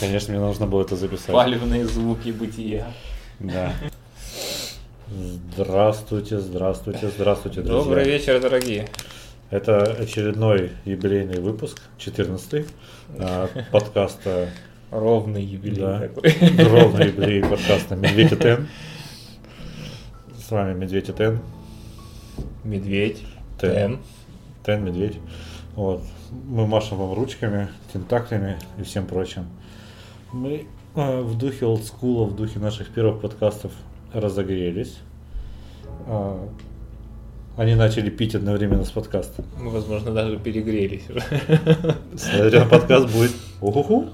[0.00, 1.34] Конечно, мне нужно было это записать.
[1.34, 2.86] Палевные звуки бытия.
[3.38, 3.72] Да.
[5.54, 7.82] Здравствуйте, здравствуйте, здравствуйте, друзья.
[7.84, 8.88] Добрый вечер, дорогие.
[9.50, 12.66] Это очередной юбилейный выпуск, 14
[13.70, 14.48] подкаста.
[14.90, 16.00] Ровный юбилей Да.
[16.00, 16.34] такой.
[16.66, 18.68] Ровный юбилей подкаста Медведь и Тен.
[20.46, 21.40] С вами Медведь и Тен.
[22.64, 23.22] Медведь.
[23.60, 24.00] Тен.
[24.66, 25.18] Тен, Медведь.
[25.74, 26.02] Вот.
[26.48, 29.46] Мы машем вам ручками, тентаклями и всем прочим.
[30.32, 33.72] Мы э, в духе олдскула, в духе наших первых подкастов
[34.12, 34.98] разогрелись.
[36.06, 36.48] А,
[37.56, 39.44] Они начали пить одновременно с подкастом.
[39.58, 41.22] Мы, возможно, даже перегрелись уже.
[42.16, 44.08] Следующий подкаст будет уху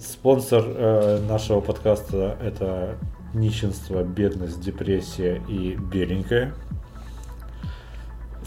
[0.00, 2.96] Спонсор э, нашего подкаста это
[3.34, 6.54] нищенство, бедность, депрессия и беленькая.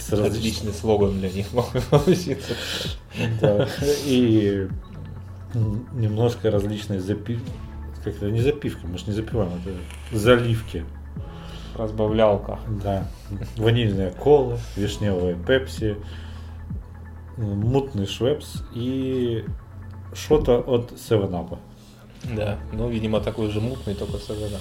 [0.02, 2.54] С различ- Отличный слоган для них мог получиться.
[3.40, 3.68] Да.
[4.06, 4.68] И
[5.94, 7.52] немножко различные запивки.
[8.04, 10.86] Как это не запивка, мы же не запиваем, это заливки.
[11.76, 12.60] Разбавлялка.
[12.84, 13.08] Да.
[13.58, 15.98] Ванильная кола, вишневая пепси,
[17.38, 19.46] мутный швепс и
[20.14, 21.60] что-то от 7 Up.
[22.36, 22.60] Да.
[22.74, 24.60] Ну, видимо, такой же мутный, только с ОВД.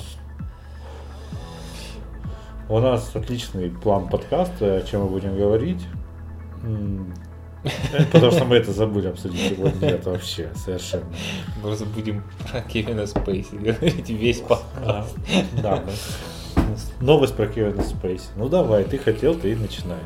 [2.71, 5.89] У нас отличный план подкаста, о чем мы будем говорить.
[8.12, 9.89] Потому что мы это забыли обсудить сегодня.
[9.89, 11.07] Это вообще совершенно.
[11.61, 15.17] Просто будем про Кевина Спейси говорить весь подкаст.
[15.61, 16.65] Да, да.
[17.01, 18.29] Новость про Кевина Спейси.
[18.37, 19.99] Ну давай, ты хотел, ты и начинай.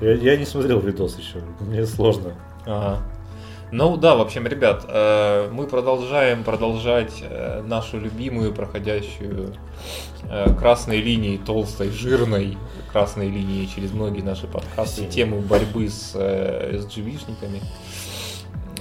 [0.00, 2.32] Я, я не смотрел видос еще, мне сложно.
[2.64, 3.02] Ага.
[3.70, 9.52] Ну да, в общем, ребят, э, мы продолжаем продолжать э, нашу любимую проходящую
[10.22, 12.56] э, красной линией, толстой, жирной
[12.90, 17.60] красной линией через многие наши подкасты тему борьбы с SGV-шниками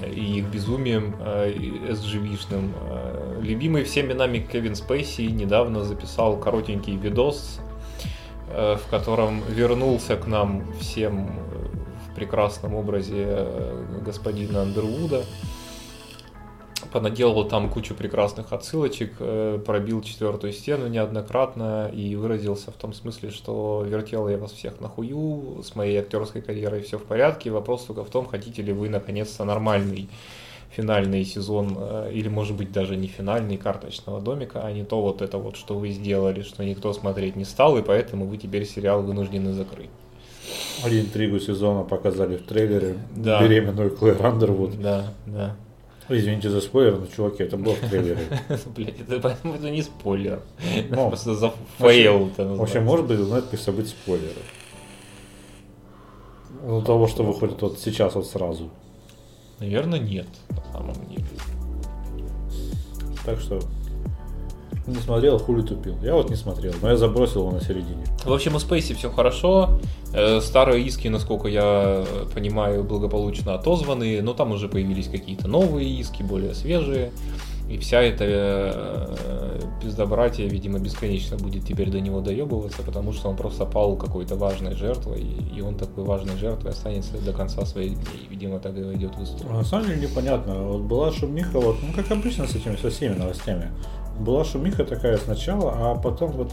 [0.10, 3.42] и их безумием SGV-шным.
[3.42, 7.60] Любимый всеми нами Кевин Спейси недавно записал коротенький видос,
[8.48, 11.30] в котором вернулся к нам всем
[12.18, 15.24] прекрасном образе э, господина Андервуда.
[16.92, 23.30] Понаделал там кучу прекрасных отсылочек, э, пробил четвертую стену неоднократно и выразился в том смысле,
[23.30, 27.52] что вертел я вас всех на хую, с моей актерской карьерой все в порядке.
[27.52, 30.10] Вопрос только в том, хотите ли вы наконец-то нормальный
[30.72, 35.22] финальный сезон, э, или может быть даже не финальный карточного домика, а не то вот
[35.22, 39.04] это вот, что вы сделали, что никто смотреть не стал, и поэтому вы теперь сериал
[39.04, 39.92] вынуждены закрыть.
[40.86, 42.98] Интригу сезона показали в трейлере.
[43.16, 43.42] Да.
[43.42, 44.80] Беременную Клэр Андервуд.
[44.80, 45.56] Да, да.
[46.10, 48.28] Извините за спойлер, но, чуваки, это было в трейлере.
[48.76, 50.40] Блять, это, поэтому это не спойлер.
[50.90, 52.82] Ну, просто за фейл это В общем, называется.
[52.82, 54.42] может быть, у Netflix быть спойлеры.
[56.64, 58.70] Ну, того, что выходит вот сейчас, вот сразу.
[59.60, 61.26] Наверное, нет, на самом деле.
[63.26, 63.60] Так что
[64.88, 65.96] не смотрел, хули тупил.
[66.02, 68.06] Я вот не смотрел, но я забросил его на середине.
[68.24, 69.80] В общем, у Спейси все хорошо.
[70.14, 76.24] Э, Старые иски, насколько я понимаю, благополучно отозваны, но там уже появились какие-то новые иски,
[76.24, 77.12] более свежие.
[77.70, 83.36] И вся эта э, пиздобратья, видимо, бесконечно будет теперь до него доебываться, потому что он
[83.36, 88.28] просто пал какой-то важной жертвой, и он такой важной жертвой останется до конца своих дней.
[88.30, 89.54] Видимо, так и войдет в историю.
[89.54, 90.54] На самом деле непонятно.
[90.54, 93.70] Вот была шумиха, вот, ну как обычно с этими со всеми новостями.
[94.20, 96.52] Была шумиха такая сначала, а потом вот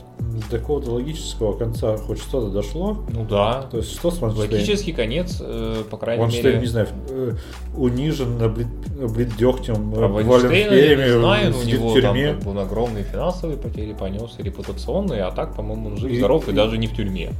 [0.50, 2.98] до какого-то логического конца хоть что-то дошло.
[3.08, 3.62] Ну да.
[3.70, 4.50] То есть что с Ванштейн?
[4.50, 6.58] Логический конец, э, по крайней Ванштейн, мере...
[6.60, 7.32] не знаю, э,
[7.76, 8.66] унижен, облит,
[9.02, 10.38] облит дегтем, Про э, Вайнштейна
[10.70, 12.36] Валенфейме, я не знаю, у него в там тюрьме.
[12.46, 16.52] он огромные финансовые потери понес, и репутационные, а так, по-моему, он жив, И- здоров и,
[16.52, 17.32] и- даже не в тюрьме.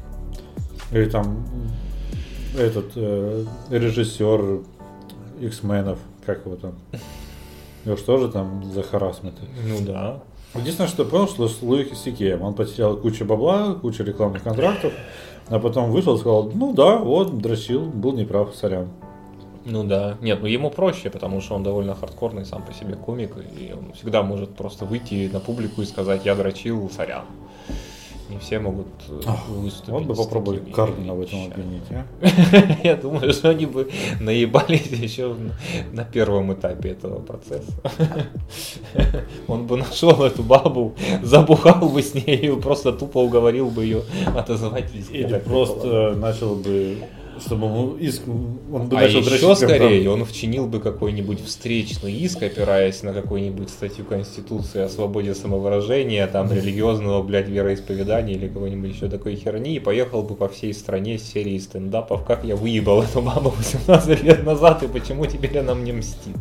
[0.91, 1.47] Или там
[2.59, 4.61] этот э, режиссер
[5.41, 6.73] X-менов, как его там?
[7.85, 9.39] Его что же там за харасмент?
[9.67, 10.23] Ну да.
[10.55, 14.93] Единственное, что я понял, что с Луи Сикеем он потерял кучу бабла, кучу рекламных контрактов,
[15.49, 18.89] а потом вышел и сказал, ну да, вот, дрочил, был неправ, сорян.
[19.65, 20.17] Ну да.
[20.21, 23.93] Нет, ну ему проще, потому что он довольно хардкорный сам по себе комик, и он
[23.95, 27.25] всегда может просто выйти на публику и сказать, я дрочил, сорян.
[28.31, 29.93] Не все могут э, Ах, выступить.
[29.93, 32.07] Вот бы попробовали Кардена в этом обвинить, а?
[32.83, 35.37] Я думаю, что они бы наебались еще
[35.93, 37.73] на- первом этапе этого процесса.
[39.49, 44.03] Он бы нашел эту бабу, забухал бы с ней и просто тупо уговорил бы ее
[44.35, 44.91] отозвать.
[45.11, 46.15] Или просто было.
[46.15, 46.99] начал бы
[47.41, 52.43] чтобы ему иск, он бы А начал еще скорее, он вчинил бы какой-нибудь встречный иск,
[52.43, 59.09] опираясь на какую-нибудь статью Конституции о свободе самовыражения, там, религиозного, блядь, вероисповедания или кого-нибудь еще
[59.09, 63.23] такой херни, и поехал бы по всей стране с серией стендапов, как я выебал эту
[63.23, 66.37] бабу 18 лет назад, и почему теперь она мне мстит.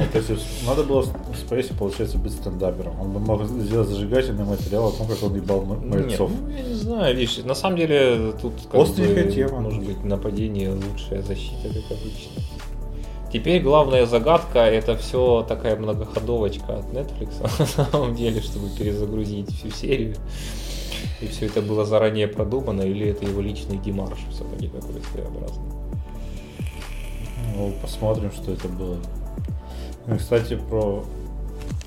[0.00, 2.98] Вот, то есть надо было в Спейсе, получается, быть стендапером.
[3.00, 6.30] Он бы мог сделать зажигательный материал о том, как он ебал м- Нет, мальцов.
[6.40, 9.60] ну, я не знаю, видишь, на самом деле тут как Остренькая бы, тема.
[9.60, 12.42] может быть нападение лучшая защита, как обычно.
[13.32, 19.70] Теперь главная загадка это все такая многоходовочка от Netflix на самом деле, чтобы перезагрузить всю
[19.70, 20.14] серию.
[21.20, 25.64] И все это было заранее продумано, или это его личный демарш все-таки какой-то своеобразный.
[27.56, 28.96] Ну, посмотрим, что это было.
[30.06, 31.04] Ну, кстати, про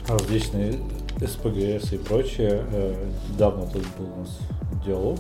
[0.08, 0.74] различные
[1.20, 2.64] СПГС и прочее.
[2.72, 2.96] э,
[3.32, 4.40] Недавно тут был у нас
[4.86, 5.20] диалог.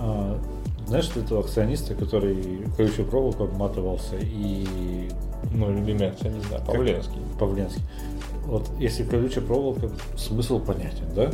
[0.00, 0.38] А,
[0.86, 5.08] Знаешь, этого акциониста, который колючую проволоку обматывался и
[5.52, 7.20] Мой любимый акционист, да, Павленский.
[7.38, 7.82] Павленский.
[8.46, 11.30] Вот если колючая проволока, смысл понятен, да?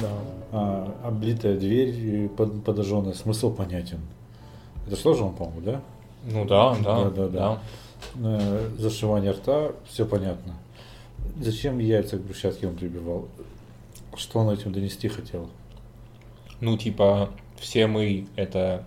[0.00, 0.08] Да.
[0.52, 3.98] А, облитая дверь под- подожженная, смысл понятен.
[4.86, 5.80] Это что же он, по-моему, да?
[6.30, 7.52] Ну да, да, Да, да, да.
[7.52, 7.56] Э,
[8.78, 10.54] Зашивание рта, все понятно.
[11.40, 13.28] Зачем яйца к брусчатке он прибивал?
[14.16, 15.48] Что он этим донести хотел?
[16.60, 18.84] Ну, типа, все мы это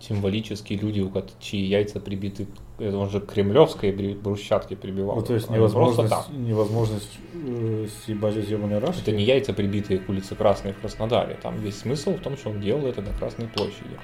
[0.00, 2.46] символические люди, у чьи яйца прибиты,
[2.78, 5.16] это он же к кремлевской брусчатке прибивал.
[5.16, 6.28] Ну, то есть а невозможность, так.
[6.30, 9.02] невозможность э, съебать из ебаной рашки?
[9.02, 11.38] Это не яйца, прибитые к улице Красной в Краснодаре.
[11.42, 13.98] Там весь смысл в том, что он делал это на Красной площади.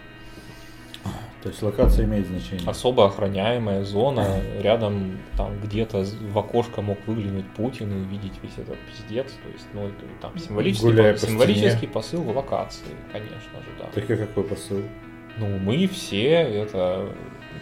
[1.44, 2.66] То есть локация имеет значение.
[2.66, 8.78] Особо охраняемая зона, рядом там где-то в окошко мог выглянуть Путин и увидеть весь этот
[8.86, 9.26] пиздец.
[9.26, 13.68] То есть, ну, это там символический, Гуляя по- по символический посыл в локации, конечно же,
[13.78, 13.84] да.
[13.92, 14.80] Так и какой посыл?
[15.36, 17.10] Ну, мы все это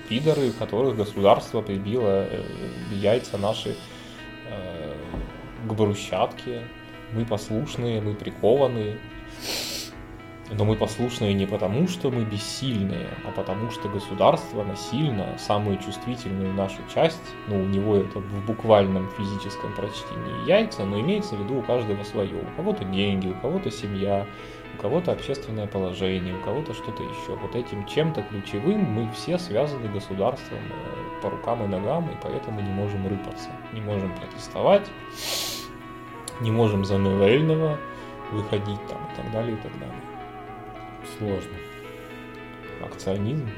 [0.09, 2.41] пидоры, которых государство прибило э,
[2.93, 3.75] яйца наши
[4.49, 4.95] э,
[5.67, 6.63] к брусчатке.
[7.13, 8.99] Мы послушные, мы прикованные.
[10.55, 16.53] Но мы послушные не потому, что мы бессильные, а потому что государство насильно самую чувствительную
[16.53, 21.59] нашу часть, ну, у него это в буквальном физическом прочтении яйца, но имеется в виду
[21.59, 22.35] у каждого свое.
[22.35, 24.27] У кого-то деньги, у кого-то семья,
[24.77, 27.35] у кого-то общественное положение, у кого-то что-то еще.
[27.41, 32.61] Вот этим чем-то ключевым мы все связаны государством э, по рукам и ногам, и поэтому
[32.61, 34.87] не можем рыпаться, не можем протестовать,
[36.41, 37.79] не можем за Новельного
[38.33, 40.02] выходить там и так далее, и так далее.
[41.19, 41.57] Сложно.
[42.85, 43.49] Акционизм.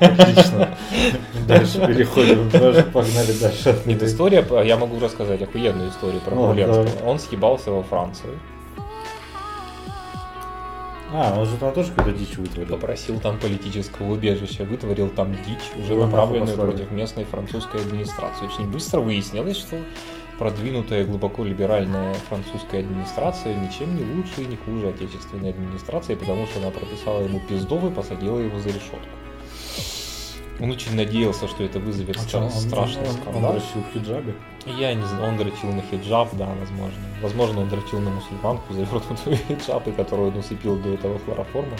[0.00, 0.76] Отлично.
[1.46, 2.50] Дальше переходим.
[2.92, 3.80] Погнали дальше.
[3.86, 6.86] Нет, история, я могу рассказать охуенную историю про Ну.
[7.04, 8.30] Он съебался во Франции,
[11.14, 12.70] А, он же там тоже какую-то дичь вытворил.
[12.74, 18.46] попросил там политического убежища, вытворил там дичь, уже Его направленную против местной французской администрации.
[18.46, 19.76] Очень быстро выяснилось, что
[20.38, 26.60] продвинутая глубоко либеральная французская администрация ничем не лучше и не хуже отечественной администрации, потому что
[26.60, 29.08] она прописала ему пиздов и посадила его за решетку.
[30.60, 33.52] Он очень надеялся, что это вызовет А чё, он- страшный он- Он скандал.
[33.52, 34.34] дрочил в хиджабе.
[34.66, 36.98] Я не знаю, он дрочил на хиджаб, да, возможно.
[37.20, 41.76] Возможно, он дрочил на мусульманку, завернутую хиджаб, и которую он усыпил до этого хлороформа.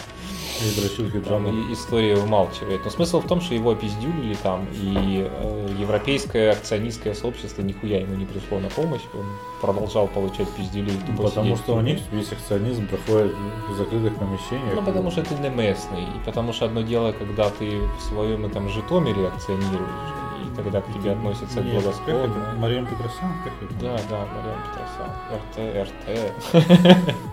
[0.60, 1.50] И дрочил хиджабе.
[1.50, 2.80] и- история умалчивает.
[2.84, 8.14] Но смысл в том, что его опиздюлили там, и э, европейское акционистское сообщество нихуя ему
[8.16, 9.02] не пришло на помощь.
[9.14, 9.26] Он
[9.60, 10.92] продолжал получать пиздюлей.
[11.06, 13.34] тупо Потому что у них весь акционизм проходит
[13.70, 14.74] в закрытых помещениях.
[14.74, 16.02] Ну, потому что ты не местный.
[16.02, 20.12] И потому что одно дело, когда ты в своем этом Житомире акционируешь,
[20.52, 21.74] и тогда к тебе относятся как это?
[21.80, 22.54] благосклонно.
[22.86, 23.32] Петросян?
[23.44, 23.74] Как это?
[23.80, 25.10] Да, да, Мариам Петросян.
[25.32, 25.56] РТ,
[25.88, 26.04] РТ.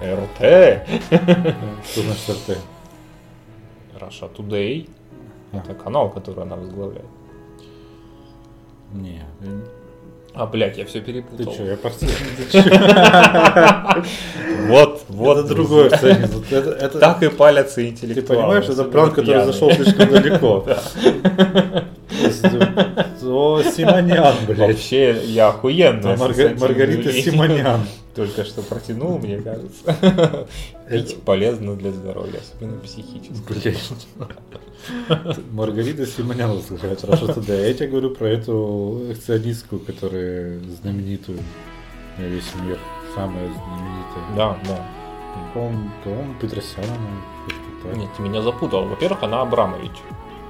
[0.01, 0.39] РТ.
[1.85, 2.49] Что значит РТ?
[4.01, 4.73] Russia Today.
[5.51, 7.05] Это канал, который она возглавляет.
[8.93, 9.23] Не,
[10.35, 11.53] А, блядь, я все ты перепутал.
[11.53, 12.05] что, я просто...
[14.67, 15.37] Вот, вот.
[15.51, 18.41] Это это- Так и палятся Ты интеллектуалы.
[18.43, 20.65] понимаешь, это пранк, который зашел слишком далеко.
[23.21, 24.59] То Симонян, блядь.
[24.59, 26.15] Вообще, я охуенно.
[26.15, 27.81] Марга- Маргарита Симонян.
[28.15, 30.47] Только что протянул, мне кажется.
[30.89, 33.41] Пить полезно для здоровья, особенно психически.
[33.47, 35.37] Блядь.
[35.51, 37.67] Маргарита Симонян возглавляет Russia Today.
[37.67, 41.39] Я тебе говорю про эту акционистку, которая знаменитую
[42.17, 42.79] на весь мир.
[43.15, 44.35] Самая знаменитая.
[44.35, 44.85] Да, да.
[45.53, 47.21] По-моему, по-моему, Петросян она.
[47.47, 47.97] что-то так.
[47.97, 48.85] Нет, ты меня запутал.
[48.85, 49.91] Во-первых, она Абрамович.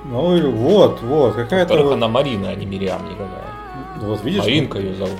[0.05, 3.45] Ну вот, вот, какая-то Во-вторых, вот, она Марина, а не Мириам никакая.
[4.01, 5.17] вот видишь, Маринка ее зовут.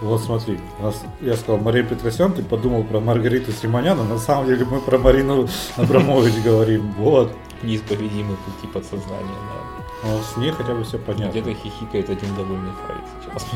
[0.00, 4.46] Вот смотри, у нас, я сказал Мария Петросян, ты подумал про Маргариту Симоняна, на самом
[4.46, 6.92] деле мы про Марину Абрамович говорим.
[6.98, 7.32] Вот.
[7.62, 9.78] Неисповедимые пути подсознания, да.
[10.04, 11.32] Ну, с ней хотя бы все понятно.
[11.32, 13.46] Где-то хихикает один довольный Фрейд сейчас.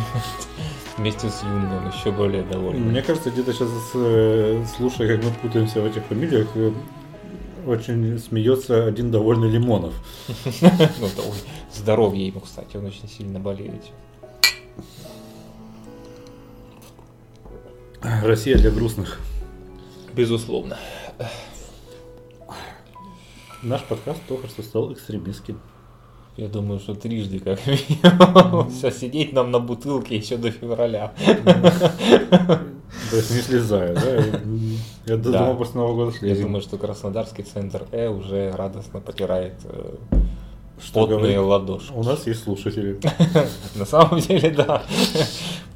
[0.96, 2.80] Вместе с Юнгом еще более довольный.
[2.80, 6.72] Мне кажется, где-то сейчас, э, слушая, как мы путаемся в этих фамилиях, э,
[7.66, 9.94] очень смеется один довольный Лимонов.
[10.60, 11.08] Ну,
[11.72, 13.82] Здоровье ему, кстати, он очень сильно болеет.
[18.02, 19.20] Россия для грустных.
[20.14, 20.76] Безусловно.
[23.62, 25.60] Наш подкаст только что стал экстремистским.
[26.36, 28.70] Я думаю, что трижды как минимум.
[28.70, 31.12] Все, сидеть нам на бутылке еще до февраля.
[33.10, 34.40] То есть не слезая, да?
[35.06, 36.44] Я думал, после Нового года Я слезем.
[36.44, 39.94] думаю, что Краснодарский центр Э уже радостно потирает э,
[40.80, 41.38] Что потные говорит?
[41.38, 41.92] ладошки.
[41.94, 43.00] У нас есть слушатели.
[43.74, 44.82] На самом деле, да.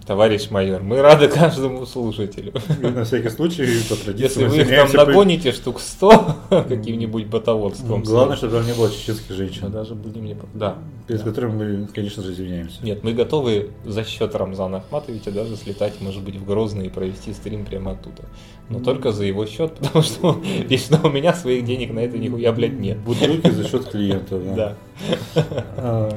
[0.06, 2.52] Товарищ майор, мы рады каждому слушателю.
[2.80, 6.36] И на всякий случай, по традиции, Если мы вы их там нагоните штук 100
[6.68, 8.02] каким-нибудь ботоводством.
[8.04, 10.36] Главное, чтобы там не было чеченских мы женщин, даже будем не...
[10.54, 10.76] Да.
[11.08, 11.26] перед Да.
[11.26, 12.84] которыми мы, конечно же, извиняемся.
[12.84, 17.32] Нет, мы готовы за счет Рамзана Ахматовича даже слетать, может быть, в Грозный и провести
[17.32, 18.22] стрим прямо оттуда.
[18.68, 18.84] Но Ну.
[18.84, 22.78] только за его счет, потому что лично у меня своих денег на это нихуя, блядь,
[22.78, 22.98] нет.
[22.98, 24.54] Бутылки за счет клиента, да.
[24.54, 25.44] Да.
[25.78, 26.16] А,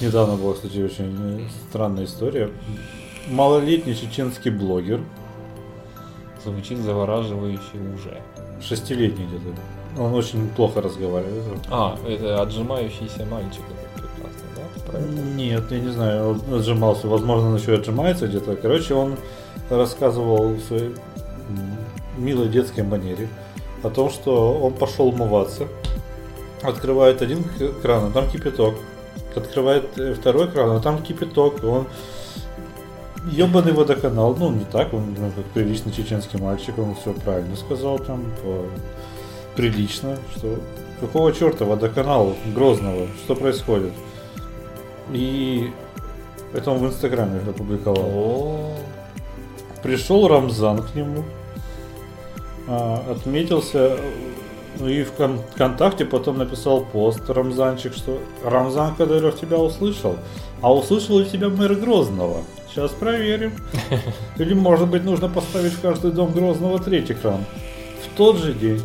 [0.00, 2.50] Недавно была, кстати, очень странная история.
[3.28, 5.00] Малолетний чеченский блогер,
[6.44, 8.22] Звучит завораживающе уже.
[8.62, 11.42] шестилетний где-то, он очень плохо разговаривает.
[11.70, 13.62] А, это отжимающийся мальчик,
[14.92, 15.00] да?
[15.34, 18.54] Нет, я не знаю, он отжимался, возможно, он еще и отжимается где-то.
[18.54, 19.16] Короче, он
[19.68, 20.94] рассказывал в своей
[22.16, 23.28] милой детской манере
[23.82, 25.66] о том, что он пошел умываться,
[26.62, 27.44] открывает один
[27.82, 28.74] кран, а там кипяток.
[29.34, 31.62] Открывает э, второй кран, а там кипяток.
[31.62, 31.86] Он
[33.26, 37.98] ебаный водоканал, ну не так, он ну, как приличный чеченский мальчик, он все правильно сказал
[37.98, 38.66] там, по-
[39.56, 40.58] прилично, что
[41.00, 43.92] какого черта водоканал Грозного, что происходит?
[45.12, 45.70] И
[46.52, 48.04] это он в Инстаграме опубликовал.
[48.04, 48.70] О,
[49.82, 51.22] Пришел Рамзан к нему,
[52.66, 53.96] а, отметился,
[54.80, 60.16] ну и в кон- ВКонтакте потом написал пост Рамзанчик, что Рамзан Кадыров тебя услышал,
[60.60, 62.38] а услышал ли тебя мэр Грозного?
[62.76, 63.54] Сейчас проверим.
[64.36, 67.46] Или, может быть, нужно поставить в каждый дом Грозного третий кран.
[68.04, 68.82] В тот же день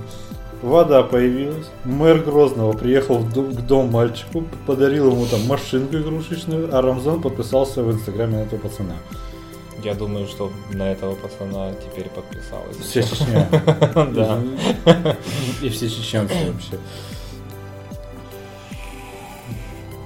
[0.62, 6.74] вода появилась, мэр Грозного приехал в дом- к дому мальчику, подарил ему там машинку игрушечную,
[6.74, 8.96] а Рамзан подписался в инстаграме на этого пацана.
[9.84, 12.78] я думаю, что на этого пацана теперь подписалась.
[12.78, 13.50] Вся Чечня.
[14.16, 14.40] Да.
[15.62, 16.78] И все чеченцы вообще.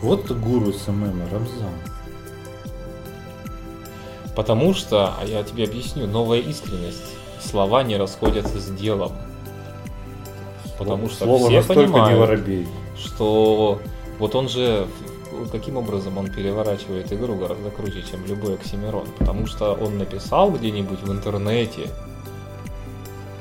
[0.02, 1.95] Вот гуру SMM, Рамзан.
[4.36, 7.16] Потому что, а я тебе объясню, новая искренность.
[7.42, 9.12] Слова не расходятся с делом.
[10.78, 13.80] Потому что Слово все настолько не понимают, что
[14.20, 14.88] вот он же
[15.52, 19.08] каким образом он переворачивает игру гораздо круче, чем любой Оксимирон.
[19.18, 21.90] Потому что он написал где-нибудь в интернете,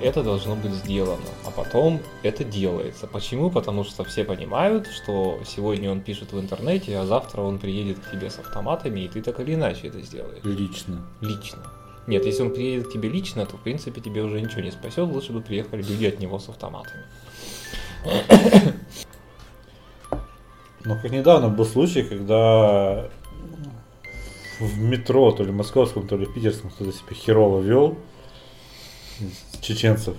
[0.04, 3.06] это должно быть сделано, а потом это делается.
[3.06, 3.50] Почему?
[3.50, 8.10] Потому что все понимают, что сегодня он пишет в интернете, а завтра он приедет к
[8.10, 10.44] тебе с автоматами, и ты так или иначе это сделаешь.
[10.44, 11.06] Лично.
[11.22, 11.58] Лично.
[12.06, 15.08] Нет, если он приедет к тебе лично, то в принципе тебе уже ничего не спасет,
[15.08, 17.04] лучше бы приехали люди от него с автоматами.
[20.84, 23.08] Но как недавно был случай, когда
[24.60, 27.96] в метро, то ли московском, то ли питерском, кто-то себя херово вел
[29.64, 30.14] чеченцев.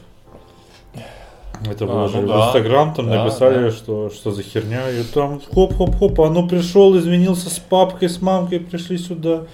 [1.65, 2.45] Это А, было же ну в да.
[2.47, 3.71] Инстаграм, там Да, написали, да.
[3.71, 8.59] что, что за херня, и там хоп-хоп-хоп, а ну пришел, извинился с папкой, с мамкой,
[8.59, 9.45] пришли сюда.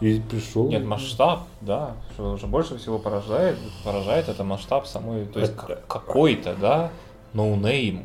[0.00, 0.68] И пришел.
[0.68, 5.80] Нет, масштаб, да, что уже больше всего поражает, поражает это масштаб самой, то есть Это-
[5.88, 6.90] какой-то, да,
[7.34, 8.04] no name,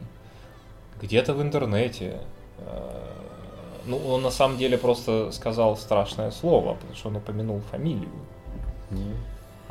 [1.01, 2.19] где-то в интернете.
[2.59, 2.99] э,
[3.85, 8.09] Ну, он на самом деле просто сказал страшное слово, потому что он упомянул фамилию.
[8.91, 8.97] Ну,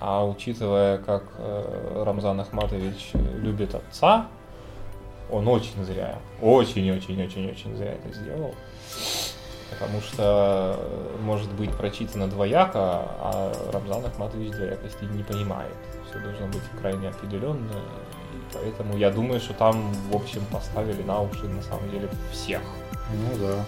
[0.04, 4.26] А учитывая, как э, Рамзан Ахматович любит отца,
[5.30, 8.52] он очень зря, очень-очень-очень-очень зря это сделал.
[9.70, 15.76] Потому что э, может быть прочитано двояко, а Рамзан Ахматович двоякости не понимает.
[16.10, 17.70] Все должно быть крайне определенно.
[17.70, 22.60] И поэтому я думаю, что там, в общем, поставили на уши на самом деле всех.
[23.12, 23.64] Ну да.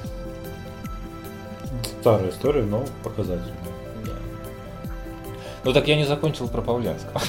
[2.00, 3.83] Старая история, но показательная.
[5.64, 7.20] Ну так я не закончил про Павленского.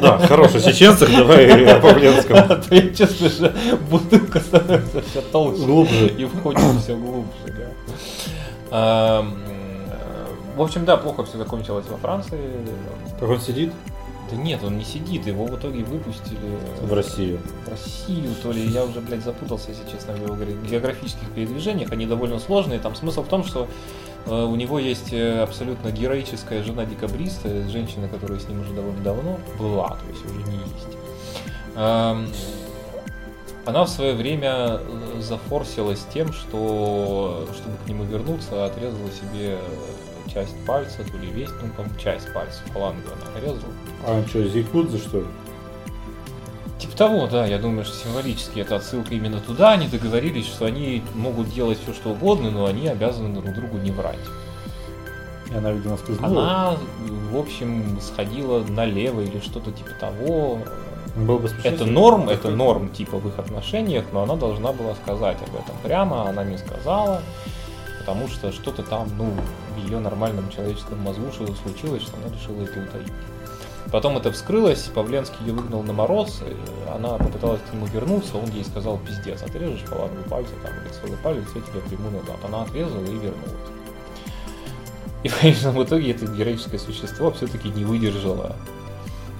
[0.00, 2.36] Да, хороший чеченцах, давай о Павленском.
[2.70, 3.52] Я чувствую, что
[3.90, 5.64] бутылка становится все толще.
[5.64, 6.08] Глубже.
[6.08, 7.30] И входит все глубже,
[8.70, 9.20] да.
[9.20, 9.38] Эм,
[10.56, 12.40] в общем, да, плохо все закончилось во Франции.
[13.20, 13.72] Так он сидит
[14.30, 16.38] Да нет, он не сидит, его в итоге выпустили
[16.80, 17.38] в Россию.
[17.66, 21.92] в Россию, то ли я уже, блядь, запутался, если честно, в его ге- географических передвижениях.
[21.92, 22.80] Они довольно сложные.
[22.80, 23.68] Там смысл в том, что
[24.26, 29.38] у него есть э, абсолютно героическая жена декабриста, женщина, которая с ним уже довольно давно
[29.58, 30.96] была, то есть уже не есть.
[31.76, 32.28] Эм,
[33.66, 40.30] Она в свое время э, зафорсилась тем, что, чтобы к нему вернуться, отрезала себе э,
[40.32, 43.72] часть пальца, то ли весь, ну, по-моему, часть пальца, фалангу она отрезала.
[44.06, 45.26] А что, из Якудзы, что ли?
[46.78, 49.72] Типа того, да, я думаю, что символически это отсылка именно туда.
[49.72, 53.90] Они договорились, что они могут делать все, что угодно, но они обязаны друг другу не
[53.90, 54.18] врать.
[55.50, 56.30] И она, видимо, скользнула.
[56.30, 56.76] Она,
[57.30, 60.58] в общем, сходила налево или что-то типа того.
[61.16, 64.94] Был бы смешно, Это норм, это норм типа в их отношениях, но она должна была
[64.96, 67.22] сказать об этом прямо, она не сказала,
[68.00, 69.32] потому что что-то там, ну,
[69.74, 73.12] в ее нормальном человеческом мозгу что-то случилось, что она решила это утаить.
[73.92, 76.42] Потом это вскрылось, Павленский ее выгнал на мороз,
[76.92, 81.16] она попыталась к нему вернуться, он ей сказал, пиздец, отрежешь фалангу пальца, там, или целый
[81.22, 82.36] палец, я тебя приму назад.
[82.44, 83.76] Она отрезала и вернулась.
[85.22, 88.56] И в итоге это героическое существо все-таки не выдержало.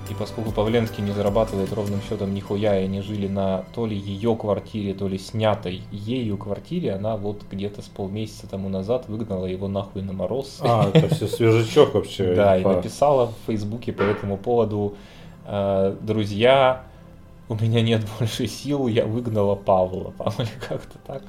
[0.08, 4.36] И поскольку Павленский не зарабатывает ровным счетом нихуя, и они жили на то ли ее
[4.36, 9.66] квартире, то ли снятой ею квартире, она вот где-то с полмесяца тому назад выгнала его
[9.68, 10.58] нахуй на мороз.
[10.60, 12.26] А, это все свежачок вообще.
[12.36, 14.94] Да, и написала в Фейсбуке по этому поводу,
[15.46, 16.82] э, друзья,
[17.48, 21.22] у меня нет больше сил, я выгнала Павла, по-моему, как-то так.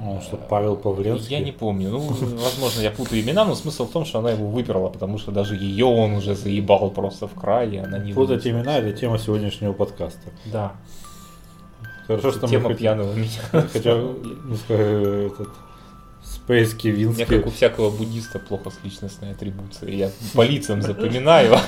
[0.00, 1.36] А, что, Павел Павленский?
[1.36, 4.46] Я не помню, ну, возможно, я путаю имена, но смысл в том, что она его
[4.48, 8.44] выперла, потому что даже ее он уже заебал просто в край, и она не Путать
[8.44, 8.48] вынесла.
[8.60, 10.30] имена– это тема сегодняшнего подкаста.
[10.46, 10.72] Да,
[12.06, 13.66] Хорошо, что тема мы хоть- пьяного меня.
[13.72, 14.16] Хотя, ну,
[14.68, 15.48] этот,
[16.44, 17.24] Спейс У меня, Кивинский.
[17.24, 19.96] как у всякого буддиста, плохо с личностной атрибуцией.
[19.96, 21.56] Я по лицам запоминаю.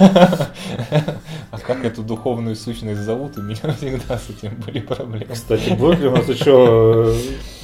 [1.51, 5.33] А как эту духовную сущность зовут, у меня всегда с этим были проблемы.
[5.33, 7.15] Кстати, будет ли у нас еще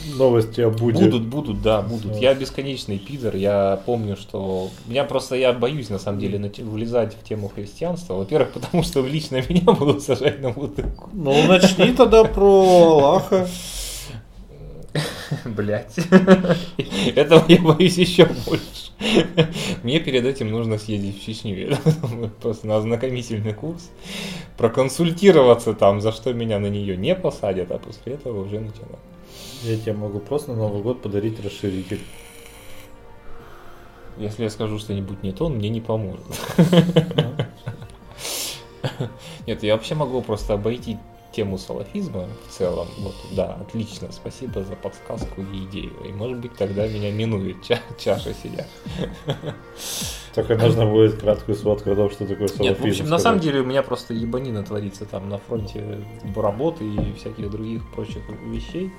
[0.07, 1.05] э, новости о Будде?
[1.05, 2.17] Будут, будут, да, будут.
[2.17, 3.37] Я бесконечный пидор.
[3.37, 4.71] Я помню, что...
[4.87, 8.15] Меня просто, я боюсь, на самом деле, влезать в тему христианства.
[8.15, 11.11] Во-первых, потому что лично меня будут сажать на бутылку.
[11.13, 13.47] Ну, начни тогда про Аллаха.
[15.45, 15.97] Блять.
[17.17, 18.93] Этого я боюсь еще больше.
[19.83, 21.77] Мне перед этим нужно съездить в Чечню.
[22.41, 23.91] Просто на ознакомительный курс.
[24.57, 29.01] Проконсультироваться там, за что меня на нее не посадят, а после этого уже начинать.
[29.63, 32.01] Я тебе могу просто на Новый год подарить расширитель.
[34.19, 36.25] Если я скажу что-нибудь не то, он мне не поможет.
[39.47, 40.99] Нет, я вообще могу просто обойти
[41.33, 42.89] тему салафизма в целом.
[42.99, 45.93] Вот, да, отлично, спасибо за подсказку и идею.
[46.09, 48.67] И может быть тогда меня минует ча- чаша сидя.
[50.35, 52.63] Только нужно будет краткую сводку о том, что такое салафизм.
[52.63, 53.23] Нет, в общем, на сказать.
[53.23, 58.23] самом деле у меня просто ебанина творится там на фронте работы и всяких других прочих
[58.47, 58.91] вещей.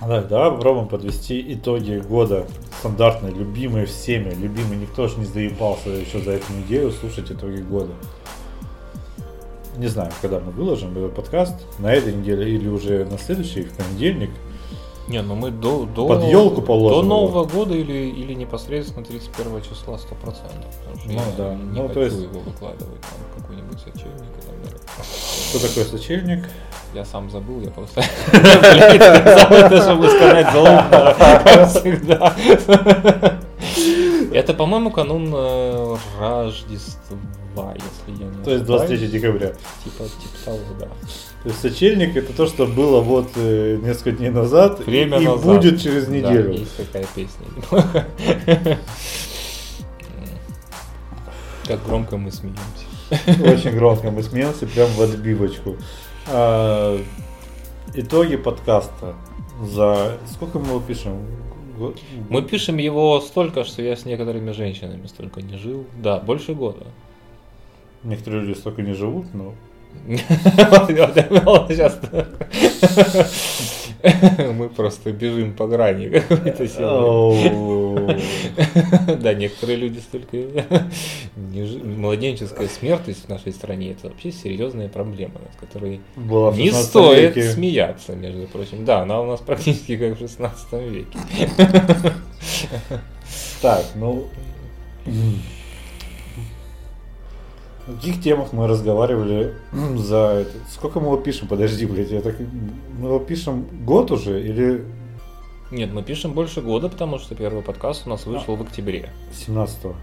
[0.00, 2.46] Да, давай попробуем подвести итоги года.
[2.78, 4.32] Стандартные, любимые всеми.
[4.32, 7.92] Любимые, никто же не заебался еще за эту неделю слушать итоги года
[9.78, 13.72] не знаю, когда мы выложим этот подкаст, на этой неделе или уже на следующий, в
[13.72, 14.30] понедельник.
[15.06, 17.02] Не, ну мы до, до, под елку положим.
[17.02, 17.44] До Нового его.
[17.44, 20.00] года или, или непосредственно 31 числа 100%.
[20.10, 20.34] Потому
[20.98, 22.20] что ну да, не ну то есть...
[22.20, 25.48] его выкладывать, там какой-нибудь сочельник и.
[25.48, 26.44] Что такое сочельник?
[26.92, 28.02] Я сам забыл, я просто...
[28.32, 32.34] Это, чтобы сказать, залог, всегда.
[34.32, 37.16] Это, по-моему, канун э, Рождества.
[37.62, 39.52] 2, если я не То есть 23 декабря.
[39.84, 40.86] Типа, типа того, да.
[40.86, 45.44] То есть сочельник это то, что было вот э, несколько дней назад Время и, назад.
[45.44, 46.52] будет через неделю.
[46.52, 47.46] Да, есть такая песня.
[51.66, 52.86] Как громко мы смеемся.
[53.44, 55.76] Очень громко мы смеемся, прям в отбивочку.
[56.26, 56.98] А,
[57.94, 59.14] итоги подкаста.
[59.62, 61.26] За сколько мы его пишем?
[62.28, 65.84] Мы пишем его столько, что я с некоторыми женщинами столько не жил.
[65.96, 66.86] Да, больше года.
[68.04, 69.54] Некоторые люди столько не живут, но...
[74.54, 76.64] Мы просто бежим по грани какой-то.
[79.16, 80.36] Да, некоторые люди столько...
[81.34, 88.14] Младенческая смертность в нашей стране это вообще серьезная проблема, над которой не 16 стоит смеяться,
[88.14, 88.84] между прочим.
[88.84, 91.18] Да, она у нас практически как в 16 веке.
[93.60, 94.28] Так, ну...
[97.88, 99.54] В каких темах мы разговаривали
[99.96, 100.50] за это?
[100.70, 101.48] Сколько мы его пишем?
[101.48, 102.36] Подожди, блядь, я так...
[102.38, 104.84] Мы его пишем год уже или...
[105.70, 109.10] Нет, мы пишем больше года, потому что первый подкаст у нас вышел в октябре.
[109.32, 109.94] 17-го.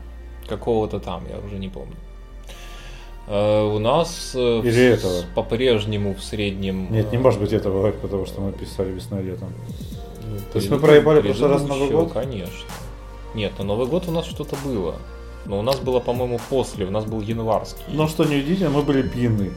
[0.50, 1.96] Какого-то там, я уже не помню.
[3.28, 5.24] Э, У нас э, в- Или этого.
[5.36, 6.92] по-прежнему в среднем...
[6.92, 9.50] Нет, не э, может быть этого, потому что мы писали весной летом.
[10.28, 12.14] ну, То есть мы проебали в прошлый раз Новый год?
[12.14, 12.68] Конечно.
[13.36, 14.96] Нет, на Новый год у нас что-то было.
[15.46, 16.86] Но у нас было, по-моему, после.
[16.86, 17.84] У нас был январский.
[17.90, 19.52] Но что неудивительно, мы были пьяны.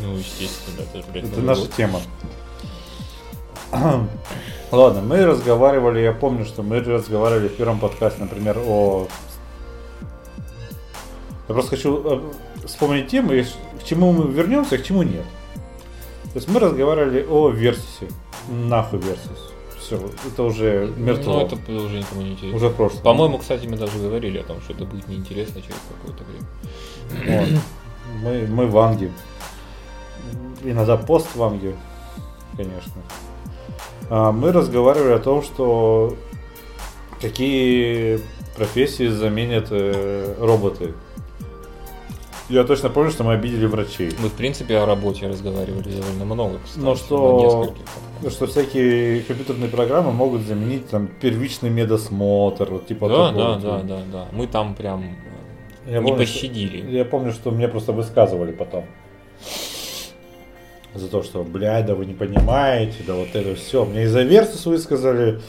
[0.00, 1.70] Ну, естественно, это, блядь, Это наша год.
[1.76, 2.00] тема.
[4.70, 9.08] Ладно, мы разговаривали, я помню, что мы разговаривали в первом подкасте, например, о...
[11.48, 15.24] Я просто хочу э, вспомнить тему, и к чему мы вернемся, а к чему нет.
[16.32, 18.08] То есть мы разговаривали о Версисе.
[18.48, 19.53] Нахуй Версис.
[19.84, 21.40] Все, это уже мертво.
[21.40, 22.56] Ну, это уже никому не интересно.
[22.56, 23.02] Уже в прошлом.
[23.02, 27.42] По-моему, кстати, мы даже говорили о том, что это будет неинтересно через какое-то время.
[27.42, 27.60] Вот.
[28.22, 29.12] Мы, мы в Анге.
[30.62, 31.76] Иногда пост в Анге,
[32.56, 33.02] конечно.
[34.08, 36.16] А, Мы разговаривали о том, что
[37.20, 38.20] какие
[38.56, 40.94] профессии заменят э, роботы.
[42.48, 44.12] Я точно помню, что мы обидели врачей.
[44.18, 46.84] Мы, в принципе, о работе разговаривали довольно много, кстати.
[46.84, 47.74] На что-.
[48.30, 53.82] Что всякие компьютерные программы могут заменить там первичный медосмотр, вот типа Да, такого да, да,
[53.82, 54.28] да, да.
[54.32, 55.04] Мы там прям
[55.86, 56.90] Я не помню, что- пощадили.
[56.90, 58.86] Я помню, что мне просто высказывали потом.
[60.94, 63.84] За то, что, блядь, да вы не понимаете, да вот это все.
[63.84, 65.40] Мне и за Версус высказали,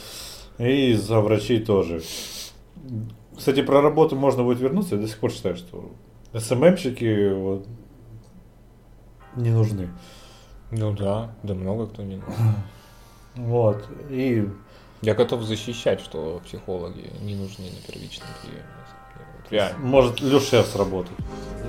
[0.57, 2.01] и за врачей тоже.
[3.37, 4.95] Кстати, про работу можно будет вернуться.
[4.95, 5.91] Я до сих пор считаю, что
[6.33, 7.67] СММщики вот,
[9.35, 9.89] не нужны.
[10.77, 12.21] Ну да, да много кто не.
[13.35, 13.89] Вот.
[14.09, 14.47] И
[15.01, 18.63] Я готов защищать, что психологи не нужны на первичном приеме.
[19.49, 19.77] Реально.
[19.79, 21.11] может Люшер сработать.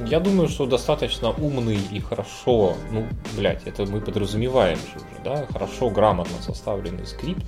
[0.06, 5.46] Я думаю, что достаточно умный и хорошо, ну, блядь, это мы подразумеваем же уже, да,
[5.52, 7.44] хорошо, грамотно составленный скрипт,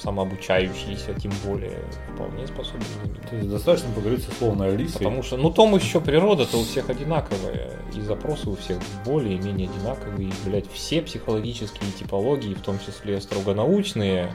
[0.00, 1.78] самообучающийся, тем более,
[2.14, 2.82] вполне способен.
[3.30, 4.98] То есть достаточно поговорить со словной Алисой.
[4.98, 10.28] Потому что, ну, том еще природа-то у всех одинаковая, и запросы у всех более-менее одинаковые,
[10.28, 14.34] и, блядь, все психологические типологии, в том числе строго научные,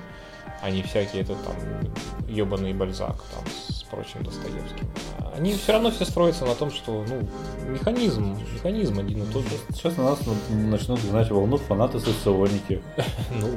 [0.62, 1.56] а не всякие это там
[2.28, 4.88] ебаный Бальзак там с прочим Достоевским.
[5.36, 7.28] Они все равно все строятся на том, что, ну,
[7.72, 9.50] механизм, механизм один и тот же.
[9.72, 12.82] Сейчас на нас начнут гнать волну фанаты соционики.
[13.40, 13.48] Ну,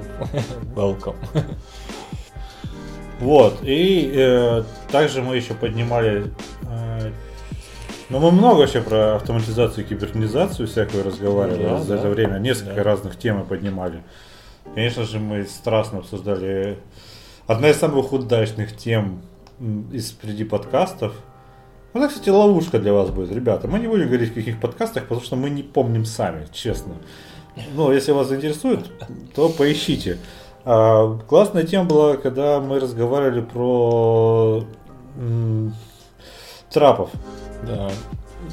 [0.77, 1.17] welcome.
[3.21, 6.33] Вот, и э, также мы еще поднимали,
[6.63, 7.11] э,
[8.09, 12.01] ну мы много вообще про автоматизацию и кибернизацию всякую разговаривали Да, за да.
[12.01, 12.83] это время, несколько Да.
[12.83, 14.03] разных тем мы поднимали.
[14.75, 16.79] Конечно же, мы страстно обсуждали
[17.46, 19.23] одна из самых удачных тем
[19.92, 21.14] из среди подкастов.
[21.92, 23.66] Она, кстати, ловушка для вас будет, ребята.
[23.66, 26.94] Мы не будем говорить в каких подкастах, потому что мы не помним сами, честно.
[27.75, 28.87] Ну, если вас заинтересует,
[29.35, 30.18] то поищите.
[30.64, 34.64] А, классная тема была, когда мы разговаривали про
[35.16, 35.75] м,
[36.70, 37.11] трапов.
[37.66, 37.90] Да.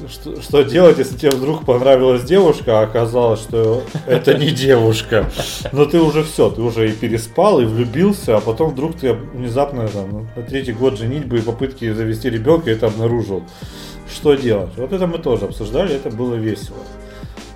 [0.06, 5.28] Что, что делать, если тебе вдруг понравилась девушка, а оказалось, что это не девушка.
[5.72, 9.88] Но ты уже все, ты уже и переспал, и влюбился, а потом вдруг ты внезапно
[9.88, 13.42] там, на третий год женитьбы и попытки завести ребенка это обнаружил.
[14.12, 14.70] Что делать?
[14.76, 16.78] Вот это мы тоже обсуждали, это было весело.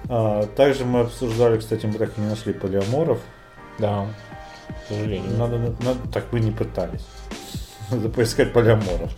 [0.08, 3.20] А, также мы обсуждали, кстати, мы так и не нашли полиаморов.
[3.78, 4.06] Да.
[4.68, 5.30] К сожалению.
[5.38, 7.06] Надо, надо- так мы не пытались.
[7.90, 9.10] Надо поискать полиаморов.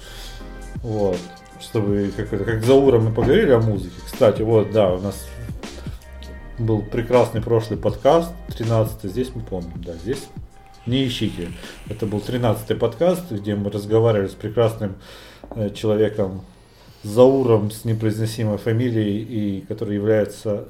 [0.83, 1.19] Вот.
[1.65, 3.95] Чтобы как, как за уром мы поговорили о музыке.
[4.05, 5.27] Кстати, вот, да, у нас
[6.59, 10.29] был прекрасный прошлый подкаст, 13 здесь мы помним, да, здесь
[10.87, 11.49] не ищите.
[11.89, 14.97] Это был 13 подкаст, где мы разговаривали с прекрасным
[15.51, 16.43] э, человеком
[17.03, 20.69] Зауром с непроизносимой фамилией, и который является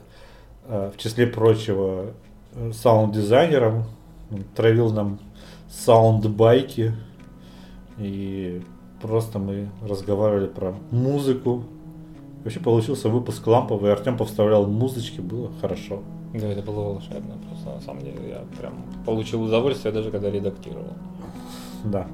[0.66, 2.12] э, в числе прочего
[2.54, 3.85] э, саунд-дизайнером.
[4.30, 5.20] Он травил нам
[5.68, 6.92] саунд-байки.
[7.98, 8.62] И
[9.05, 11.64] просто мы разговаривали про музыку.
[12.43, 13.93] Вообще получился выпуск ламповый.
[13.93, 16.01] Артем повставлял музычки, было хорошо.
[16.33, 17.35] Да, это было волшебно.
[17.47, 18.73] Просто на самом деле я прям
[19.05, 20.95] получил удовольствие, даже когда редактировал.
[21.85, 22.07] Да.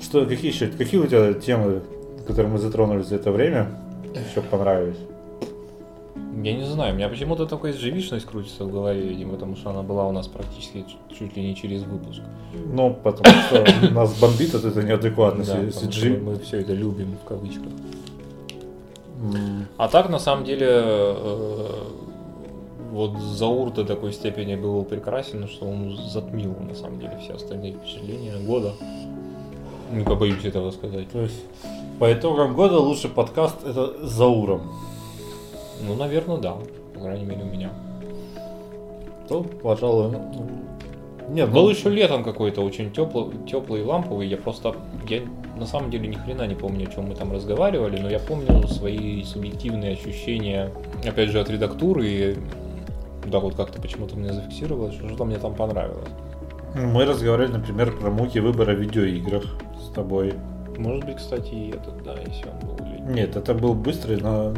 [0.00, 1.82] Что, какие еще, какие у тебя темы,
[2.24, 3.66] которые мы затронули за это время,
[4.30, 4.98] еще понравились?
[6.42, 9.82] Я не знаю, у меня почему-то такая живичность крутится в голове, видимо, потому что она
[9.82, 10.84] была у нас практически
[11.18, 12.20] чуть ли не через выпуск.
[12.72, 15.52] Ну, потому что нас бомбит от этой неадекватности.
[15.52, 16.20] Да, CG.
[16.20, 17.72] мы все это любим в кавычках.
[19.78, 21.82] А так, на самом деле, э,
[22.90, 27.72] вот Заур до такой степени был прекрасен, что он затмил, на самом деле, все остальные
[27.72, 28.72] впечатления года.
[29.90, 31.08] Не побоюсь этого сказать.
[31.10, 31.44] То есть,
[31.98, 34.62] по итогам года лучший подкаст это Зауром.
[35.82, 36.56] Ну, наверное, да.
[36.94, 37.70] По крайней мере, у меня.
[39.28, 40.50] То, пожалуй, ну,
[41.28, 44.28] Нет, Был ну, еще летом какой-то очень теплый, теплый и ламповый.
[44.28, 44.76] Я просто,
[45.08, 45.22] я
[45.56, 48.66] на самом деле ни хрена не помню, о чем мы там разговаривали, но я помню
[48.68, 50.70] свои субъективные ощущения,
[51.04, 52.06] опять же, от редактуры.
[52.06, 52.36] И,
[53.26, 56.08] да, вот как-то почему-то мне зафиксировалось, что что мне там понравилось.
[56.74, 59.44] мы разговаривали, например, про муки выбора в видеоиграх
[59.82, 60.34] с тобой.
[60.78, 64.52] Может быть, кстати, и этот, да, если он был или Нет, это был быстрый, но...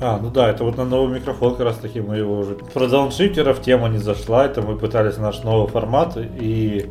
[0.00, 2.54] А, ну да, это вот на новый микрофон как раз таки мы его уже...
[2.54, 6.90] Про дауншифтеров тема не зашла, это мы пытались наш новый формат, и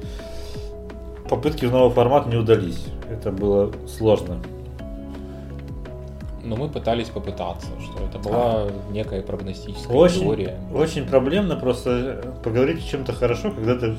[1.29, 2.85] попытки в новый формат не удались.
[3.09, 4.37] Это было сложно.
[6.43, 10.57] Но мы пытались попытаться, что это была некая прогностическая Очень, теория.
[10.73, 13.95] очень проблемно просто поговорить о чем-то хорошо, когда ты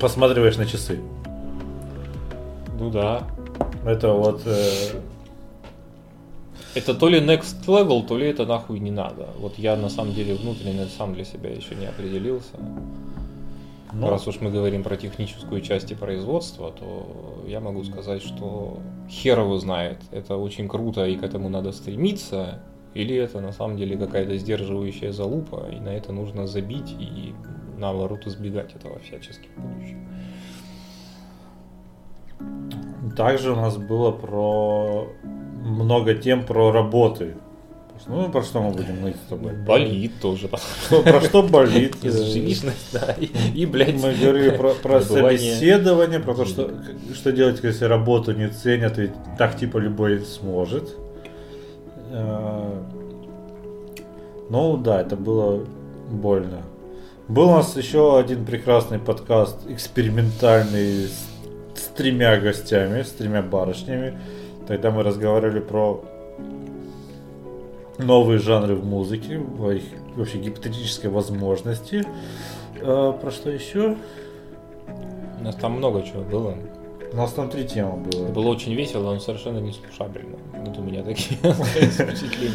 [0.00, 0.98] посматриваешь на часы.
[2.78, 3.22] Ну да.
[3.84, 4.42] Это вот...
[4.46, 5.00] э,
[6.74, 9.28] Это то ли next level, то ли это нахуй не надо.
[9.38, 12.56] Вот я на самом деле внутренне сам для себя еще не определился.
[13.92, 18.80] ну, Раз уж мы говорим про техническую часть и производства, то я могу сказать, что
[19.08, 19.98] хер его знает.
[20.10, 22.60] Это очень круто и к этому надо стремиться.
[22.94, 27.34] Или это на самом деле какая-то сдерживающая залупа, и на это нужно забить и
[27.78, 30.08] наоборот избегать этого всячески в будущем.
[33.16, 35.08] Также у нас было про
[35.64, 37.34] много тем про работы.
[38.06, 39.52] Ну, про что мы будем ныть с тобой?
[39.66, 40.50] Болит тоже.
[40.86, 41.96] Что- про что болит?
[42.02, 43.14] Изживичность, да.
[43.18, 46.70] И, и, блядь, Мы говорили про, про собеседование, про то, что,
[47.14, 50.94] что делать, если работу не ценят, ведь так типа любой сможет.
[52.10, 52.82] Э,
[54.50, 55.64] Ну да, это было
[56.10, 56.62] больно.
[57.28, 61.26] Был у нас еще один прекрасный подкаст, экспериментальный, с,
[61.74, 64.18] с тремя гостями, с тремя барышнями.
[64.66, 66.02] Тогда мы разговаривали про
[67.98, 69.84] новые жанры в музыке, о их
[70.16, 72.04] вообще гипотетической возможности.
[72.80, 73.96] Э, про что еще?
[75.40, 76.56] У нас там много чего было.
[77.12, 78.28] У нас там три темы было.
[78.28, 80.38] Было очень весело, но совершенно не слушабельно.
[80.52, 82.54] Вот у меня такие впечатления.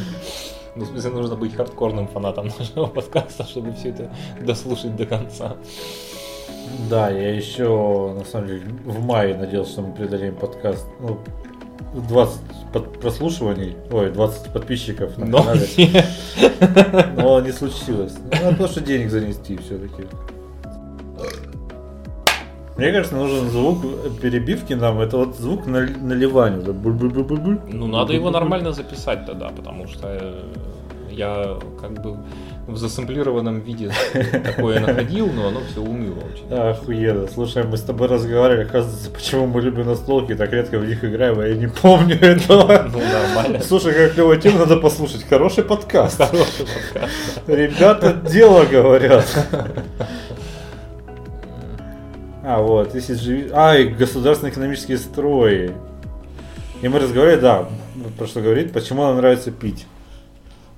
[0.75, 5.57] Ну, в смысле, нужно быть хардкорным фанатом нашего подкаста, чтобы все это дослушать до конца.
[6.89, 10.85] Да, я еще, на самом деле, в мае надеялся, что мы преодолеем подкаст.
[10.99, 11.19] Ну,
[11.93, 12.41] 20
[12.73, 15.67] под- прослушиваний, ой, 20 подписчиков на Но канале.
[17.17, 18.13] Но не случилось.
[18.31, 20.03] Ну, надо просто денег занести все-таки.
[22.77, 23.77] Мне кажется, нужен звук
[24.21, 24.99] перебивки нам.
[25.01, 26.61] Это вот звук на- наливания.
[27.73, 30.43] Ну, надо его нормально записать тогда, потому что э,
[31.11, 32.17] я как бы
[32.69, 33.91] в засэмплированном виде
[34.43, 36.51] такое находил, но оно все уныло очень.
[36.51, 37.27] Охуенно.
[37.27, 41.39] Слушай, мы с тобой разговаривали, оказывается, почему мы любим настолки, так редко в них играем,
[41.39, 42.89] а я не помню этого.
[42.91, 43.61] Ну, нормально.
[43.61, 45.25] Слушай, как клевая тема, надо послушать.
[45.27, 46.17] Хороший подкаст.
[46.17, 47.13] Хороший подкаст.
[47.47, 49.25] Ребята дело говорят.
[52.43, 53.49] А, вот, если живи...
[53.53, 55.71] А, и государственные экономические строи.
[56.81, 57.69] И мы разговаривали, да,
[58.17, 59.85] про что говорит, почему нам нравится пить.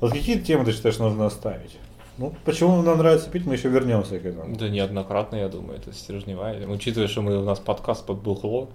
[0.02, 1.78] Вот какие темы ты считаешь нужно оставить?
[2.18, 4.56] Ну, почему нам нравится пить, мы еще вернемся к этому.
[4.56, 6.68] Да неоднократно, я думаю, это стержневая.
[6.68, 8.70] Учитывая, что мы, у нас подкаст подбухло.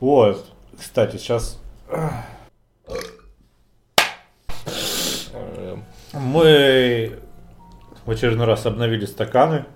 [0.00, 0.44] Вот,
[0.76, 1.60] кстати, сейчас
[6.12, 7.18] мы
[8.04, 9.66] в очередной раз обновили стаканы.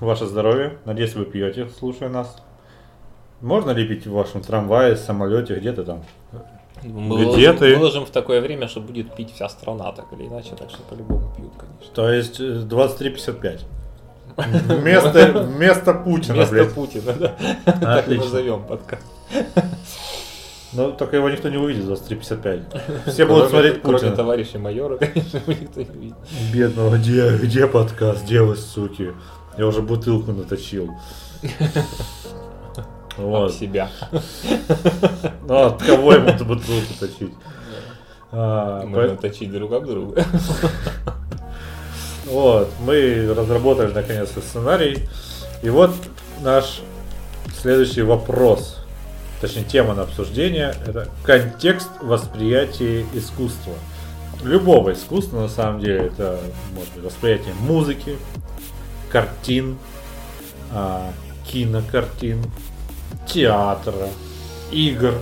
[0.00, 0.78] Ваше здоровье.
[0.86, 2.42] Надеюсь, вы пьете, слушая нас.
[3.42, 6.02] Можно ли пить в вашем трамвае, самолете, где-то там?
[6.84, 7.76] Мы Где выложим, ты?
[7.76, 11.32] выложим в такое время, что будет пить вся страна, так или иначе, так что по-любому
[11.36, 11.94] пьют, конечно.
[11.94, 13.60] То есть э, 23.55.
[14.80, 16.72] Вместо, вместо Путина, Вместо блядь.
[16.72, 17.34] Путина, да.
[17.64, 18.24] Так и Отлично.
[18.24, 19.02] назовем подкаст.
[20.74, 23.10] Но только его никто не увидит 23.55.
[23.10, 24.16] Все будут Кроме- смотреть Кроме Путина.
[24.16, 26.16] товарища майора, конечно, его никто не видит.
[26.52, 29.12] Бедного, где, где подкаст, где вы, суки?
[29.56, 30.90] Я уже бутылку наточил.
[33.18, 33.54] Об Вот.
[33.54, 33.90] себя.
[35.46, 37.32] Ну, от кого ему эту бутылку точить?
[38.30, 40.24] А, Можно точить друг об друга.
[42.26, 45.08] Вот, мы разработали наконец-то сценарий.
[45.62, 45.92] И вот
[46.42, 46.82] наш
[47.58, 48.84] следующий вопрос,
[49.40, 53.72] точнее тема на обсуждение, это контекст восприятия искусства.
[54.42, 56.38] Любого искусства, на самом деле, это
[56.74, 58.18] может быть восприятие музыки,
[59.10, 59.78] картин,
[60.70, 61.10] а,
[61.50, 62.44] кинокартин,
[63.28, 64.08] театра,
[64.70, 65.14] игр,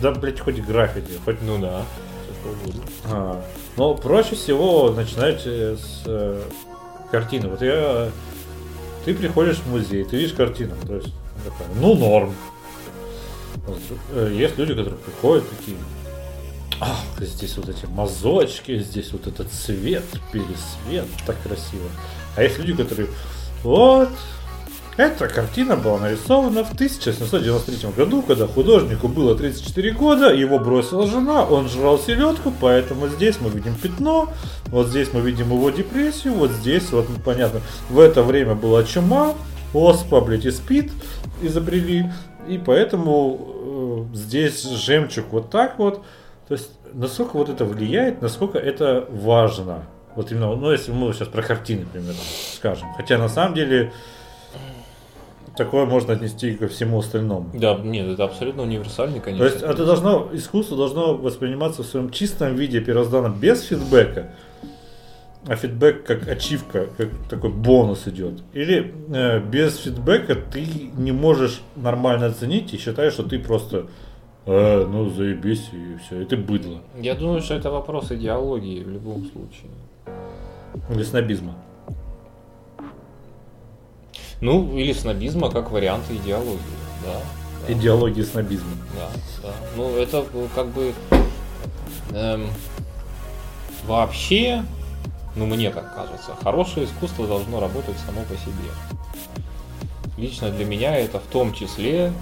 [0.00, 1.82] да, блять, хоть граффити, хоть Ну да.
[3.06, 3.42] а,
[3.76, 6.42] но проще всего начинать э, с э,
[7.10, 7.48] картины.
[7.48, 8.10] Вот я,
[9.04, 11.12] ты приходишь в музей, ты видишь картину, то есть
[11.44, 12.34] такая, ну норм.
[14.12, 15.76] Э, Есть люди, которые приходят такие,
[16.80, 21.88] ах, здесь вот эти мазочки, здесь вот этот цвет, пересвет, так красиво.
[22.36, 23.08] А есть люди, которые,
[23.62, 24.10] Вот.
[24.98, 31.44] Эта картина была нарисована в 1793 году, когда художнику было 34 года, его бросила жена,
[31.44, 34.28] он жрал селедку, поэтому здесь мы видим пятно,
[34.66, 39.34] вот здесь мы видим его депрессию, вот здесь, вот понятно, в это время была чума,
[39.72, 40.90] оспа, блядь, и спит
[41.42, 42.10] изобрели,
[42.48, 46.02] и поэтому э, здесь жемчуг вот так вот,
[46.48, 49.84] то есть насколько вот это влияет, насколько это важно.
[50.16, 52.18] Вот именно, ну если мы сейчас про картины, примерно,
[52.56, 52.88] скажем.
[52.96, 53.92] Хотя на самом деле
[55.58, 57.50] такое можно отнести ко всему остальному.
[57.52, 59.46] Да, нет, это абсолютно универсальный, конечно.
[59.46, 64.30] То есть это должно, искусство должно восприниматься в своем чистом виде первозданно, без фидбэка.
[65.46, 68.42] А фидбэк как ачивка, как такой бонус идет.
[68.52, 70.66] Или э, без фидбэка ты
[70.96, 73.86] не можешь нормально оценить и считаешь, что ты просто
[74.46, 76.82] э, ну заебись и все, и ты быдло.
[77.00, 79.70] Я думаю, что это вопрос идеологии в любом случае.
[80.90, 81.54] Или снобизма.
[84.40, 86.58] Ну, или снобизма как вариант идеологии,
[87.04, 87.20] да.
[87.66, 87.72] да.
[87.72, 88.70] Идеологии снобизма.
[88.94, 89.10] Да,
[89.42, 89.54] да.
[89.76, 90.24] Ну, это
[90.54, 90.94] как бы
[92.12, 92.48] эм,
[93.86, 94.64] вообще,
[95.34, 98.70] ну, мне так кажется, хорошее искусство должно работать само по себе.
[100.16, 102.12] Лично для меня это в том числе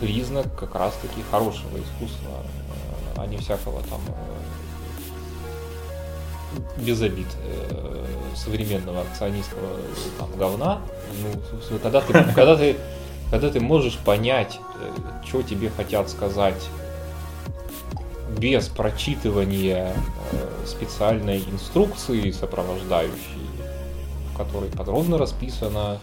[0.00, 2.42] признак как раз-таки хорошего искусства,
[3.16, 4.53] э, а не всякого там э,
[6.78, 8.04] без обид э,
[8.36, 9.68] современного акционистского
[10.18, 10.80] там, говна.
[11.22, 12.76] Ну, когда ты, когда ты,
[13.30, 14.60] когда ты можешь понять,
[15.26, 16.62] что тебе хотят сказать
[18.38, 19.92] без прочитывания
[20.66, 23.48] специальной инструкции сопровождающей,
[24.32, 26.00] в которой подробно расписано,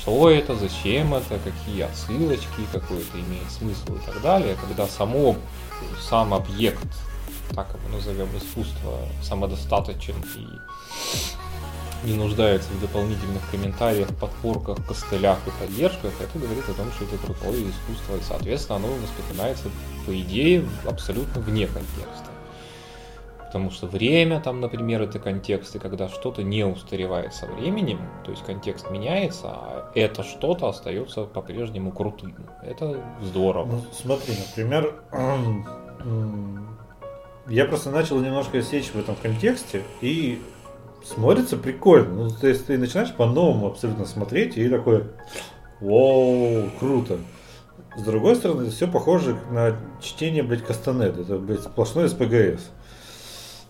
[0.00, 5.36] что это, зачем это, какие отсылочки, какой это имеет смысл и так далее, когда само,
[6.00, 6.88] сам объект,
[7.54, 10.46] так его назовем, искусство, самодостаточен и
[12.04, 17.18] не нуждается в дополнительных комментариях, подпорках, костылях и поддержках, это говорит о том, что это
[17.18, 19.68] крутое искусство, и, соответственно, оно воспринимается,
[20.06, 22.30] по идее, абсолютно вне контекста.
[23.38, 28.44] Потому что время, там, например, это контексты, когда что-то не устаревает со временем, то есть
[28.44, 32.36] контекст меняется, а это что-то остается по-прежнему крутым.
[32.62, 33.66] Это здорово.
[33.66, 34.94] Ну, смотри, например,
[37.50, 40.40] я просто начал немножко сечь в этом контексте, и
[41.04, 42.24] смотрится прикольно.
[42.24, 45.04] Ну, то есть ты начинаешь по-новому абсолютно смотреть, и такой,
[45.80, 47.18] вау, круто.
[47.96, 51.22] С другой стороны, это все похоже на чтение, блядь, Кастанеда.
[51.22, 52.70] Это, блядь, сплошной СПГС.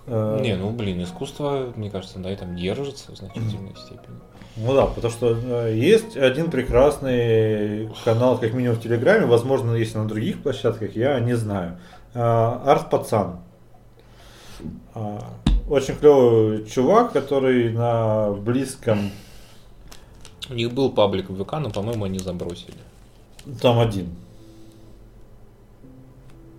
[0.07, 4.19] Э, Не, ну блин, искусство, мне кажется, на этом держится в значительной степени.
[4.57, 9.95] Ну да, потому что э, есть один прекрасный канал, как минимум в Телеграме, возможно, есть
[9.95, 11.79] на других площадках, я не знаю.
[12.13, 13.41] Э, Арт Пацан.
[15.69, 19.11] Очень клевый чувак, который на близком...
[20.49, 22.75] У них был паблик в ВК, но, по-моему, они забросили.
[23.63, 24.09] Там один.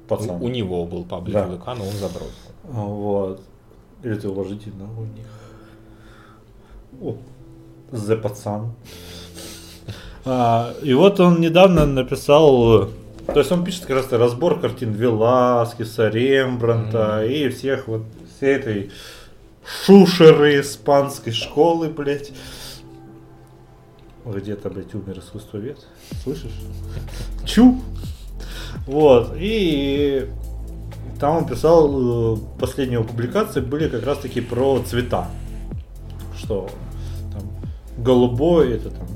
[0.08, 0.42] Пацан.
[0.42, 1.46] У, у него был паблик да.
[1.46, 2.52] в ВК, но он забросил.
[2.64, 3.42] Вот.
[4.04, 5.28] Или ты уважительно у них.
[7.02, 7.18] О,
[7.92, 8.72] The пацан.
[10.24, 12.90] А, и вот он недавно написал,
[13.34, 17.34] то есть он пишет как раз разбор картин Веласкеса, Рембранта mm-hmm.
[17.34, 18.04] и всех вот
[18.38, 18.92] всей этой
[19.86, 22.32] шушеры испанской школы, блядь.
[24.26, 25.86] Где-то, блядь, умер искусствовед.
[26.24, 26.52] Слышишь?
[27.46, 27.82] Чу!
[28.86, 29.34] Вот.
[29.38, 30.28] И
[31.20, 35.28] там он писал, э, последние публикации были как раз таки про цвета.
[36.38, 36.70] Что
[37.32, 37.44] там
[38.04, 39.08] голубой это там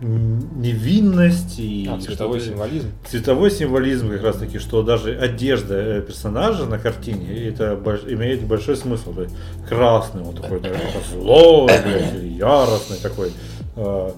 [0.00, 2.88] невинность и а, цветовой символизм.
[3.06, 8.42] Цветовой символизм как раз таки, что даже одежда э, персонажа на картине это больш, имеет
[8.42, 9.12] большой смысл.
[9.12, 9.34] То есть
[9.68, 11.70] красный, он такой, наверное, злой,
[12.36, 13.32] яростный такой.
[13.76, 14.10] Э,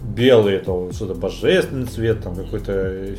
[0.00, 3.14] белый это что-то божественный цвет, там какой-то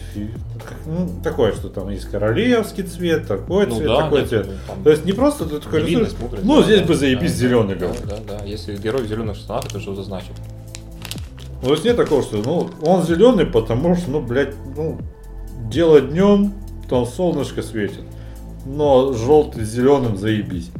[0.85, 4.49] ну, такое, что там есть королевский цвет, такой ну, цвет, да, такой нет, цвет.
[4.67, 6.11] Там То есть не просто ты такой рисуешь,
[6.43, 7.95] ну да, здесь да, бы заебись да, зеленый да, был.
[8.05, 8.45] Да, да, да.
[8.45, 10.31] Если герой в зеленых штанах, это что-то значит.
[11.61, 14.97] Ну, то есть нет такого, что ну, он зеленый, потому что, ну, блядь, ну,
[15.69, 16.53] дело днем,
[16.89, 18.03] там солнышко светит.
[18.65, 20.71] Но желтый с зеленым заебись.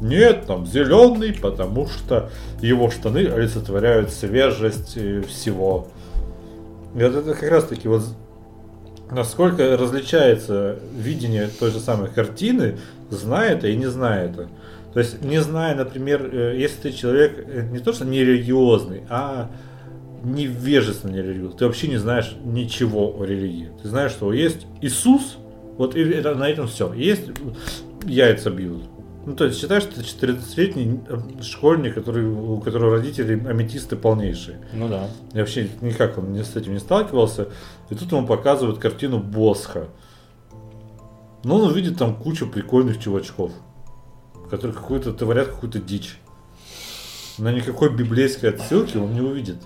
[0.00, 2.30] Нет, там зеленый, потому что
[2.60, 4.96] его штаны олицетворяют свежесть
[5.28, 5.88] всего.
[6.94, 8.02] И вот это как раз таки вот
[9.10, 12.78] насколько различается видение той же самой картины,
[13.10, 14.48] зная это и не зная это.
[14.92, 19.50] То есть, не зная, например, э, если ты человек э, не то что нерелигиозный, а
[20.24, 23.70] невежественно нерелигиозный, ты вообще не знаешь ничего о религии.
[23.82, 25.38] Ты знаешь, что есть Иисус,
[25.78, 26.92] вот и это, на этом все.
[26.92, 27.30] Есть
[28.04, 28.82] яйца бьют,
[29.26, 34.58] Ну, то есть считаешь, что ты 14-летний э, школьник, который, у которого родители аметисты полнейшие.
[34.72, 35.08] Ну да.
[35.32, 37.48] И вообще никак он с этим не сталкивался.
[37.90, 39.88] И тут ему показывают картину Босха.
[41.44, 43.52] Ну, он увидит там кучу прикольных чувачков,
[44.50, 46.18] которые какую-то творят какую-то дичь.
[47.38, 49.58] Но никакой библейской отсылки он не увидит.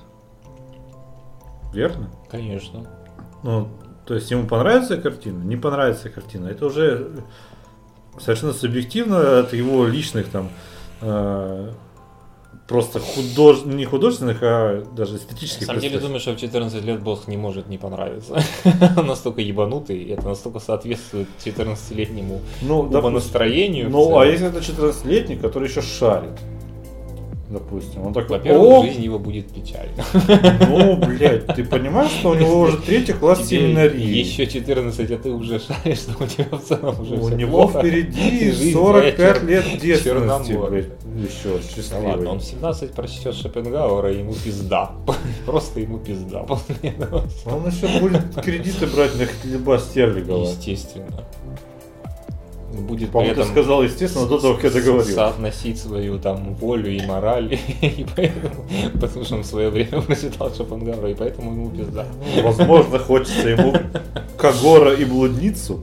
[1.72, 2.11] Верно?
[2.30, 2.87] Конечно.
[3.43, 3.68] Ну,
[4.07, 6.49] то есть ему понравится картина, не понравится картина.
[6.49, 7.24] Это уже
[8.18, 10.51] совершенно субъективно от его личных там
[11.01, 11.72] э,
[12.66, 13.64] просто худож...
[13.64, 15.62] не художественных, а даже эстетических.
[15.62, 18.42] На самом деле, думаю, что в 14 лет Босх не может не понравиться.
[18.96, 23.14] Он настолько ебанутый, и это настолько соответствует 14-летнему ну, допустим.
[23.14, 23.90] настроению.
[23.90, 26.38] Ну, а если это 14-летний, который еще шарит,
[27.55, 30.05] допустим, он такой, Во-первых, жизнь его будет печальна.
[30.68, 34.18] ну, блядь, ты понимаешь, что у него уже третий класс Тебе семинарии?
[34.18, 37.78] еще 14, а ты уже шаришь, что у тебя в целом уже У него плохо.
[37.80, 40.86] впереди Жизнь 45 твоя лет детственности, блядь,
[41.16, 42.07] еще счастливый.
[42.11, 44.92] ладно, он в 17 прочтет Шопенгауэра, и ему пизда.
[45.46, 46.42] Просто ему пизда.
[47.46, 50.42] Он еще будет кредиты брать на хлеба стерлигова.
[50.44, 51.24] Естественно.
[52.83, 55.14] Будет при По-моему, ты этом сказал, естественно, до того, как я договорил.
[55.14, 58.64] соотносить свою там волю и мораль, и поэтому,
[59.01, 62.07] потому что он в свое время прочитал Шопенгауэра, и поэтому ему пизда.
[62.43, 63.75] Возможно, хочется ему
[64.37, 65.81] Кагора и блудницу.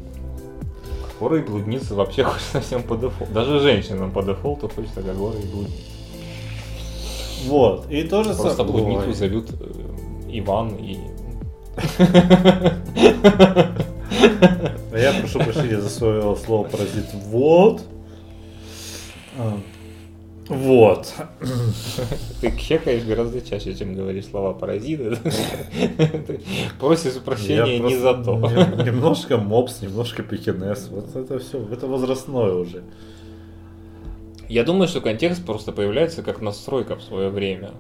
[1.20, 3.34] Горы и блудницы вообще хочется всем по дефолту.
[3.34, 5.82] Даже женщинам по дефолту хочется как горы и блудницы.
[7.46, 7.90] Вот.
[7.90, 9.72] И тоже Просто сам- блудницу зовут э,
[10.30, 10.98] Иван и...
[14.92, 17.06] А я прошу прощения за свое слово паразит.
[17.14, 17.82] Вот.
[19.38, 19.58] А,
[20.50, 21.14] Вот.
[22.42, 25.16] Ты кхекаешь гораздо чаще, чем говоришь слова паразиты.
[26.28, 26.42] Ты
[26.80, 28.36] просишь прощения не за то.
[28.38, 30.88] нем- Немножко мопс, немножко пекинес.
[30.92, 32.84] Вот это все, это возрастное уже.
[34.50, 37.72] Я думаю, что контекст просто появляется как настройка в свое время.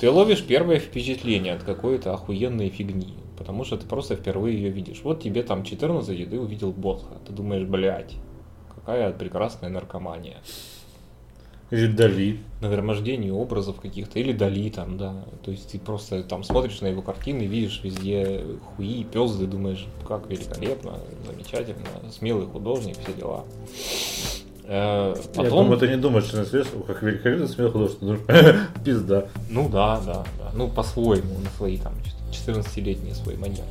[0.00, 5.02] Ты ловишь первое впечатление от какой-то охуенной фигни, потому что ты просто впервые ее видишь.
[5.02, 7.14] Вот тебе там 14 и ты увидел Ботха.
[7.26, 8.14] Ты думаешь, блядь,
[8.74, 10.36] какая прекрасная наркомания.
[11.70, 12.38] Или Дали.
[12.60, 14.18] Нагромождение образов каких-то.
[14.18, 15.24] Или Дали там, да.
[15.42, 18.44] То есть ты просто там смотришь на его картины, видишь везде
[18.76, 23.44] хуи, пезды, думаешь, как великолепно, замечательно, смелый художник, все дела.
[24.64, 25.44] Э, потом...
[25.44, 28.54] Я думаю, ты не думаешь, что наследство, как великолепно смелый художник, ты
[28.84, 29.28] пизда.
[29.50, 30.52] Ну да, да, да.
[30.54, 33.64] Ну по-своему, на свои там что-то 14-летний свой манер.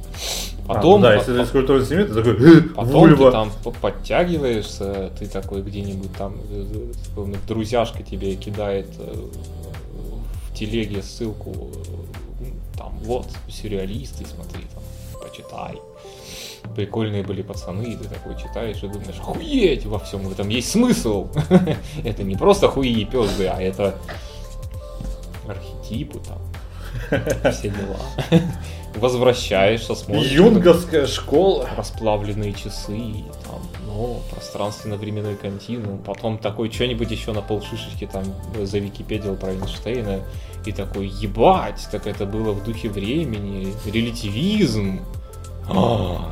[0.68, 3.26] А, потом, а, ну да, если ты физкультурный семьи, ты такой Потом вульва.
[3.26, 3.52] ты там
[3.82, 9.14] подтягиваешься, ты такой где-нибудь там, э, друзьяшка тебе кидает э,
[10.50, 11.64] в телеге ссылку, э,
[12.40, 12.48] ну,
[12.78, 14.84] там, вот, сюрреалисты, смотри, там,
[15.22, 15.80] почитай.
[16.76, 20.72] Прикольные были пацаны, и ты такой читаешь и думаешь, охуеть, во всем в этом есть
[20.72, 21.28] смысл.
[22.06, 23.96] это не просто хуи и пёзы, а это
[25.46, 26.40] архетипы там,
[27.52, 28.44] все дела.
[28.96, 30.32] Возвращаешься, смотришь.
[30.32, 31.68] Юнговская школа.
[31.76, 38.24] расплавленные часы, там, ну, пространственно-временной континуум, потом такой что-нибудь еще на полшишечки там
[38.62, 40.22] завикипедил про Эйнштейна,
[40.66, 45.02] и такой, ебать, так это было в духе времени, релятивизм,
[45.70, 46.32] А,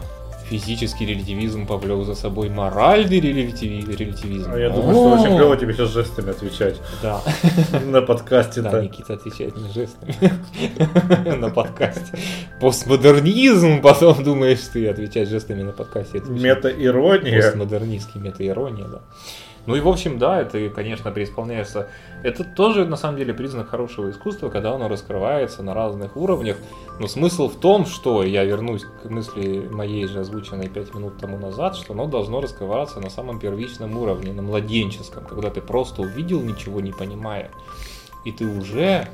[0.52, 4.52] физический релятивизм повлек за собой моральный релятиви- релятивизм.
[4.54, 7.22] А я думаю, что очень клево тебе сейчас жестами отвечать Да,
[7.86, 8.62] на подкасте.
[8.62, 10.16] да, Никита отвечает мне жестами
[11.38, 12.18] на подкасте.
[12.60, 16.22] Постмодернизм, потом думаешь ты отвечать жестами на подкасте.
[16.28, 17.42] Мета-ирония.
[17.42, 19.00] Постмодернистский мета-ирония, да.
[19.68, 21.88] Ну и в общем, да, ты, конечно, преисполняешься.
[22.24, 26.58] Это тоже, на самом деле, признак хорошего искусства, когда оно раскрывается на разных уровнях.
[27.00, 31.38] Но смысл в том, что, я вернусь к мысли моей же озвученной пять минут тому
[31.38, 36.42] назад, что оно должно раскрываться на самом первичном уровне, на младенческом, когда ты просто увидел,
[36.42, 37.52] ничего не понимая,
[38.26, 39.08] и ты уже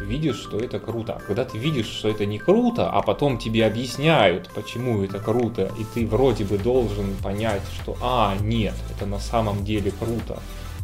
[0.00, 1.20] видишь, что это круто.
[1.26, 5.84] Когда ты видишь, что это не круто, а потом тебе объясняют, почему это круто, и
[5.94, 10.38] ты вроде бы должен понять, что а, нет, это на самом деле круто,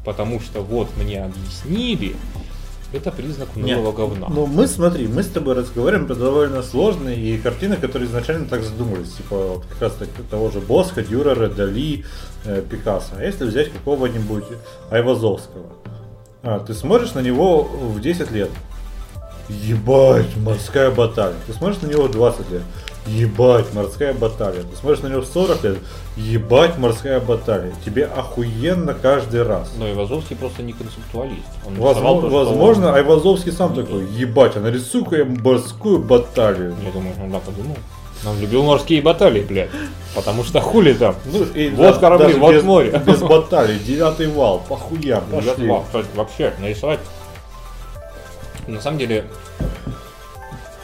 [0.05, 2.17] потому что вот мне объяснили,
[2.95, 4.29] это признак Нет, унылого говна.
[4.31, 8.62] Ну, мы, смотри, мы с тобой разговариваем про довольно сложные и картины, которые изначально так
[8.62, 9.15] задумывались.
[9.15, 12.05] Типа, вот как раз таки того же Босха, Дюрера, Дали,
[12.45, 13.17] э, Пикассо.
[13.17, 14.45] А если взять какого-нибудь
[14.91, 15.67] Айвазовского?
[16.45, 18.51] А, ты смотришь на него в 10 лет.
[19.49, 21.37] Ебать, морская баталия.
[21.47, 22.63] Ты смотришь на него в 20 лет.
[23.07, 24.63] Ебать, морская баталия.
[24.63, 25.79] Ты смотришь на него в 40 лет.
[26.17, 27.73] Ебать, морская баталия.
[27.85, 29.71] Тебе охуенно каждый раз.
[29.79, 31.43] Но Ивазовский просто не концептуалист.
[31.67, 36.75] Он Возможно, то, возможно он- Айвазовский сам такой, ебать, а нарисуй-ка я морскую баталию.
[36.83, 37.77] Я думаю, он да, подумал.
[38.27, 39.69] Он любил морские баталии, блядь.
[40.15, 41.15] Потому что хули там.
[41.27, 43.03] Ну, и Вот да- корабли, вот без, море.
[43.05, 45.67] Без баталий, девятый вал, похуя, пошли.
[45.67, 45.83] два.
[45.83, 47.01] Кстати, вообще нарисовать.
[48.67, 49.27] На самом деле,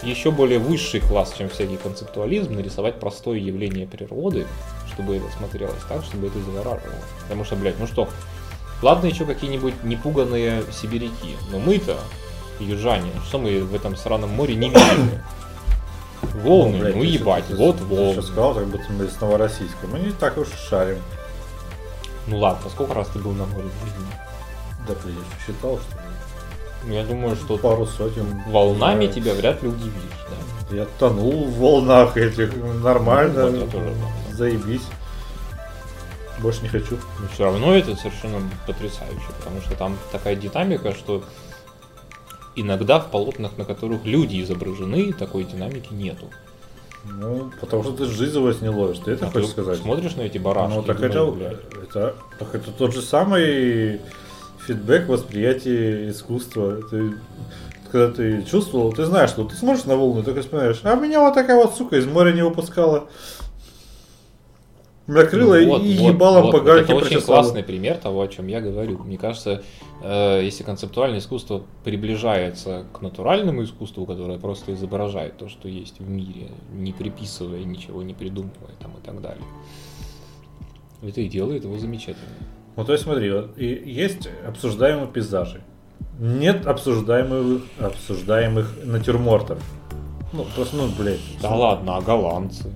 [0.02, 4.46] еще более высший класс, чем всякий концептуализм, нарисовать простое явление природы,
[4.92, 6.94] чтобы это смотрелось так, чтобы это завораживало.
[7.22, 8.08] Потому что, блядь, ну что,
[8.82, 11.98] ладно еще какие-нибудь непуганные сибиряки, но мы-то,
[12.58, 15.22] южане, что мы в этом сраном море не видели?
[16.42, 18.12] Волны, блядь, ну ты ебать, ты- вот ты волны.
[18.14, 19.86] сейчас сказал, как будто мы с Новороссийска.
[19.86, 20.98] Мы не так уж шарим.
[22.26, 24.06] Ну ладно, сколько раз ты был на море в жизни?
[24.86, 25.14] Да, ты я
[25.46, 25.99] считал, что Ну,
[26.86, 28.42] Я думаю, что пару сотен.
[28.46, 29.12] волнами Да.
[29.12, 29.92] тебя вряд ли удивишь,
[30.70, 30.76] да?
[30.76, 32.54] Я тонул в волнах этих.
[32.56, 33.50] Нормально.
[33.50, 34.34] Ну, вот тоже, да.
[34.36, 34.86] Заебись.
[36.38, 36.96] Больше не хочу.
[37.18, 41.22] Но все равно это совершенно потрясающе, потому что там такая динамика, что
[42.56, 46.26] иногда в полотнах, на которых люди изображены, такой динамики нету.
[47.04, 48.98] Ну, потому что ты жизнь вас не ловишь.
[48.98, 49.78] Ты это А хочешь ты сказать?
[49.78, 50.76] Смотришь на эти барашки.
[50.76, 54.00] Ну, так думаешь, это, «Бля, это, так это тот же самый
[54.66, 56.82] фидбэк восприятия искусства.
[56.90, 57.14] Ты,
[57.90, 61.34] когда ты чувствовал, ты знаешь, что ты смотришь на волну, только вспоминаешь, а меня вот
[61.34, 63.08] такая вот сука из моря не выпускала.
[65.06, 67.42] Накрыла Ну вот, и вот, ебалом вот, по гальке Это очень прочесала.
[67.42, 68.98] классный пример того, о чем я говорю.
[68.98, 69.64] Мне кажется,
[70.04, 76.08] э, если концептуальное искусство приближается к натуральному искусству, которое просто изображает то, что есть в
[76.08, 79.42] мире, не приписывая ничего, не придумывая там и так далее.
[81.02, 82.36] Это и делает его замечательным.
[82.76, 85.60] Ну, то есть смотри, вот, и есть обсуждаемые пейзажи.
[86.18, 89.62] Нет обсуждаемых, обсуждаемых натюрмортов.
[90.32, 91.20] Ну, просто, ну, блядь.
[91.42, 92.72] Да ладно, а голландцы?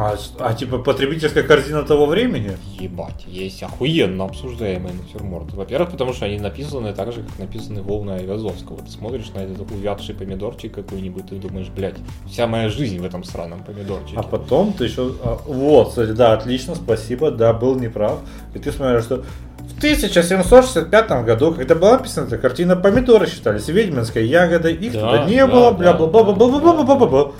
[0.00, 2.56] А, а типа потребительская корзина того времени?
[2.78, 5.56] Ебать, есть охуенно обсуждаемые натюрморты.
[5.56, 8.78] Во-первых, потому что они написаны так же, как написаны волны Айвазовского.
[8.80, 11.96] Ты смотришь на этот увядший помидорчик какой-нибудь, ты думаешь, блядь,
[12.30, 14.14] вся моя жизнь в этом сраном помидорчике.
[14.16, 15.14] А потом ты еще...
[15.24, 18.20] а, вот, кстати, да, отлично, спасибо, да, был неправ.
[18.54, 19.24] И ты смотришь, что
[19.68, 25.24] в 1765 году, когда была написана эта картина, помидоры считались ведьминской ягодой, их Да, туда
[25.24, 27.32] не да, было, бля бла бла бла бла бла бла бла бла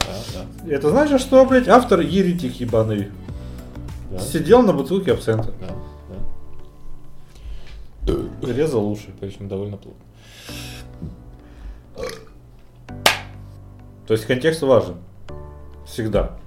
[0.71, 3.09] Это значит, что, блядь, автор еретик ебаный.
[4.11, 5.53] да, Сидел на бутылке абсента.
[5.61, 5.75] да,
[8.07, 8.53] да.
[8.53, 9.09] Резал уши.
[9.21, 10.05] Причем довольно плотно.
[14.07, 14.97] То есть контекст важен.
[15.87, 16.39] Всегда.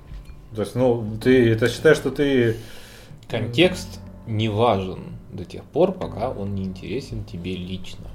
[0.56, 2.58] То есть, ну, ты это считаешь, что ты...
[3.28, 8.08] Контекст не важен до тех пор, пока он не интересен тебе лично.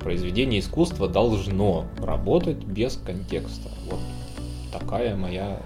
[0.00, 3.68] Произведение искусства должно работать без контекста.
[4.72, 5.58] Такая моя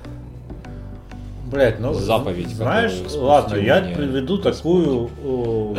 [1.51, 4.85] Блять, ну, Заповедь, знаешь, ладно, я приведу Господь.
[4.85, 5.77] такую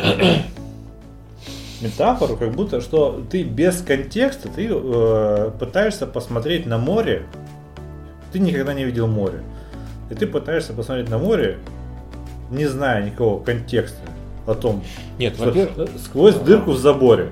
[1.80, 7.26] метафору, как будто, что ты без контекста, ты э, пытаешься посмотреть на море,
[8.32, 9.42] ты никогда не видел море,
[10.08, 11.58] и ты пытаешься посмотреть на море,
[12.50, 14.00] не зная никакого контекста
[14.46, 14.84] о том,
[15.18, 17.30] Нет, что- сквозь дырку в заборе.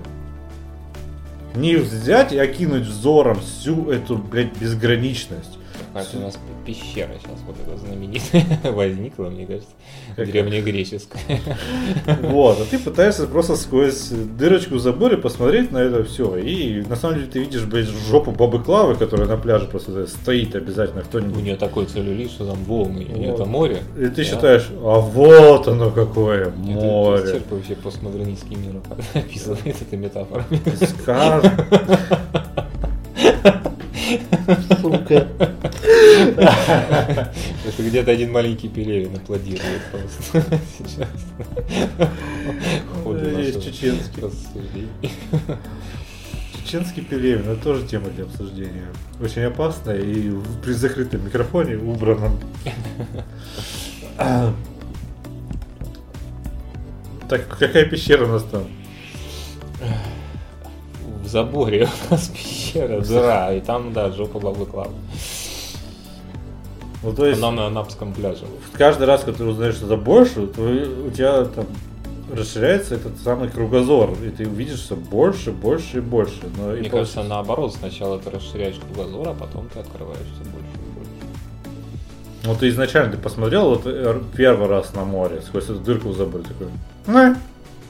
[1.55, 5.57] Не взять и окинуть взором всю эту, блядь, безграничность.
[5.95, 9.68] Какая-то у нас пещера сейчас вот эта знаменитая возникла, мне кажется,
[10.11, 10.26] Какая?
[10.26, 11.22] древнегреческая.
[12.22, 16.36] Вот, а ты пытаешься просто сквозь дырочку в заборе посмотреть на это все.
[16.36, 20.55] И на самом деле ты видишь, блядь, жопу бабы Клавы, которая на пляже просто стоит
[20.57, 21.42] обязательно У кто-нибудь.
[21.42, 23.34] нее такой целлюлит, что там волны, и Вот.
[23.34, 23.78] это море.
[23.97, 24.24] И ты Да.
[24.24, 27.22] считаешь, а вот оно какое Это море.
[27.24, 28.80] исчерпывающий постмодернистский мир
[29.14, 30.45] описывает эта метафора.
[31.01, 31.53] Скажем.
[34.80, 35.28] Сука.
[37.66, 40.42] Это где-то один маленький Пелевин аплодирует просто
[40.78, 41.09] сейчас.
[43.38, 44.22] Есть чеченский.
[46.64, 48.86] Чеченский Пелевин, это тоже тема для обсуждения.
[49.20, 50.32] Очень опасная и
[50.62, 52.38] при закрытом микрофоне убранном.
[57.28, 58.64] Так, какая пещера у нас там?
[61.24, 64.92] В заборе у нас пещера, дыра, и там, да, жопа бабы Клавы.
[67.02, 68.44] Ну, то есть, Она на Анапском пляже.
[68.72, 71.66] каждый раз, когда ты узнаешь что-то больше, то у тебя там
[72.32, 76.40] расширяется этот самый кругозор, и ты увидишь все больше, больше и больше.
[76.56, 80.50] Но и Мне получается- кажется, наоборот, сначала ты расширяешь кругозор, а потом ты открываешь все
[80.50, 81.10] больше и больше.
[82.44, 86.16] Ну ты изначально ты посмотрел вот э, первый раз на море, сквозь эту дырку в
[86.16, 86.68] заборе такой.
[87.06, 87.36] Ну,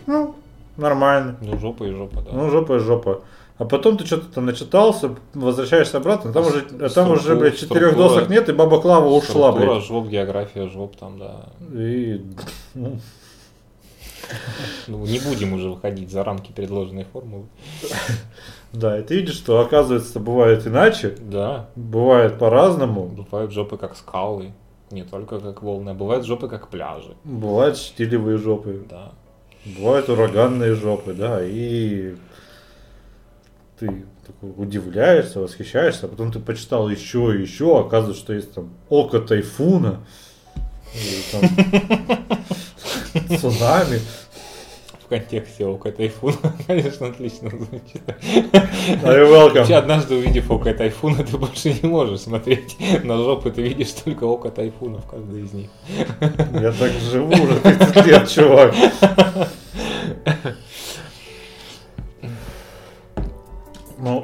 [0.06, 0.34] ну,
[0.76, 1.36] нормально.
[1.40, 2.30] Ну, жопа и жопа, да.
[2.32, 3.22] Ну, жопа и жопа.
[3.56, 7.58] А потом ты что-то там начитался, возвращаешься обратно, там уже, а там уже, Структура- блядь,
[7.58, 9.84] четырех структура- досок нет, и баба Клава ушла, Структура блядь.
[9.84, 11.46] жоп, география жоп там, да.
[11.72, 12.20] И,
[12.74, 12.98] ну,
[14.88, 17.44] Ну, не будем уже выходить за рамки предложенной формулы.
[18.72, 24.52] Да, и ты видишь, что оказывается бывает иначе, Да, бывает по-разному, бывают жопы как скалы,
[24.90, 27.14] не только как волны, а бывают жопы как пляжи.
[27.22, 29.12] бывают штилевые жопы, Да.
[29.64, 32.14] Бывают ураганные жопы, да, и
[33.78, 38.70] ты такой удивляешься, восхищаешься, а потом ты почитал еще и еще, оказывается, что есть там
[38.88, 40.00] око тайфуна,
[40.94, 41.42] и там
[43.38, 44.00] цунами.
[45.04, 46.36] В контексте ока тайфуна,
[46.66, 48.02] конечно, отлично звучит.
[49.02, 49.74] Are you Вообще, welcome?
[49.74, 54.50] однажды увидев око тайфуна, ты больше не можешь смотреть на жопы, ты видишь только око
[54.50, 55.68] тайфуна в каждой из них.
[56.20, 58.74] Я так живу уже 30 лет, чувак.
[63.96, 64.22] Ну,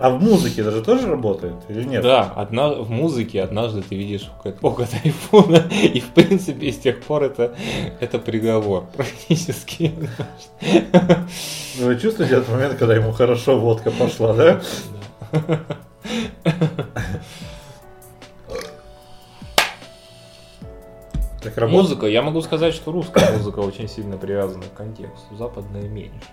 [0.00, 2.02] а в музыке это же тоже работает или нет?
[2.02, 7.24] Да, одна, в музыке однажды ты видишь око, тайфуна, и в принципе с тех пор
[7.24, 7.54] это,
[8.00, 9.92] это приговор практически.
[11.78, 14.60] Вы чувствуете этот момент, когда ему хорошо водка пошла, да?
[21.42, 21.70] Так работает?
[21.70, 26.28] Музыка, я могу сказать, что русская музыка очень сильно привязана к контексту, западная меньше.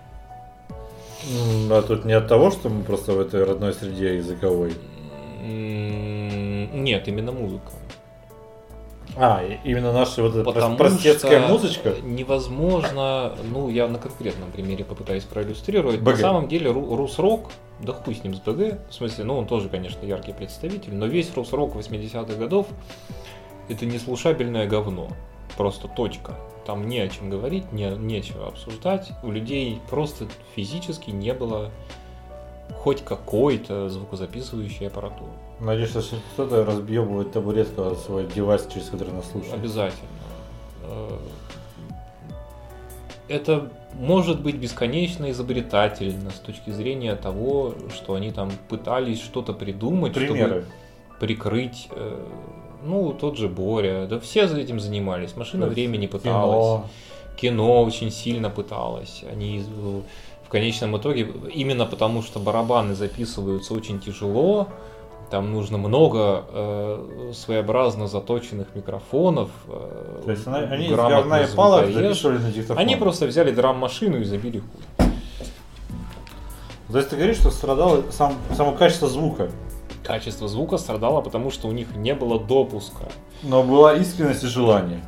[1.26, 4.72] М, А тут не от того, что мы просто в этой родной среде языковой.
[5.42, 7.72] Нет, именно музыка.
[9.16, 11.94] А, именно наша вот эта Потому простецкая что музычка.
[12.04, 15.98] невозможно, ну я на конкретном примере попытаюсь проиллюстрировать.
[16.00, 16.16] БГ.
[16.16, 17.50] На самом деле ру- рус-рок,
[17.80, 21.06] да хуй с ним с БГ, в смысле, ну он тоже, конечно, яркий представитель, но
[21.06, 22.68] весь рус-рок 80-х годов
[23.68, 25.08] это неслушабельное говно.
[25.56, 26.34] Просто точка.
[26.68, 29.12] Там не о чем говорить, не, нечего обсуждать.
[29.22, 31.70] У людей просто физически не было
[32.82, 35.30] хоть какой-то звукозаписывающей аппаратуры.
[35.60, 36.02] Надеюсь, что
[36.34, 39.54] кто-то разбъебывает табуретку свой девайс, через который нас слушает.
[39.54, 40.08] Обязательно.
[40.82, 41.18] Э,
[43.28, 50.12] Это может быть бесконечно изобретательно с точки зрения того, что они там пытались что-то придумать,
[50.12, 50.36] Примеры.
[50.36, 50.66] чтобы
[51.18, 51.88] прикрыть.
[52.84, 55.36] Ну, тот же Боря, да все за этим занимались.
[55.36, 56.64] Машина есть времени пыталась.
[56.64, 56.84] Кино.
[57.36, 59.24] Кино очень сильно пыталось.
[59.30, 60.00] Они э,
[60.44, 64.68] в конечном итоге, именно потому что барабаны записываются очень тяжело,
[65.30, 69.50] там нужно много э, своеобразно заточенных микрофонов.
[69.68, 72.78] э, То есть она- они из грамотных говна и палок записывали на диктофон.
[72.78, 75.06] Они просто взяли драм-машину и забили хуй.
[76.90, 79.50] То есть ты говоришь, что страдало сам, само качество звука.
[80.08, 83.10] Качество звука страдало, потому что у них не было допуска.
[83.42, 85.02] Но была искренность и желание.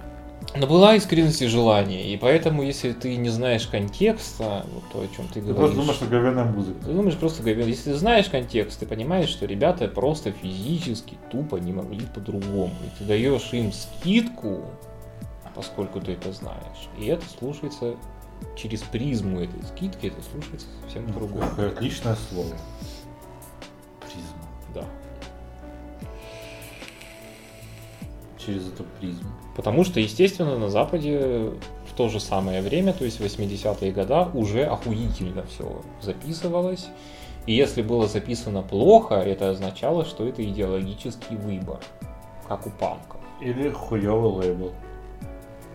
[0.54, 5.16] Но была искренность и желание, и поэтому, если ты не знаешь контекста, вот то, о
[5.16, 6.84] чем ты Ты говоришь, просто думаешь, что говяная музыка.
[6.84, 7.66] Ты думаешь просто говен.
[7.66, 12.74] Если ты знаешь контекст, ты понимаешь, что ребята просто физически тупо не могли по-другому.
[12.84, 14.64] И ты даешь им скидку,
[15.54, 16.90] поскольку ты это знаешь.
[16.98, 17.94] И это слушается
[18.54, 21.48] через призму этой скидки, это слушается совсем по-другому.
[21.48, 22.54] Какое отличное слово.
[24.74, 24.84] Да.
[28.38, 29.28] Через эту призму.
[29.56, 31.50] Потому что, естественно, на Западе
[31.86, 36.88] в то же самое время, то есть 80-е годы, уже охуительно все записывалось.
[37.46, 41.80] И если было записано плохо, это означало, что это идеологический выбор,
[42.48, 43.20] как у панков.
[43.40, 44.72] Или хуёвый лейбл.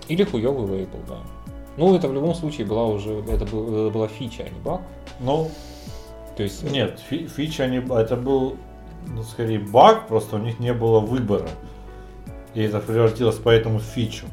[0.07, 1.17] Или хуёвый лейбл, да.
[1.77, 4.81] Ну, это в любом случае была уже, это, был- это была фича, а не баг.
[5.19, 5.49] Ну,
[6.37, 7.77] То есть, нет, фи- фича не...
[7.77, 8.55] Это был,
[9.07, 11.47] ну, скорее, баг, просто у них не было выбора.
[12.53, 14.25] И это превратилось поэтому в фичу.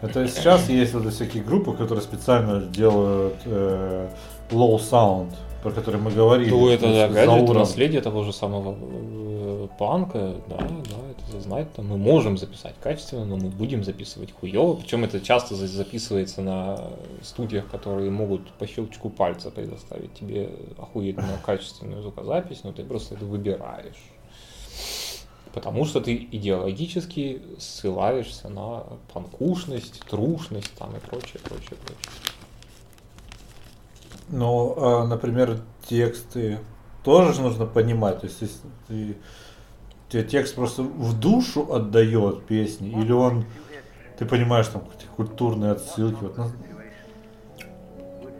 [0.00, 4.08] Это сейчас есть вот всякие группы, которые специально делают э,
[4.50, 5.32] low sound,
[5.62, 6.50] про который мы говорили.
[6.50, 10.96] Ну, это, То есть опять же, это наследие того же самого э, панка, да, да,
[11.10, 15.54] это знать, там, мы можем записать качественно, но мы будем записывать хуево, причем это часто
[15.54, 16.90] за- записывается на
[17.22, 23.24] студиях, которые могут по щелчку пальца предоставить тебе охуенно качественную звукозапись, но ты просто это
[23.24, 23.96] выбираешь.
[25.54, 32.12] Потому что ты идеологически ссылаешься на панкушность, трушность там и прочее, прочее, прочее.
[34.28, 36.58] Ну, например, тексты
[37.02, 38.20] тоже же нужно понимать.
[38.20, 39.16] То есть, если ты,
[40.08, 43.46] тебе текст просто в душу отдает песни, или он,
[44.18, 44.82] ты понимаешь, там
[45.16, 46.18] культурные отсылки.
[46.20, 46.50] Вот, ну,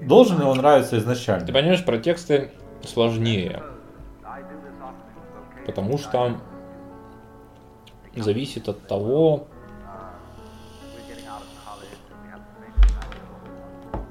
[0.03, 1.47] должен ли он нравиться изначально?
[1.47, 2.51] Ты понимаешь, про тексты
[2.85, 3.63] сложнее.
[5.65, 6.39] Потому что
[8.17, 9.47] зависит от того,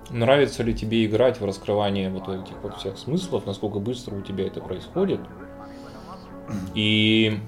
[0.10, 4.47] нравится ли тебе играть в раскрывание вот этих вот всех смыслов, насколько быстро у тебя
[4.47, 5.20] это происходит.
[6.74, 7.39] И,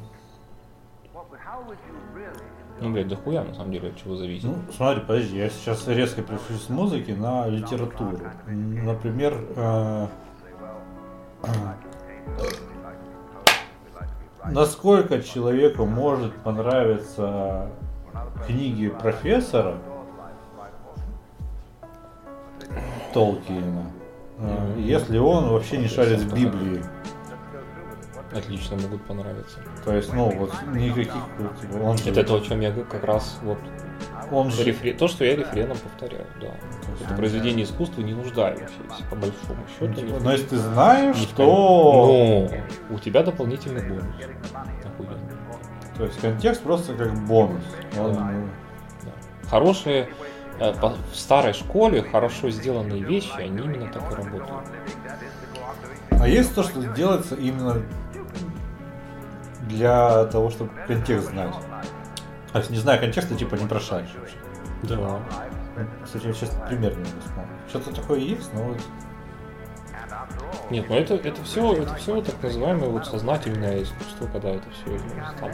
[2.82, 4.45] ну, блядь, дохуя на самом деле от чего зависит.
[4.45, 8.20] Ну, смотри, подожди, я сейчас резко переключу с музыки на литературу.
[8.47, 10.07] Например, э,
[14.45, 17.70] насколько человеку может понравиться
[18.45, 19.78] книги профессора
[23.13, 23.91] Толкиена,
[24.78, 26.84] если он вообще не шарит в Библии.
[28.32, 29.57] Отлично могут понравиться.
[29.84, 31.13] То есть, ну, вот никаких...
[31.61, 33.57] типа, он же- Это то, о чем я как раз вот
[34.32, 34.63] он же...
[34.63, 36.49] рефре- то, что я рефреном повторяю, да.
[37.03, 39.93] Это произведение искусства не нуждающееся, по большому счету.
[39.95, 42.49] Типа, ни в- Но если ты знаешь, что...
[42.51, 42.59] кон-
[42.89, 44.05] Ну, у тебя дополнительный бонус.
[44.53, 45.20] Охуенно.
[45.97, 47.63] То есть контекст просто как бонус.
[47.99, 48.32] Он, Да.
[48.32, 49.09] ну.
[49.49, 50.07] Хорошие
[50.60, 54.68] в старой школе хорошо сделанные вещи, они именно так и работают.
[56.12, 57.82] А есть то, что делается именно
[59.68, 61.53] для того, чтобы контекст знать.
[62.51, 64.36] А если не зная контекста, типа не прошаришь вообще.
[64.84, 65.20] Да.
[66.03, 67.51] Кстати, я сейчас пример не могу вспомнить.
[67.70, 68.78] Что-то такое есть, но вот...
[70.70, 74.99] Нет, ну это, это все, это все так называемое вот сознательное искусство, когда это все
[75.39, 75.51] там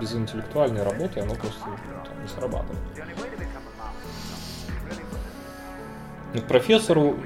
[0.00, 2.78] без- интеллектуальной работы, оно просто там, не срабатывает.
[6.34, 7.16] Ну, к профессору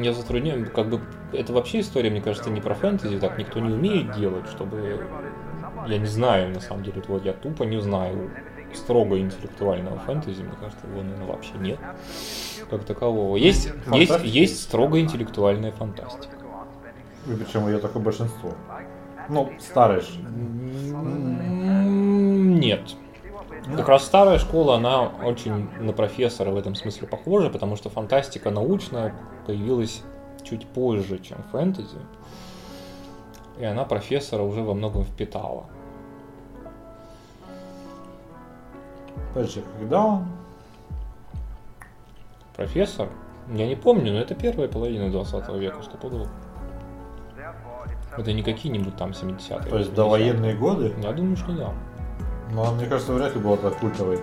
[0.00, 1.00] я затрудняю, как бы
[1.32, 5.04] это вообще история, мне кажется, не про фэнтези, так никто не умеет делать, чтобы
[5.86, 8.30] я не знаю, на самом деле, вот я тупо не знаю
[8.74, 11.78] строго интеллектуального фэнтези, мне кажется, его, наверное, вообще нет
[12.70, 13.36] как такового.
[13.36, 14.22] Есть, есть, Фантастика?
[14.26, 16.36] есть строго интеллектуальная фантастика.
[17.26, 18.52] И причем ее такое большинство.
[19.28, 20.06] Ну, старые ж.
[20.92, 22.94] М, Нет.
[23.76, 28.50] Как раз старая школа, она очень на профессора в этом смысле похожа, потому что фантастика
[28.50, 29.14] научная
[29.46, 30.02] появилась
[30.42, 31.98] чуть позже, чем фэнтези.
[33.58, 35.66] И она профессора уже во многом впитала.
[39.34, 40.26] Подожди, когда он?
[42.56, 43.08] Профессор?
[43.52, 46.28] Я не помню, но это первая половина 20 века, что было.
[48.16, 49.70] Это не какие-нибудь там 70-е.
[49.70, 49.96] То есть 80-е.
[49.96, 50.94] до военные годы?
[51.02, 51.72] Я думаю, что да.
[52.50, 54.20] Но мне кажется, вряд ли была так культовой.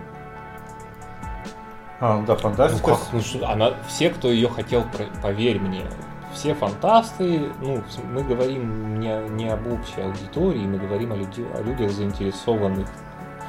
[2.00, 2.92] А, ну да, Ну фантастика.
[2.92, 4.84] как, ну что, она, все, кто ее хотел,
[5.22, 5.84] поверь мне,
[6.34, 11.62] все фантасты, ну, мы говорим не, не об общей аудитории, мы говорим о, люди- о
[11.62, 12.90] людях, заинтересованных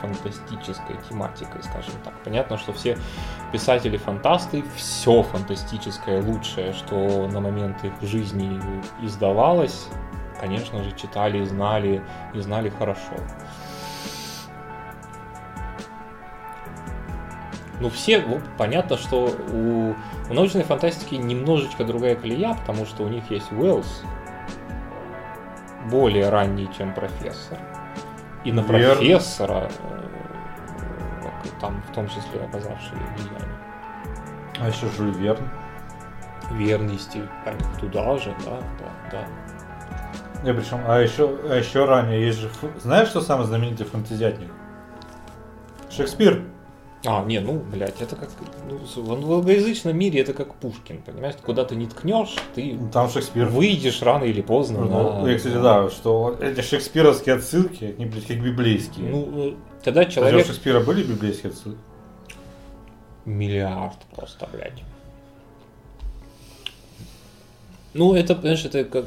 [0.00, 2.14] фантастической тематикой, скажем так.
[2.22, 2.96] Понятно, что все
[3.50, 8.60] писатели-фантасты, все фантастическое лучшее, что на момент их жизни
[9.02, 9.88] издавалось,
[10.40, 12.02] конечно же, читали, знали
[12.34, 13.16] и знали хорошо.
[17.80, 19.94] Ну, все, ну, понятно, что у,
[20.30, 24.02] у научной фантастики немножечко другая колея, потому что у них есть Уэллс,
[25.90, 27.58] более ранний, чем профессор.
[28.44, 28.94] И на Верно.
[28.96, 33.58] профессора, э, там в том числе оказавшие влияние.
[34.60, 35.48] А еще Жюль Верн.
[36.52, 40.48] Верный стиль, конечно, туда же, да, да, да.
[40.48, 42.48] И причем, а еще, а еще ранее есть же...
[42.80, 44.48] Знаешь, что самый знаменитый фантазиатник?
[45.90, 46.44] Шекспир.
[47.08, 48.30] А, не, ну, блядь, это как,
[48.68, 51.36] ну, в англоязычном мире это как Пушкин, понимаешь?
[51.44, 53.46] Куда ты не ткнешь, ты Там Шекспир.
[53.46, 54.80] выйдешь рано или поздно.
[54.80, 59.10] Ну, на- и, кстати, да, что эти шекспировские отсылки, они, блядь, как библейские.
[59.10, 59.54] Ну, э,
[59.84, 60.46] когда Кстати, у человек...
[60.46, 61.78] Шекспира были библейские отсылки?
[63.24, 64.82] Миллиард просто, блядь.
[67.94, 69.04] Ну, это, понимаешь, это как,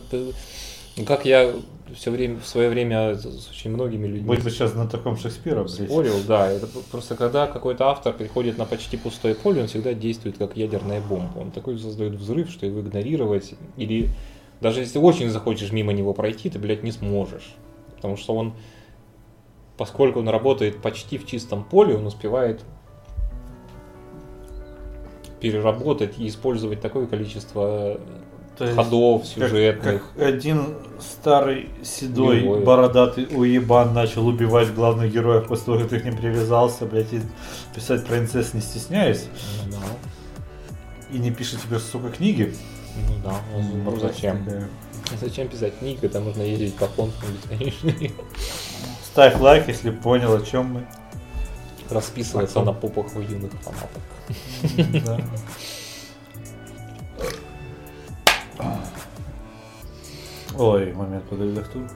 [1.02, 1.54] бы- как я
[1.96, 5.90] все время, в свое время с очень многими людьми Быть бы сейчас знатоком Шекспира, блядь.
[5.90, 6.52] спорил, да.
[6.52, 11.02] Это просто когда какой-то автор приходит на почти пустое поле, он всегда действует как ядерная
[11.02, 11.40] бомба.
[11.40, 14.10] Он такой создает взрыв, что его игнорировать или
[14.62, 17.56] даже если очень захочешь мимо него пройти, ты, блядь, не сможешь.
[17.96, 18.54] Потому что он,
[19.78, 22.62] поскольку он работает почти в чистом поле, он успевает
[25.40, 28.00] переработать и использовать такое количество
[28.66, 30.04] есть, ходов как- сюжетных.
[30.16, 32.64] Как, один старый седой Герой.
[32.64, 37.22] бородатый уебан начал убивать главных героев после того, как ты к ним привязался, блядь, и
[37.74, 39.26] писать про инцест не стесняясь,
[39.66, 41.16] Ну да.
[41.16, 42.54] и не пишет тебе, сука, книги.
[43.08, 44.44] Ну да, ну Блядь, зачем?
[44.44, 44.68] такая.
[45.22, 48.12] Зачем писать книги, когда можно ездить по фондам бесконечные?
[49.06, 50.86] Ставь лайк, если понял, о чем мы.
[51.90, 55.06] Расписываться на попах у юных фанатов.
[55.06, 55.20] Да.
[60.58, 61.94] Ой, момент к турку.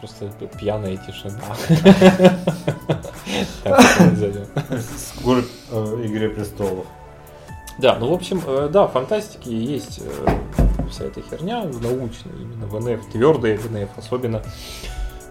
[0.00, 1.40] Просто пьяная тишина.
[4.96, 6.86] Скорбь э, Игре престолов.
[7.78, 10.38] Да, ну в общем, э, да, в фантастике есть э,
[10.88, 14.42] вся эта херня научная, именно в НФ, твердая в НФ, особенно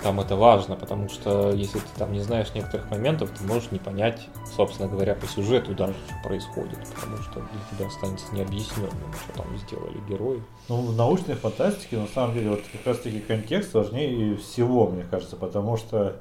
[0.01, 3.79] там это важно, потому что если ты там не знаешь некоторых моментов, ты можешь не
[3.79, 9.41] понять, собственно говоря, по сюжету даже, что происходит, потому что для тебя останется необъясненным, что
[9.41, 10.41] там сделали герои.
[10.69, 15.35] Ну, в научной фантастике, на самом деле, вот как раз-таки контекст важнее всего, мне кажется,
[15.35, 16.19] потому что,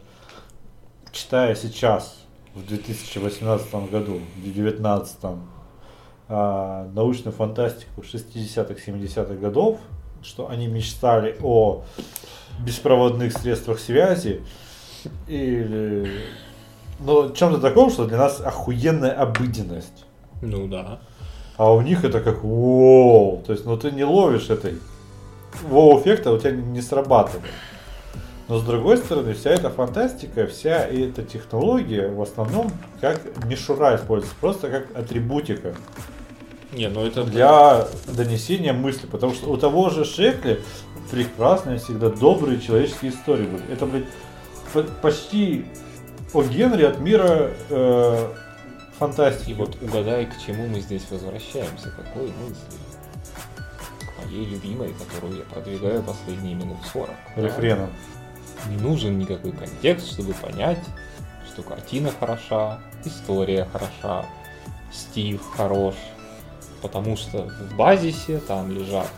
[1.12, 2.20] читая сейчас,
[2.54, 5.38] в 2018 году, в 2019,
[6.28, 9.78] а, научную фантастику 60-х, 70-х годов,
[10.22, 11.84] что они мечтали о
[12.58, 14.40] беспроводных средствах связи
[15.28, 16.10] или
[16.98, 20.06] ну, чем-то таком, что для нас охуенная обыденность.
[20.42, 21.00] Ну да.
[21.56, 23.42] А у них это как воу.
[23.46, 24.78] То есть, ну ты не ловишь этой
[25.68, 27.50] воу-эффекта, у тебя не срабатывает.
[28.48, 34.36] Но с другой стороны, вся эта фантастика, вся эта технология в основном как мишура используется,
[34.40, 35.74] просто как атрибутика.
[36.72, 40.60] Не, ну это для донесения мысли, потому что у того же Шекли
[41.10, 43.62] прекрасные всегда добрые человеческие истории были.
[43.72, 44.06] Это, блядь,
[45.00, 45.66] почти
[46.32, 48.34] о Генри от мира э,
[48.98, 49.50] фантастики.
[49.50, 52.78] И вот угадай, к чему мы здесь возвращаемся, какой мысли?
[54.24, 57.10] Моей любимой, которую я продвигаю последние минут 40.
[57.36, 57.90] Рефреном.
[58.68, 60.82] Не нужен никакой контекст, чтобы понять,
[61.46, 64.26] что картина хороша, история хороша,
[64.92, 65.94] стиль хорош,
[66.82, 69.08] потому что в базисе там лежат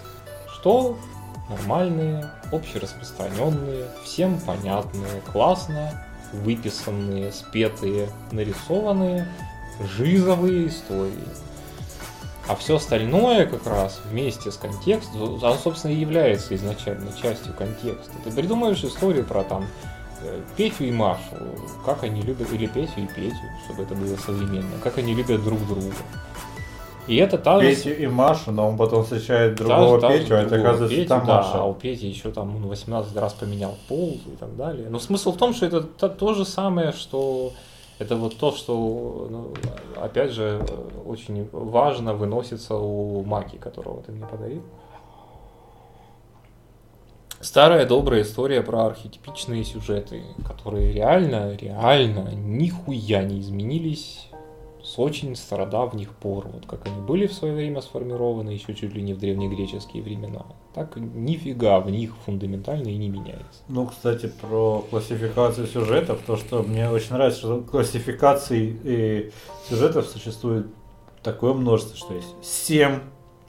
[0.59, 0.99] что?
[1.49, 5.92] Нормальные, общераспространенные, всем понятные, классно
[6.32, 9.26] выписанные, спетые, нарисованные,
[9.96, 11.12] жизовые истории.
[12.46, 18.12] А все остальное как раз вместе с контекстом, оно, собственно, и является изначально частью контекста.
[18.24, 19.66] Ты придумаешь историю про там
[20.22, 21.36] э, Петю и Машу,
[21.84, 23.36] как они любят, или Петю и Петю,
[23.66, 25.94] чтобы это было современно, как они любят друг друга.
[27.09, 27.74] И это та же...
[27.74, 31.26] Петю и Машу, но он потом встречает другого та, Петю, а это оказывается Петю, там
[31.26, 31.59] да, Маша.
[31.61, 34.88] А у Пети еще там он 18 раз поменял пол и так далее.
[34.90, 37.52] Но смысл в том, что это то, то же самое, что
[37.98, 39.54] это вот то, что, ну,
[40.00, 40.61] опять же,
[41.06, 44.62] очень важно выносится у маги, которого ты мне подарил.
[47.40, 54.28] Старая добрая история про архетипичные сюжеты, которые реально, реально нихуя не изменились
[54.82, 59.02] с очень стародавних пор, вот как они были в свое время сформированы, еще чуть ли
[59.02, 63.62] не в древнегреческие времена, так нифига в них фундаментально и не меняется.
[63.68, 69.32] Ну, кстати, про классификацию сюжетов, то, что мне очень нравится, что классификаций и
[69.68, 70.66] сюжетов существует
[71.22, 73.00] такое множество, что есть 7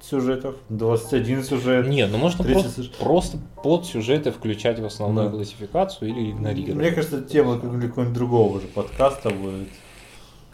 [0.02, 1.88] сюжетов, 21 сюжет.
[1.88, 2.96] Не, ну можно просто, сюжет.
[2.96, 5.36] просто под сюжеты включать в основную да.
[5.36, 6.76] классификацию или игнорировать.
[6.76, 9.68] Мне кажется, тема какого-нибудь другого уже подкаста будет.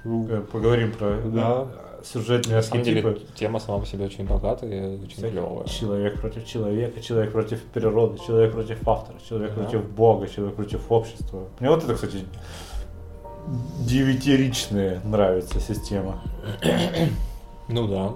[0.06, 1.68] Э, поговорим про да.
[2.04, 2.84] сюжетные архетипы.
[2.84, 5.66] Деле, тема сама по себе очень богатая и очень Всякий клевая.
[5.66, 9.64] Человек против человека, человек против природы, человек против автора, человек да.
[9.64, 11.48] против Бога, человек против общества.
[11.60, 12.20] Мне вот это, кстати,
[13.80, 16.22] девятиричная нравится система.
[17.68, 18.14] Ну да.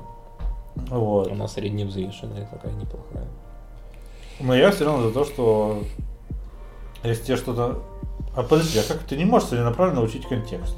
[0.95, 1.31] Вот.
[1.31, 3.27] Она средневзвешенная такая неплохая.
[4.39, 5.83] Но я все равно за то, что
[7.03, 7.81] если тебе что-то...
[8.35, 10.77] А подожди, а как ты не можешь целенаправленно учить контекст?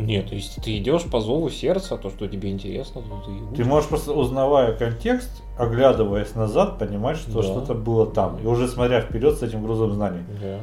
[0.00, 3.88] Нет, если ты идешь по зову сердца, то, что тебе интересно, то ты Ты можешь
[3.88, 7.42] просто, узнавая контекст, оглядываясь назад, понимать, что да.
[7.42, 8.38] что-то было там.
[8.42, 10.22] И уже смотря вперед с этим грузом знаний.
[10.40, 10.58] Да.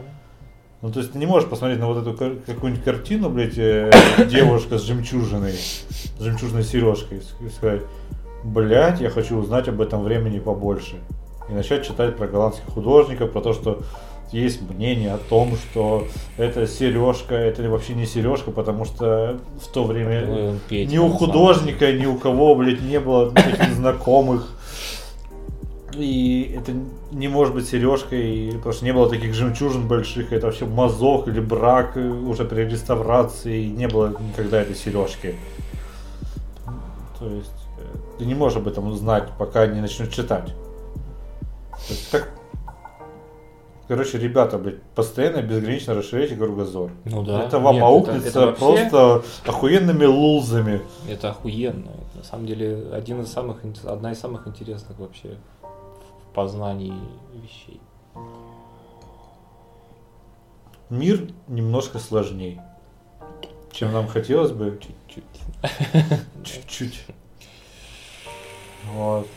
[0.82, 3.92] Ну, то есть ты не можешь посмотреть на вот эту какую-нибудь картину, блядь, э,
[4.30, 7.82] девушка с жемчужиной, с жемчужной сережкой, и сказать,
[8.44, 10.96] блядь, я хочу узнать об этом времени побольше.
[11.50, 13.82] И начать читать про голландских художников, про то, что
[14.32, 16.08] есть мнение о том, что
[16.38, 21.92] это сережка, это вообще не сережка, потому что в то время Петь, ни у художника,
[21.94, 24.50] ни у кого, блядь, не было таких знакомых.
[25.94, 26.74] И это
[27.12, 31.40] не может быть сережкой, потому что не было таких жемчужин больших, это вообще мазок или
[31.40, 35.36] брак уже при реставрации, не было никогда этой сережки.
[37.18, 37.50] То есть
[37.80, 40.54] э, ты не можешь об этом узнать, пока не начнешь читать.
[41.72, 42.37] То есть, как
[43.88, 46.92] Короче, ребята, блядь, постоянно безгранично расширяйте кругозор.
[47.06, 47.44] Ну да.
[47.44, 48.90] Это вам Нет, аукнется это, это вообще...
[48.90, 50.82] просто охуенными лулзами.
[51.10, 51.90] Это охуенно.
[51.90, 55.38] Это, на самом деле один из самых, одна из самых интересных вообще
[55.70, 56.94] в познании
[57.34, 57.80] вещей.
[60.90, 62.62] Мир немножко сложнее,
[63.72, 64.80] чем нам хотелось бы.
[64.82, 65.24] Чуть-чуть.
[66.44, 67.06] Чуть-чуть.
[68.94, 69.28] Вот.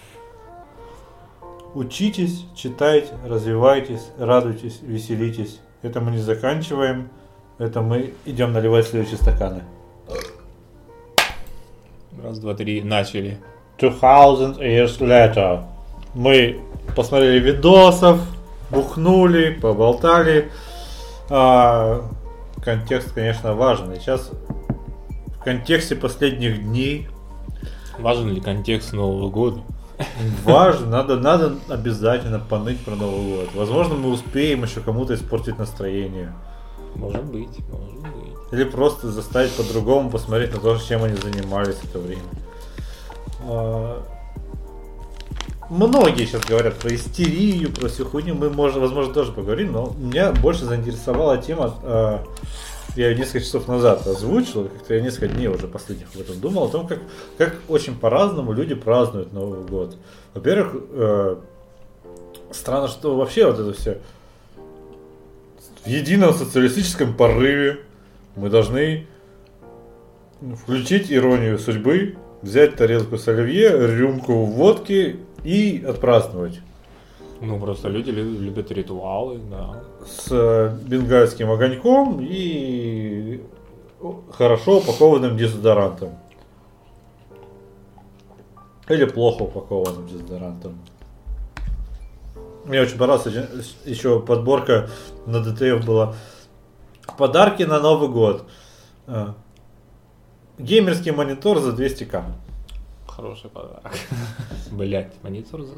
[1.75, 5.61] Учитесь, читайте, развивайтесь, радуйтесь, веселитесь.
[5.83, 7.09] Это мы не заканчиваем.
[7.59, 9.63] Это мы идем наливать следующие стаканы.
[12.23, 13.39] Раз, два, три, начали.
[13.79, 15.65] 2000 years later.
[16.15, 16.61] Мы
[16.97, 18.21] посмотрели видосов,
[18.71, 20.51] бухнули, поболтали.
[21.29, 22.03] А,
[22.63, 24.01] контекст, конечно, важный.
[24.01, 24.31] Сейчас
[25.39, 27.09] в контексте последних дней
[28.01, 29.61] Важен ли контекст Нового года?
[30.45, 33.49] Важно, надо, надо обязательно поныть про Новый год.
[33.55, 36.33] Возможно, мы успеем еще кому-то испортить настроение.
[36.95, 38.53] Может быть, может быть.
[38.53, 42.23] Или просто заставить по-другому посмотреть на то, чем они занимались это время.
[43.43, 44.03] А,
[45.71, 48.35] Многие сейчас говорят про истерию, про всю хуйню.
[48.35, 51.75] Мы, можем, возможно, тоже поговорим, но меня больше заинтересовала тема.
[51.85, 52.25] а,
[52.97, 56.69] Я несколько часов назад озвучил, как-то я несколько дней уже последних об этом думал, о
[56.69, 56.99] том, как,
[57.39, 59.97] как очень по-разному люди празднуют Новый год.
[60.35, 61.37] Во-первых, э,
[62.51, 64.01] странно, что вообще вот это все
[65.85, 67.81] в едином социалистическом порыве
[68.37, 69.07] мы должны
[70.63, 76.61] включить иронию судьбы, взять тарелку с оливье, рюмку водки и отпраздновать.
[77.41, 79.83] Ну, просто люди лю- любят ритуалы, да.
[80.11, 83.41] С э, бенгальским огоньком и
[84.33, 86.19] хорошо упакованным дезодорантом.
[88.89, 90.81] Или плохо упакованным дезодорантом.
[92.65, 94.89] Мне очень понравилась еще подборка
[95.27, 96.15] на ДТФ была.
[97.17, 98.47] Подарки на Новый год.
[99.07, 99.29] Э,
[100.59, 102.25] Геймерский монитор за 200к.
[103.21, 103.83] Хороший подарок.
[104.71, 105.75] Блять, монитор за...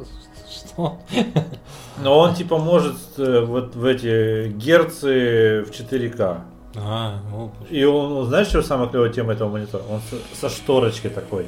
[0.49, 1.01] Что?
[2.01, 6.41] Но он типа может э, вот в эти герцы в 4К.
[6.77, 9.83] А, ну, И он, ну, знаешь, что самая клевая тема этого монитора?
[9.91, 10.01] Он
[10.35, 11.47] со, шторочкой такой.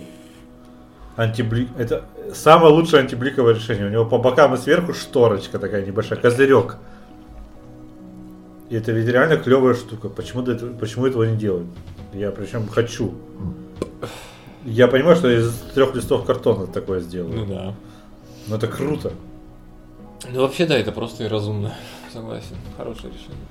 [1.17, 1.69] Антиблик.
[1.79, 2.03] Это
[2.35, 3.87] самое лучшее антибликовое решение.
[3.87, 6.77] У него по бокам и сверху шторочка такая небольшая, козырек.
[8.69, 10.09] И это ведь реально клевая штука.
[10.09, 10.45] Почему,
[10.77, 11.69] почему этого не делают?
[12.13, 13.15] Я причем хочу.
[14.65, 17.47] Я понимаю, что из трех листов картона такое ну сделаю.
[17.47, 17.75] да.
[18.47, 19.13] Но это круто.
[20.33, 21.75] Ну вообще да, это просто и разумно.
[22.13, 22.57] Согласен.
[22.77, 23.47] Хорошее решение.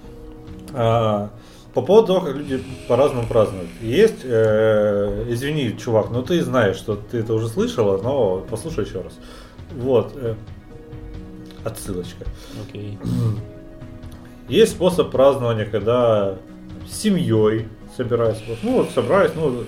[0.74, 1.30] А,
[1.74, 3.70] по поводу того, как люди по-разному празднуют.
[3.82, 9.01] Есть, э, извини, чувак, но ты знаешь, что ты это уже слышала, но послушай еще
[9.01, 9.14] раз.
[9.76, 10.36] Вот, э,
[11.64, 12.26] отсылочка.
[12.68, 12.97] Окей.
[14.47, 16.38] Есть способ празднования, когда
[16.89, 18.43] с семьей собираются.
[18.47, 19.64] Вот, Ну, вот собрались, ну,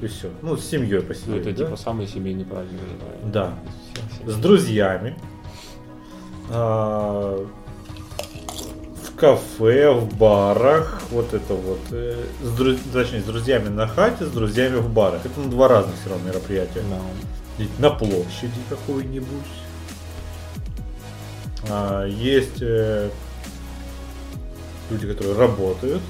[0.00, 0.30] и все.
[0.42, 1.46] Ну, с семьей Ну, посидеть.
[1.46, 1.64] это да?
[1.64, 2.80] типа самый семейный праздник,
[3.24, 3.54] Да.
[4.22, 5.16] всех С друзьями.
[6.50, 7.46] А,
[9.04, 14.24] в кафе, в барах, вот это вот, э, с друз- точнее, с друзьями на хате,
[14.24, 15.24] с друзьями в барах.
[15.26, 16.82] Это ну, два разных все равно мероприятия.
[16.88, 17.62] Да.
[17.64, 19.26] И На площади какой-нибудь.
[21.68, 23.10] А, есть э,
[24.90, 26.00] люди, которые работают.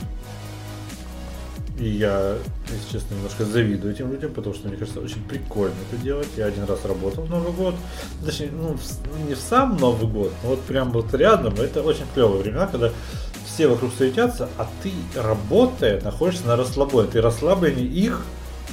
[1.80, 2.36] И я,
[2.70, 6.28] если честно, немножко завидую этим людям, потому что мне кажется, очень прикольно это делать.
[6.36, 7.74] Я один раз работал в Новый год.
[8.24, 11.54] Точнее, ну, в с- не в сам Новый год, но вот прям вот рядом.
[11.54, 12.90] Это очень клевые времена, когда
[13.46, 17.08] все вокруг суетятся, а ты, работая, находишься на расслабоне.
[17.08, 18.20] Ты расслабленнее их,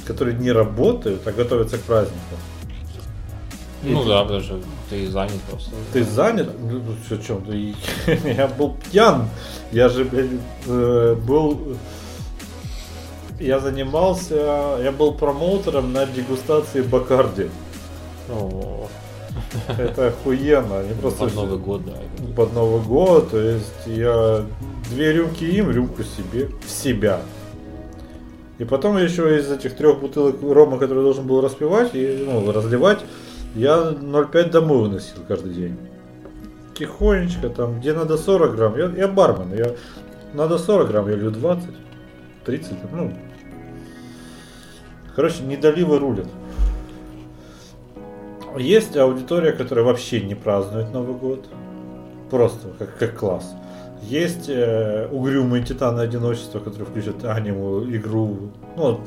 [0.06, 2.18] которые не работают, а готовятся к празднику.
[3.84, 5.70] Ну И да, потому что ты занят просто.
[5.92, 6.50] Ты занят?
[6.60, 7.74] Ну, что, чем ты?
[8.28, 9.28] Я был пьян.
[9.72, 10.30] Я же, блядь,
[10.66, 11.76] э, был...
[13.40, 14.78] Я занимался...
[14.82, 17.48] Я был промоутером на дегустации Бакарди.
[18.28, 18.88] О,
[19.78, 20.80] Это охуенно.
[20.80, 21.24] Они просто...
[21.24, 21.92] под Новый год, да.
[22.36, 23.30] Под Новый год.
[23.30, 24.44] То есть я
[24.90, 26.48] две рюмки им, рюмку себе.
[26.66, 27.20] В себя.
[28.58, 33.04] И потом еще из этих трех бутылок рома, которые должен был распивать и ну, разливать,
[33.54, 35.76] я 0,5 домой выносил каждый день.
[36.76, 39.74] Тихонечко, там, где надо 40 грамм, я, я бармен, я
[40.34, 41.68] надо 40 грамм, я лью 20,
[42.44, 43.12] 30, ну.
[45.18, 46.28] Короче, недоливы рулят.
[48.56, 51.44] Есть аудитория, которая вообще не празднует Новый год.
[52.30, 53.52] Просто как, как класс.
[54.00, 58.52] Есть э, угрюмые титаны одиночества, которые включат аниму, игру.
[58.76, 59.00] Ну,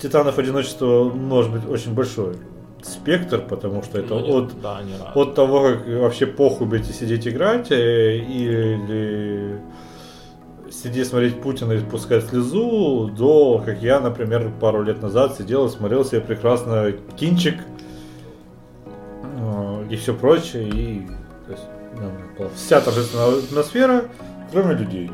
[0.00, 2.36] титанов одиночества может быть очень большой
[2.80, 4.80] спектр, потому что это Ну, нет, от, Да,
[5.14, 9.60] от того, как вообще похуй будете сидеть играть, э, или
[10.70, 15.70] сидеть смотреть Путина и пускать слезу, до, как я, например, пару лет назад сидел и
[15.70, 17.56] смотрел себе прекрасно кинчик
[19.22, 21.06] э, и все прочее, и
[21.46, 21.64] то есть,
[22.38, 24.04] ну, вся торжественная атмосфера,
[24.52, 25.10] кроме людей.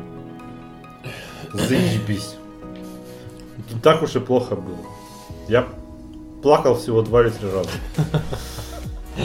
[1.53, 2.35] Заебись.
[3.81, 4.77] Так уж и плохо было.
[5.47, 5.67] Я
[6.43, 7.69] плакал всего два или три раза.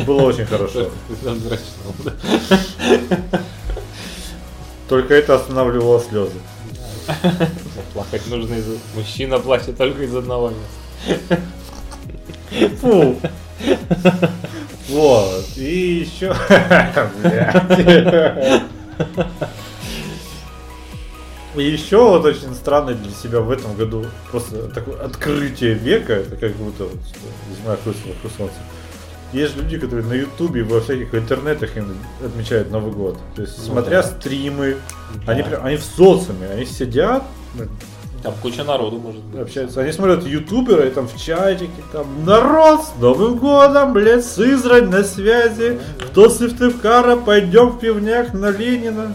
[0.06, 0.90] Было очень хорошо.
[4.90, 6.34] Только это останавливало слезы.
[7.94, 8.66] Плакать нужно из
[8.96, 11.40] Мужчина плачет только из одного места.
[12.80, 13.16] Фу.
[14.88, 15.44] Вот.
[15.56, 16.34] И еще...
[21.54, 26.36] И еще вот очень странно для себя в этом году просто такое открытие века, это
[26.36, 26.98] как будто вот,
[27.56, 27.94] зима вокруг
[28.36, 28.56] солнца.
[29.32, 33.16] Есть люди, которые на ютубе, во всяких интернетах им отмечают Новый год.
[33.36, 34.08] То есть, Ну смотря да.
[34.08, 34.76] стримы,
[35.24, 35.32] Да.
[35.32, 37.22] они, прям- они в социуме, они сидят,
[38.22, 39.40] Там куча народу может быть.
[39.40, 44.88] общаются, они смотрят ютуберы, и там в чатике, там, народ, с Новым годом, блядь, Сызрань
[44.90, 45.78] на связи,
[46.10, 49.14] кто с Сыктывкара, пойдем в пивняк на Ленина.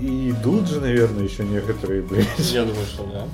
[0.00, 2.26] И идут же, наверное, еще некоторые, блядь.
[2.38, 3.24] Я думаю, что да.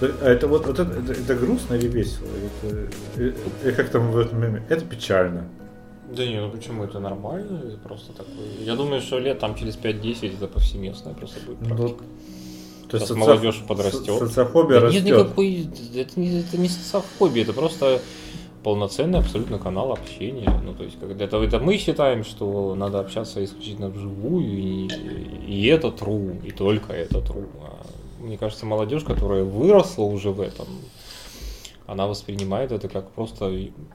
[0.00, 2.26] А это вот, вот это, это, это грустно или весело?
[2.62, 2.76] Это,
[3.16, 3.32] э,
[3.64, 4.62] э, как там в этом меме?
[4.68, 5.48] Это печально.
[6.16, 7.62] Да не, ну почему это нормально?
[7.66, 8.46] Это просто такое.
[8.64, 12.04] Я думаю, что лет там через 5-10 это повсеместная просто будет Ну, практика.
[12.90, 14.04] То Сейчас соци- молодежь подрастет.
[14.06, 15.18] со- Социофобия Да нет растет.
[15.18, 18.00] никакой, это не, это не социофобия, это просто
[18.62, 20.48] полноценный абсолютно канал общения.
[20.64, 24.88] Ну, то есть, когда это, это мы считаем, что надо общаться исключительно вживую, и,
[25.46, 27.46] и это true, и только это true.
[27.62, 27.84] А
[28.18, 30.66] мне кажется, молодежь, которая выросла уже в этом,
[31.86, 33.46] она воспринимает это как просто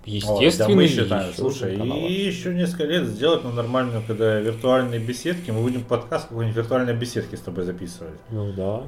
[0.05, 4.99] естественный да мы считаем, еще слушай, и еще несколько лет сделать нам нормальную, когда виртуальные
[4.99, 8.19] беседки, мы будем подкаст какой-нибудь виртуальной беседки с тобой записывать.
[8.31, 8.83] Ну да.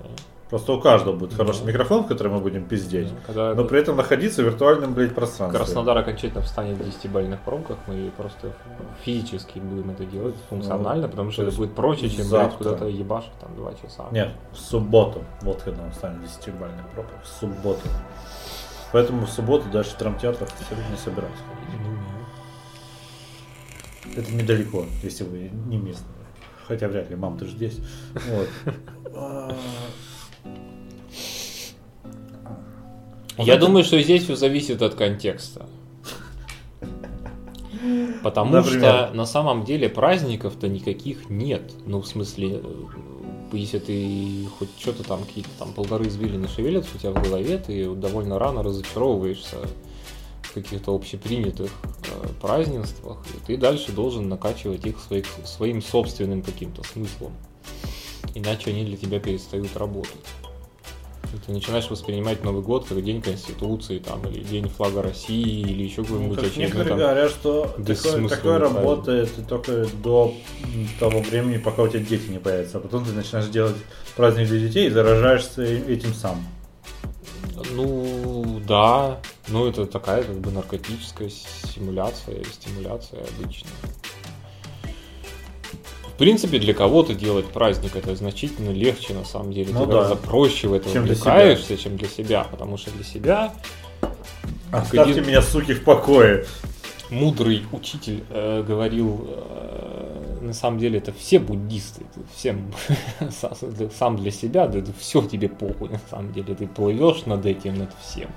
[0.00, 0.08] да.
[0.48, 1.36] Просто у каждого будет Да.
[1.38, 4.94] хороший микрофон, в который мы будем пиздеть, Да, Когда но при этом находиться в виртуальном,
[4.94, 5.58] блядь, пространстве.
[5.58, 8.52] Краснодар окончательно встанет в 10-бальных пробках, мы просто
[9.04, 12.58] физически будем это делать функционально, потому что Ну, то это будет проще, чем завтра.
[12.58, 14.04] блядь, куда-то ебашить там 2 часа.
[14.12, 15.24] Нет, в субботу.
[15.42, 17.14] Вот когда он станет 10-бальный пробка.
[17.24, 17.80] В субботу.
[18.92, 21.80] Поэтому в субботу дальше в драмтеатрах абсолютно не собираюсь ходить.
[24.06, 26.14] Ну, Это недалеко, если вы не местные.
[26.68, 27.80] Хотя вряд ли, мам, ты же здесь.
[28.14, 28.48] Вот.
[33.38, 35.66] Я это- думаю, что здесь все зависит от контекста.
[38.22, 39.06] Потому Например?
[39.06, 41.72] что на самом деле праздников-то никаких нет.
[41.84, 42.84] Ну, в смысле, э,
[43.52, 47.88] если ты хоть что-то там, какие-то там полторы извилины шевелятся у тебя в голове, ты
[47.94, 49.56] довольно рано разочаровываешься
[50.42, 56.82] в каких-то общепринятых э, празднествах, и ты дальше должен накачивать их своих, своим собственным каким-то
[56.82, 57.32] смыслом.
[58.34, 60.10] Иначе они для тебя перестают работать.
[61.46, 66.02] Ты начинаешь воспринимать Новый год как День Конституции, там, или День флага России, или еще
[66.02, 70.34] Ну, какой-нибудь как очередной некоторые там говорят, что такое, такое работает только до
[70.98, 72.78] того времени, пока у тебя дети не появятся.
[72.78, 73.76] А потом ты начинаешь делать
[74.16, 76.46] праздник для детей и заражаешься этим сам.
[77.72, 79.20] Ну, да.
[79.48, 83.72] Ну, это такая как бы наркотическая симуляция, стимуляция обычная.
[86.16, 89.68] В принципе, для кого-то делать праздник это значительно легче, на самом деле.
[89.74, 89.92] Ну Ты да.
[89.92, 92.46] гораздо проще в этом Чем для увлекаешься, чем для себя.
[92.50, 93.52] Потому что для себя
[94.72, 96.46] Оставьте один- меня, суки, в покое.
[97.10, 102.72] мудрый учитель э, говорил, э, на самом деле это все буддисты, ты всем
[103.30, 107.76] сам- сам для себя, да, все тебе похуй, на самом деле ты плывешь над этим,
[107.76, 108.30] над всем.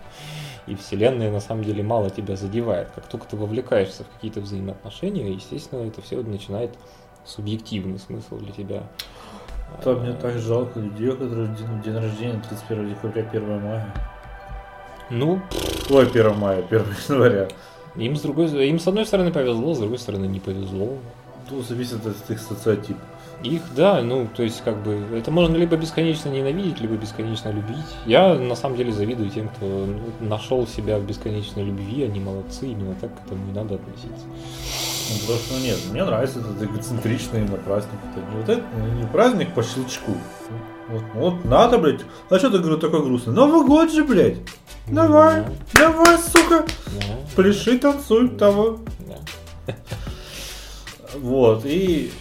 [0.67, 2.89] И вселенная на самом деле мало тебя задевает.
[2.93, 6.71] Как только ты вовлекаешься в какие-то взаимоотношения, естественно, это все начинает
[7.25, 8.83] субъективный смысл для тебя.
[9.83, 13.93] То мне так жалко людей, у которых день, день рождения 31 декабря, 1 мая.
[15.09, 15.41] Ну,
[15.89, 17.47] Ой, 1 мая, 1 января.
[17.95, 20.97] им с другой, им с одной стороны повезло, с другой стороны не повезло.
[21.47, 22.99] Тут зависит от их социотипа.
[23.43, 27.77] Их, да, ну, то есть, как бы, это можно либо бесконечно ненавидеть, либо бесконечно любить.
[28.05, 32.67] Я, на самом деле, завидую тем, кто ну, нашел себя в бесконечной любви, они молодцы,
[32.67, 34.25] именно так к этому и надо относиться.
[35.09, 37.93] Ну, просто ну, нет, мне нравится этот эгоцентричный на праздник.
[38.11, 38.63] Это не вот это,
[38.95, 40.13] не праздник по щелчку.
[40.89, 42.01] Вот, вот надо, блядь.
[42.29, 43.33] А что ты, говорю, такой грустный?
[43.33, 44.37] Новый год же, блядь.
[44.87, 46.65] Давай, давай, сука.
[46.87, 47.03] Да,
[47.35, 48.79] Пляши, танцуй, того.
[49.07, 49.75] да.
[51.17, 52.11] Вот, и...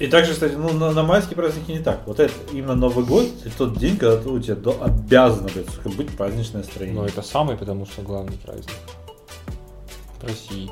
[0.00, 2.00] И также, кстати, ну, на, на майские праздники не так.
[2.06, 5.68] Вот это именно Новый год, это тот день, когда ты, у тебя до- обязано, блядь,
[5.68, 6.98] сука, быть праздничное настроение.
[7.00, 8.74] Но это самый, потому что главный праздник.
[10.22, 10.70] России.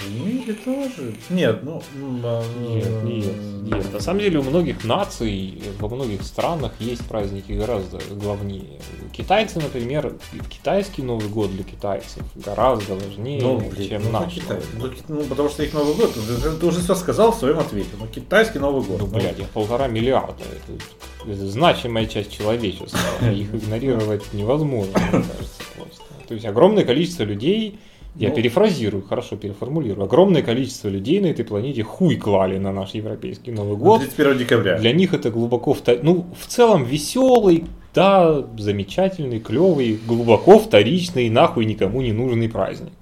[0.00, 1.14] В мире тоже.
[1.28, 1.82] Нет, ну...
[2.24, 3.92] а, Нет, нет, нет.
[3.92, 8.80] На самом деле у многих наций, во многих странах есть праздники гораздо главнее.
[9.12, 10.14] Китайцы, например,
[10.48, 14.32] китайский Новый год для китайцев гораздо важнее, Ну, блин, чем ну, наш.
[14.32, 14.60] Китай.
[14.78, 17.90] Ну, ну, потому что их Новый год, ты, ты уже все сказал в своем ответе.
[17.98, 19.00] Ну, китайский Новый год.
[19.00, 20.42] Ну, блядь, их полтора миллиарда.
[20.42, 22.98] Это, это значимая часть человечества.
[23.30, 26.02] Их игнорировать невозможно, мне кажется, просто.
[26.26, 27.78] То есть огромное количество людей,
[28.14, 28.34] я Ну.
[28.34, 33.76] перефразирую, хорошо переформулирую, огромное количество людей на этой планете хуй клали на наш европейский Новый
[33.76, 34.00] год.
[34.00, 34.78] 31 декабря.
[34.78, 37.64] Для них это глубоко, ну, в целом веселый,
[37.94, 42.92] да, замечательный, клевый, глубоко вторичный, нахуй никому не нужный праздник.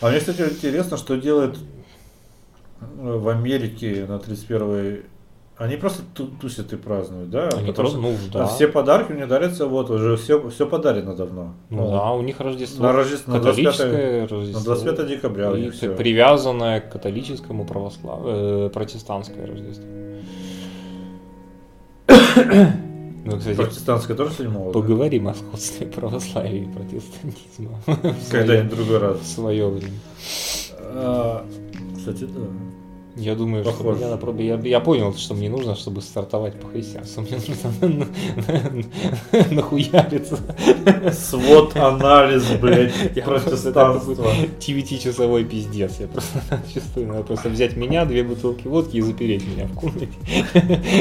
[0.00, 1.56] А мне, кстати, интересно, что делает
[2.80, 5.02] э, в Америке на 31
[5.60, 7.48] они просто ту- тусят и празднуют, да?
[7.50, 8.46] Они просто, ну, да.
[8.46, 11.54] Все подарки мне дарятся, вот, уже все, все подарено давно.
[11.68, 11.90] Ну Вот.
[11.92, 12.82] да, у них Рождество.
[12.82, 14.64] На Рождество, на 25, католическое на Рождество.
[14.74, 15.90] 25 декабря у И них все.
[15.94, 19.84] привязанное к католическому православию, э, протестантское Рождество.
[23.22, 24.70] Ну, кстати, Протестантское тоже 7 да?
[24.70, 27.78] поговорим о сходстве православия и протестантизма
[28.30, 29.18] Когда-нибудь другой раз.
[29.18, 29.98] в свое время.
[30.94, 31.44] А,
[31.98, 32.40] кстати, да.
[33.20, 33.96] Я думаю, что Похоже.
[33.98, 34.46] мне надо пробовать.
[34.46, 37.22] Я, я понял, что мне нужно, чтобы стартовать по христианству.
[37.22, 38.06] Мне нужно
[39.50, 40.38] нахуяриться.
[41.12, 44.14] Свод-анализ, блядь, Я протестанства.
[44.14, 44.20] будет
[44.58, 46.00] 9-часовой пиздец.
[46.00, 46.40] Я просто
[46.72, 50.08] чувствую, надо просто взять меня, две бутылки водки и запереть меня в комнате.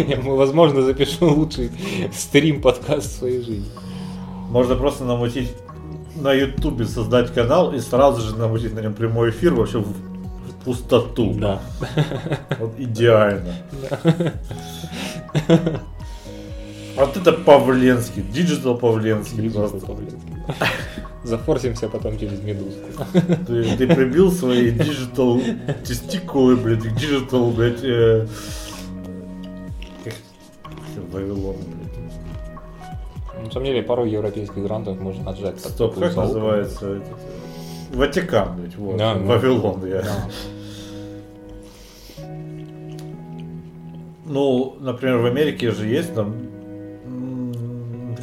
[0.10, 1.72] Я, возможно, запишу лучший
[2.14, 3.70] стрим-подкаст в своей жизни.
[4.50, 5.54] Можно просто намутить
[6.18, 9.82] на ютубе создать канал и сразу же намутить на нем прямой эфир вообще
[10.64, 11.34] пустоту.
[11.34, 11.62] Да.
[12.60, 13.54] Вот идеально.
[16.96, 19.80] Вот это Павленский, digital Павленский просто.
[21.24, 23.06] Зафорсимся потом через медузку.
[23.48, 25.42] Ты, ты прибил свои digital
[25.86, 28.28] тестикулы, блядь, digital, блядь, э,
[31.12, 33.46] Вавилон, блядь.
[33.46, 35.60] На самом деле, пару европейских грантов можно отжать.
[35.60, 37.18] Стоп, как называется этот?
[37.90, 38.98] Ватикан, блядь, вот.
[38.98, 39.26] Да, ну.
[39.26, 40.02] Вавилон, я.
[40.02, 40.30] Да.
[44.26, 46.36] Ну, например, в Америке же есть там...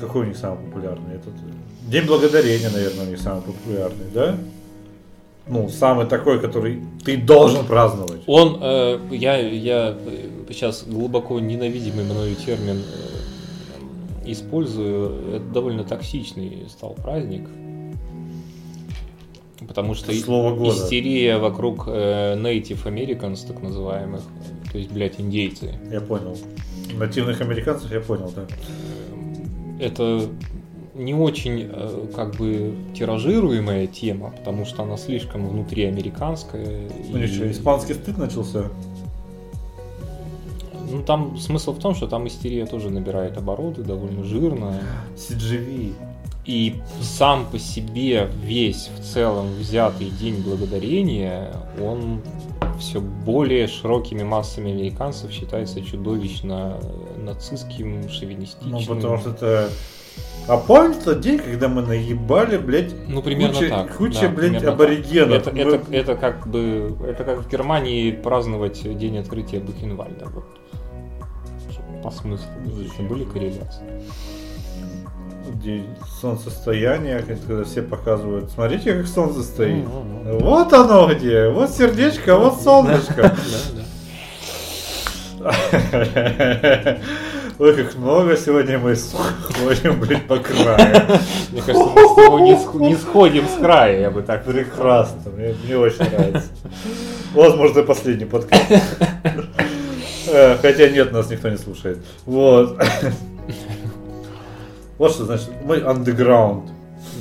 [0.01, 1.17] Какой у них самый популярный?
[1.17, 1.33] Этот,
[1.89, 4.37] День Благодарения, наверное, у них самый популярный, да?
[5.49, 8.23] Ну, самый такой, который ты должен праздновать.
[8.27, 9.97] Он, э, я, я
[10.49, 17.49] сейчас глубоко ненавидимый мною термин э, использую, это довольно токсичный стал праздник.
[19.67, 20.77] Потому что Слово года.
[20.77, 24.23] истерия вокруг э, Native Americans, так называемых,
[24.71, 25.75] то есть, блядь, индейцы.
[25.91, 26.37] Я понял.
[26.97, 28.47] Нативных американцев я понял, да.
[29.81, 30.23] Это
[30.95, 36.89] не очень э, как бы тиражируемая тема, потому что она слишком внутриамериканская.
[37.11, 38.71] Ну и- ничего, испанский стыд начался.
[40.91, 44.81] Ну, там смысл в том, что там истерия тоже набирает обороты довольно жирно.
[45.17, 45.93] CGV.
[46.47, 51.53] И сам по себе весь в целом взятый День Благодарения,
[51.83, 52.23] он
[52.79, 56.79] все более широкими массами американцев считается чудовищно
[57.17, 58.73] нацистским, шовинистичным.
[58.73, 59.71] Ну, потому что это...
[60.49, 63.97] А помните тот день, когда мы наебали, блядь, Ну, примерно куча, так.
[63.97, 65.49] куча да, блядь, аборигенов.
[65.49, 70.27] Это, Мы- это, это как бы это как в Германии праздновать день открытия Бухенвальда.
[70.27, 70.45] Вот.
[72.05, 72.47] По смыслу.
[73.09, 73.85] Были корреляции.
[75.55, 75.87] День
[76.21, 79.85] солнцестояния, когда все показывают, смотрите, как солнце стоит.
[79.85, 80.39] Мгм.
[80.39, 83.35] Вот оно где, вот сердечко, вот солнышко.
[87.59, 91.21] Ой, как много сегодня мы ходим, блядь, по краю.
[91.53, 95.55] Мне кажется, мы с него не, не сходим с края, я бы так Прекрасно, мне,
[95.65, 96.49] мне очень нравится.
[97.35, 98.65] Возможно, последний подкаст.
[100.29, 101.99] Э, Хотя нет, нас никто не слушает.
[102.25, 102.83] Вот.
[104.99, 106.69] Вот что значит, мы underground,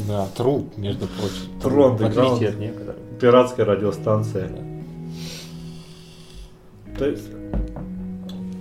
[0.08, 1.60] Да, труп, между прочим.
[2.50, 2.96] От некоторых.
[3.20, 4.50] пиратская радиостанция.
[6.98, 7.28] То есть,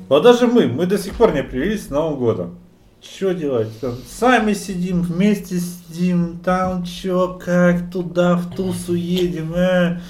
[0.09, 2.59] вот даже мы, мы до сих пор не определились с Новым годом.
[3.01, 3.69] Что делать?
[3.81, 10.01] Там, сами сидим, вместе сидим, там чё, как, туда, в тусу едем, э.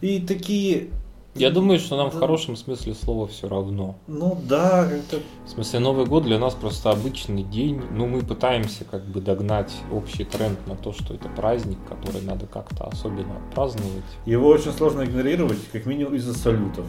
[0.00, 0.88] И такие,
[1.34, 3.96] Я думаю, что нам в хорошем смысле слова все равно.
[4.08, 7.82] ну да, как-то В смысле, Новый год для нас просто обычный день.
[7.92, 12.46] Ну, мы пытаемся как бы догнать общий тренд на то, что это праздник, который надо
[12.46, 14.02] как-то особенно праздновать.
[14.26, 16.86] его очень сложно игнорировать, как минимум из-за салютов.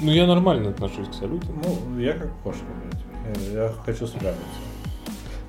[0.00, 1.60] Ну, я нормально отношусь к салютам.
[1.62, 3.50] Ну, я как кошка, блядь.
[3.52, 4.69] Я, хочу спрятаться.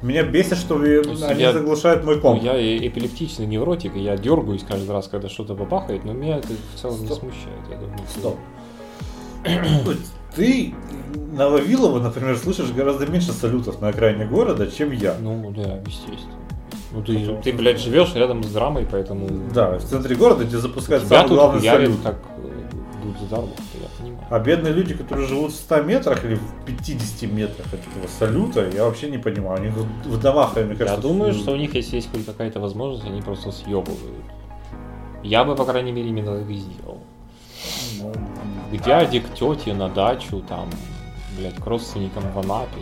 [0.02, 2.44] Меня бесит, что вы- они я- заглушают мой Ну, комп.
[2.44, 6.48] я э- эпилептичный невротик, и я дергаюсь каждый раз, когда что-то попахает, но меня это
[6.76, 7.19] в целом не Стоп.
[7.19, 7.60] смущает.
[7.69, 8.38] Я думаю, что- Стоп.
[10.36, 10.73] Ты
[11.34, 15.15] на Вавилова, например, слышишь гораздо меньше салютов на окраине города, чем я.
[15.19, 16.36] Ну, да, естественно.
[16.94, 19.28] Ну, ты, ты блядь, живешь рядом с драмой, поэтому...
[19.53, 22.02] Да, в центре города, где запускают самый главный салют.
[22.03, 22.18] как
[23.11, 24.27] э, будь здоров, я понимаю.
[24.29, 28.69] А бедные люди, которые живут в 100 метрах или в 50 метрах от этого салюта,
[28.69, 29.57] я вообще не понимаю.
[29.57, 30.95] Они в, в домах, мне кажется...
[30.95, 34.25] Я думаю, что у них, если есть хоть какая-то возможность, они просто съебывают.
[35.23, 36.99] Я бы, по крайней мере, именно так и сделал.
[37.99, 38.13] Ну,
[38.71, 40.69] К дяде, к тете, на дачу, там,
[41.38, 42.81] блядь, к родственникам в Анапе.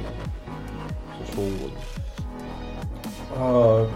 [1.15, 1.79] Всё что угодно.
[3.35, 3.89] А,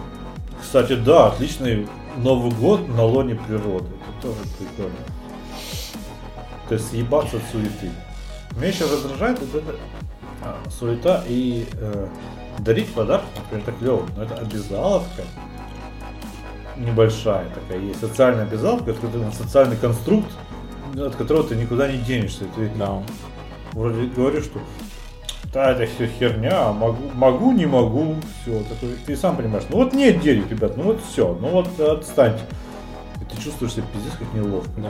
[0.60, 1.88] кстати, да, отличный
[2.18, 3.88] Новый год на лоне природы.
[3.88, 4.96] Это тоже прикольно.
[6.74, 7.92] То есть съебаться от суеты.
[8.56, 9.76] Меня еще раздражает вот эта
[10.42, 12.08] а, суета и э,
[12.58, 15.22] дарить подарок, например, так клево, но это обязаловка
[16.76, 20.32] небольшая такая есть, социальная обязаловка, это социальный конструкт,
[20.98, 22.46] от которого ты никуда не денешься.
[22.56, 23.04] Ты Да.
[23.74, 24.60] вроде говоришь, что
[25.54, 28.64] да, это все херня, а могу, могу, не могу, все.
[28.64, 32.42] Такой, ты сам понимаешь, ну вот нет денег, ребят, ну вот все, ну вот отстаньте.
[33.22, 34.72] И ты чувствуешь себя пиздец как неловко.
[34.82, 34.90] Да.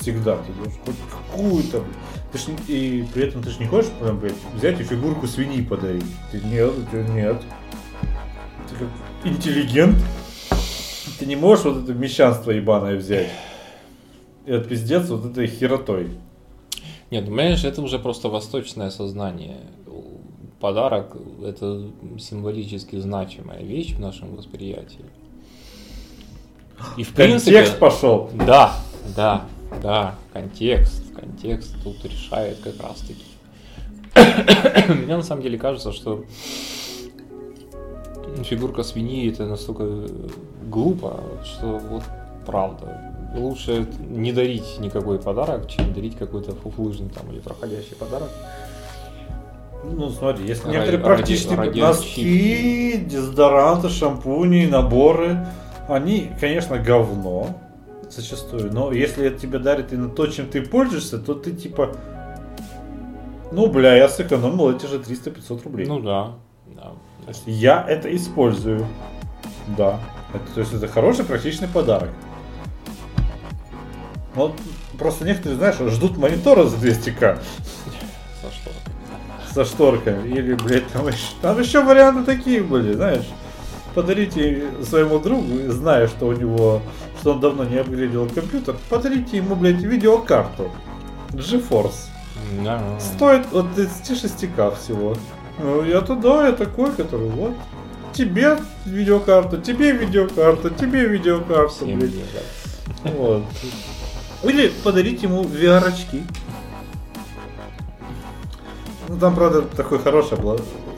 [0.00, 1.84] Всегда ты должен хоть какую-то.
[2.32, 5.62] Ты ж, и при этом ты же не хочешь прям, блядь, взять и фигурку свиньи
[5.62, 6.04] подарить.
[6.32, 7.42] Ты нет, тебя нет.
[8.68, 8.88] Ты как
[9.24, 9.96] интеллигент.
[11.18, 13.28] Ты не можешь вот это мещанство ебаное взять.
[14.46, 16.08] И отпиздец вот этой херотой.
[17.10, 19.58] Нет, ну, понимаешь, это уже просто восточное сознание.
[20.60, 25.04] Подарок– это символически значимая вещь в нашем восприятии.
[26.96, 27.52] И в принципе...
[27.52, 28.30] Контекст пошел.
[28.34, 28.74] Да,
[29.14, 29.46] да,
[29.82, 33.24] да, контекст, контекст тут решает как раз таки.
[35.04, 36.24] Мне на самом деле кажется, что
[38.44, 40.08] фигурка свиньи это настолько
[40.66, 42.02] глупо, что вот
[42.46, 43.14] правда.
[43.36, 48.28] Лучше не дарить никакой подарок, чем дарить какой-то фуфлыжный там или проходящий подарок.
[49.84, 55.46] Ну, смотри, если Ради- некоторые практические ради носки, дезодоранты, шампуни, наборы,
[55.88, 57.56] они, конечно, говно
[58.10, 61.96] зачастую, но если это тебе дарит именно то, чем ты пользуешься, то ты типа,
[63.52, 65.86] ну, бля, я сэкономил эти же 300-500 рублей.
[65.86, 66.34] Ну да,
[66.66, 66.92] да.
[67.28, 68.86] Есть я это использую.
[69.76, 70.00] Да.
[70.32, 72.10] Это, то есть это хороший практичный подарок.
[74.34, 74.54] Вот
[74.98, 77.38] просто некоторые, знаешь, ждут монитора за 200к
[78.42, 78.70] За что?
[79.52, 80.28] со шторками.
[80.28, 83.26] Или, блядь, там еще, там еще варианты такие были, знаешь.
[83.94, 86.80] Подарите своему другу, зная, что у него,
[87.20, 90.70] что он давно не апгрейдил компьютер, подарите ему, блядь, видеокарту.
[91.30, 92.08] GeForce.
[92.64, 95.14] Да, Стоит от 36к всего.
[95.58, 97.52] Ну, я туда, я такой, который вот.
[98.14, 102.12] Тебе видеокарту, тебе видеокарту, тебе видеокарту, всем блядь.
[103.04, 103.44] Вот.
[104.42, 106.22] Или подарить ему VR-очки.
[109.08, 110.56] Ну, там, правда, такой хорошая была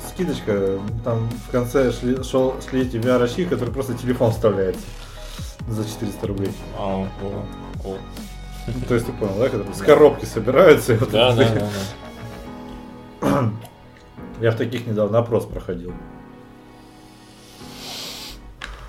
[0.09, 0.79] скидочка.
[1.05, 4.83] Там в конце шли, шел, шли эти VR-очки, которые просто телефон вставляется
[5.69, 6.53] за 400 рублей.
[6.77, 7.45] А, о,
[7.85, 7.97] о.
[8.89, 9.49] То есть ты понял, да?
[9.49, 10.95] Когда с коробки собираются.
[10.95, 11.69] и вот Да, это да,
[13.21, 13.53] да, да.
[14.41, 15.93] Я в таких недавно опрос проходил.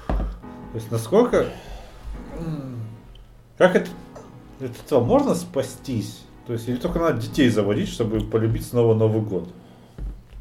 [0.07, 1.47] То есть насколько...
[3.57, 3.89] Как это...
[4.59, 6.23] Этого можно спастись?
[6.47, 9.47] То есть или только надо детей заводить, чтобы полюбить снова Новый год?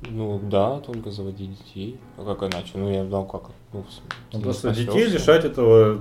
[0.09, 1.99] Ну да, только заводить детей.
[2.17, 2.73] А как иначе?
[2.75, 3.51] Ну я знал как.
[3.73, 3.85] Ну,
[4.33, 5.99] Ну, просто детей лишать этого...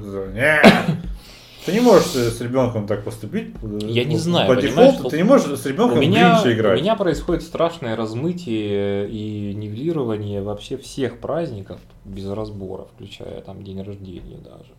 [1.66, 3.54] Ты не можешь с ребенком так поступить.
[3.62, 6.42] э, Я не ну, знаю, По дефолту ты не можешь с У ребенком в меня,
[6.44, 6.82] у играть.
[6.82, 14.38] меня происходит страшное размытие и нивелирование вообще всех праздников без разбора, включая там день рождения
[14.38, 14.72] даже.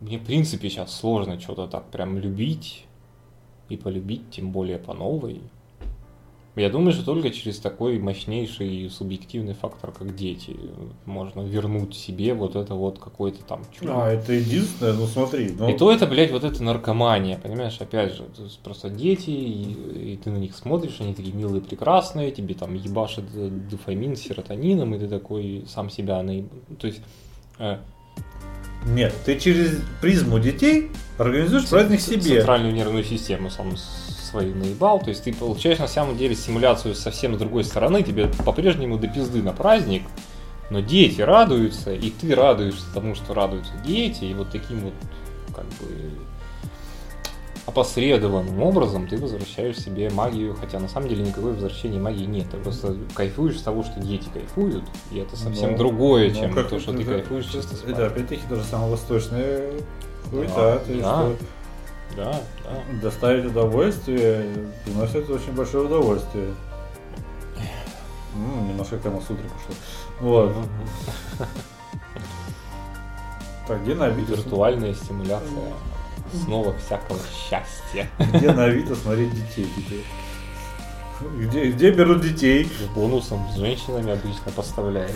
[0.00, 2.84] Мне, в принципе, сейчас сложно что-то так прям любить
[3.70, 5.40] и полюбить, тем более по новой.
[6.56, 10.56] Я думаю, что только через такой мощнейший субъективный фактор, как дети,
[11.04, 13.92] можно вернуть себе вот это вот какое-то там чудо.
[13.94, 15.52] А, это единственное, ну смотри.
[15.58, 19.30] Ну, И то это, блядь, вот это наркомания, понимаешь, опять же, то есть просто дети,
[19.30, 24.14] и, и ты на них смотришь, они такие милые, прекрасные, тебе там ебашит э, дофамин
[24.14, 26.46] серотонином, и ты такой сам себя наеб...
[26.78, 27.00] То есть
[27.58, 27.78] э,
[28.86, 32.20] Нет, ты через призму детей организуешь праздник себе.
[32.20, 33.76] центральную нервную систему сам
[34.34, 38.26] свою наебал, то есть ты получаешь на самом деле симуляцию совсем с другой стороны, тебе
[38.44, 40.02] по-прежнему до пизды на праздник,
[40.70, 44.94] но дети радуются, и ты радуешься тому, что радуются дети, и вот таким вот
[45.54, 46.10] как бы
[47.66, 52.46] опосредованным образом ты возвращаешь себе магию, хотя на самом деле никакой возвращения магии нет.
[52.50, 56.54] Ты просто кайфуешь с того, что дети кайфуют, и это совсем Ну, другое, ну, чем
[56.54, 58.02] как то, что ты кайфуешь чисто с пар.
[58.02, 59.70] опять-таки тоже самая восточная
[60.28, 61.14] хуета, Да, то есть да.
[61.14, 61.36] что
[62.16, 62.32] Да,
[62.64, 62.82] да.
[63.02, 64.46] доставить удовольствие
[64.84, 66.54] приносит очень большое удовольствие.
[68.34, 69.74] М, немножко Камасутра пошло.
[70.20, 70.56] Вот.
[73.66, 74.32] Так, где на Авито?
[74.32, 75.72] Виртуальная стимуляция
[76.44, 78.08] снова всякого счастья.
[78.34, 80.04] Где на Авито смотреть детей теперь?
[81.38, 82.66] Где, где берут детей?
[82.66, 85.12] С бонусом с женщинами обычно поставляют.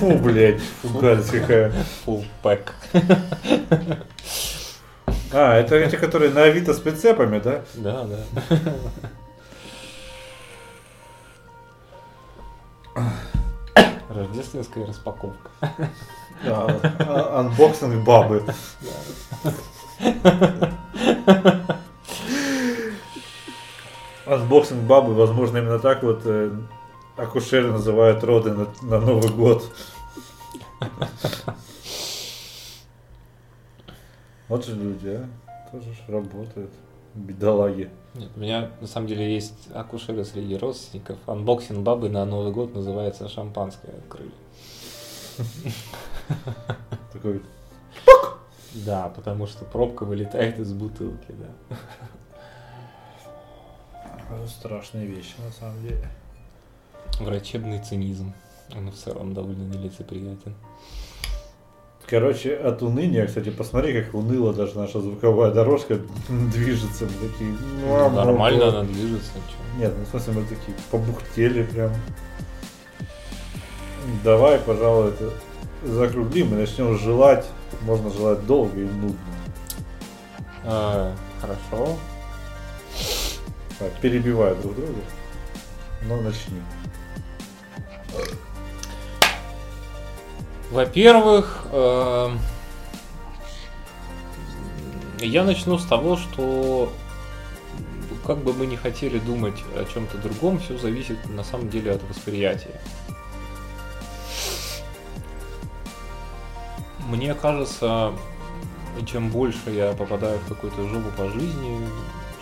[0.00, 1.72] Фу, блядь, фу, гадость какая.
[2.04, 2.72] Full pack.
[5.36, 7.64] А, это эти, которые на Авито с прицепами, да?
[7.74, 8.62] Да, да.
[14.08, 15.50] Рождественская распаковка.
[16.44, 18.44] Да, а- Анбоксинг бабы.
[24.26, 26.52] Анбоксинг бабы, возможно, именно так вот э,
[27.16, 29.64] акушеры называют роды на, на Новый год.
[34.48, 35.28] Вот же люди, а.
[35.70, 36.70] Тоже ж работают.
[37.14, 37.90] Бедолаги.
[38.14, 41.18] Нет, у меня на самом деле есть акушеры среди родственников.
[41.26, 44.32] Unboxing бабы на Новый год называется шампанское открыли.
[47.12, 47.42] Такой,
[48.74, 51.76] Да, потому что пробка вылетает из бутылки, да.
[54.46, 56.08] страшные вещи на самом деле.
[57.20, 58.32] Врачебный цинизм.
[58.76, 60.54] Он в целом довольно нелицеприятен.
[62.06, 65.98] Короче, от уныния, кстати, посмотри, как уныло даже наша звуковая дорожка
[66.28, 67.04] движется.
[67.06, 67.50] Мы такие,
[67.80, 69.32] ну, а, Нормально она движется.
[69.48, 69.78] чё.
[69.80, 71.90] Нет, ну в смысле мы такие побухтели прям.
[74.22, 75.30] Давай, пожалуй, это
[75.82, 77.46] закруглим и начнем желать.
[77.82, 79.18] Можно желать долго и нудно.
[80.64, 81.96] А, Хорошо.
[83.78, 84.92] Так, перебивая друг друга.
[86.06, 86.60] Но начни.
[90.74, 92.40] Во-первых, эм,
[95.20, 96.92] я начну с того, что
[98.26, 102.02] как бы мы ни хотели думать о чем-то другом, все зависит на самом деле от
[102.08, 102.80] восприятия.
[107.08, 108.12] Мне кажется,
[109.06, 111.88] чем больше я попадаю в какую-то жопу по жизни,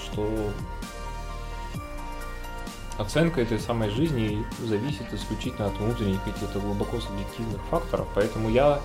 [0.03, 0.27] что
[3.03, 8.81] оценка этой самой жизни зависит исключительно от внутренних каких-то глубоко субъективных факторов, поэтому я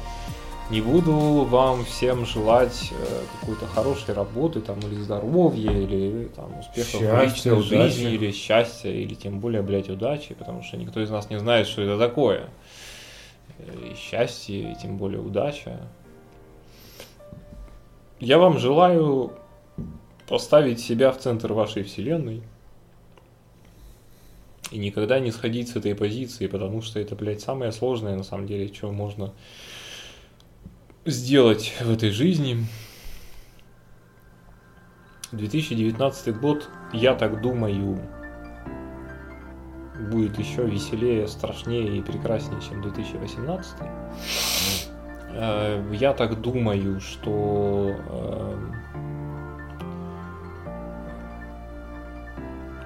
[0.69, 1.13] не буду
[1.45, 7.51] вам всем желать э, какой-то хорошей работы там, или здоровья, или там, успехов в Счастья,
[7.51, 7.93] личной удачи.
[7.95, 11.67] жизни, или счастья, или тем более, блядь, удачи, потому что никто из нас не знает,
[11.67, 12.49] что это такое.
[13.59, 15.79] Э, И счастье, и тем более удача.
[18.19, 19.31] Я вам желаю
[20.27, 22.43] поставить себя в центр вашей вселенной
[24.71, 28.47] и никогда не сходить с этой позиции, потому что это, блядь, самое сложное, на самом
[28.47, 29.33] деле, что можно
[31.05, 32.65] сделать в этой жизни.
[35.31, 37.99] 2019 год, я так думаю,
[40.09, 43.75] будет еще веселее, страшнее и прекраснее, чем 2018.
[45.29, 47.95] Э, Я так думаю, что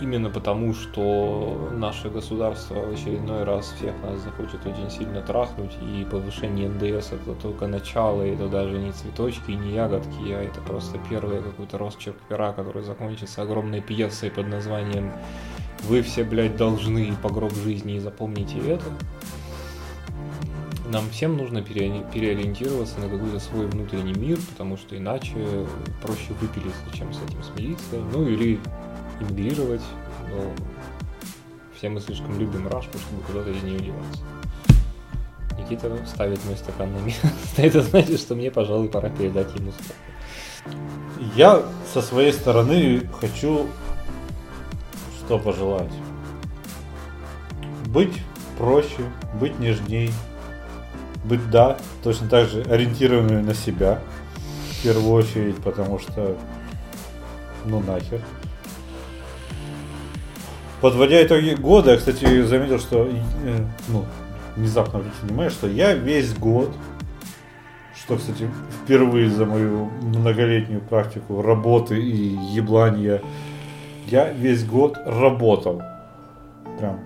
[0.02, 6.04] именно потому, что наше государство в очередной раз всех нас захочет очень сильно трахнуть, и
[6.06, 10.60] повышение НДС это только начало, и это даже не цветочки и не ягодки, а это
[10.62, 15.12] просто первый какой-то росчерк пера, который закончится огромной пьесой под названием
[15.84, 18.86] «Вы все, блядь, должны по гроб жизни, и запомните это».
[20.92, 25.36] Нам всем нужно пере- переориентироваться на какой-то свой внутренний мир, потому что иначе
[26.02, 27.96] проще выпилиться, чем с этим смириться.
[28.12, 28.60] Ну или
[29.22, 29.82] эмигрировать,
[30.30, 30.52] но
[31.76, 34.22] все мы слишком любим Рашку, чтобы куда-то из нее деваться.
[35.58, 37.30] Никита ставит мой стакан на место.
[37.58, 40.82] Это значит, что мне, пожалуй, пора передать ему стакан.
[41.36, 43.68] Я со своей стороны хочу
[45.32, 45.92] что пожелать.
[47.86, 48.22] Быть
[48.58, 49.02] проще,
[49.40, 50.12] быть нежней,
[51.24, 54.02] быть, да, точно так же ориентированными на себя,
[54.72, 56.36] в первую очередь, потому что,
[57.66, 58.22] ну нахер.
[60.82, 64.06] Подводя итоги года, я, кстати, заметил, что, э, ну,
[64.56, 66.72] внезапно обратил внимание, что я весь год,
[67.96, 68.50] что, кстати,
[68.84, 73.22] впервые за мою многолетнюю практику работы и еблания,
[74.08, 75.84] я весь год работал.
[76.80, 77.00] Прям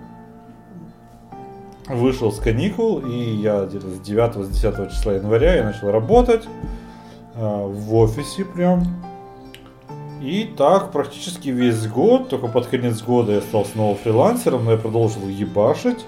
[1.88, 6.44] вышел с каникул, и я где-то с 9 с 10 числа января я начал работать
[7.34, 8.82] а, в офисе прям.
[10.20, 14.78] И так практически весь год, только под конец года я стал снова фрилансером, но я
[14.78, 16.06] продолжил ебашить.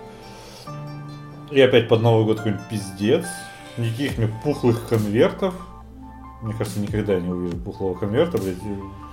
[1.50, 3.26] И опять под Новый год какой-нибудь пиздец.
[3.76, 5.54] Никаких мне пухлых конвертов.
[6.42, 8.56] Мне кажется, никогда я не увижу пухлого конверта, блядь,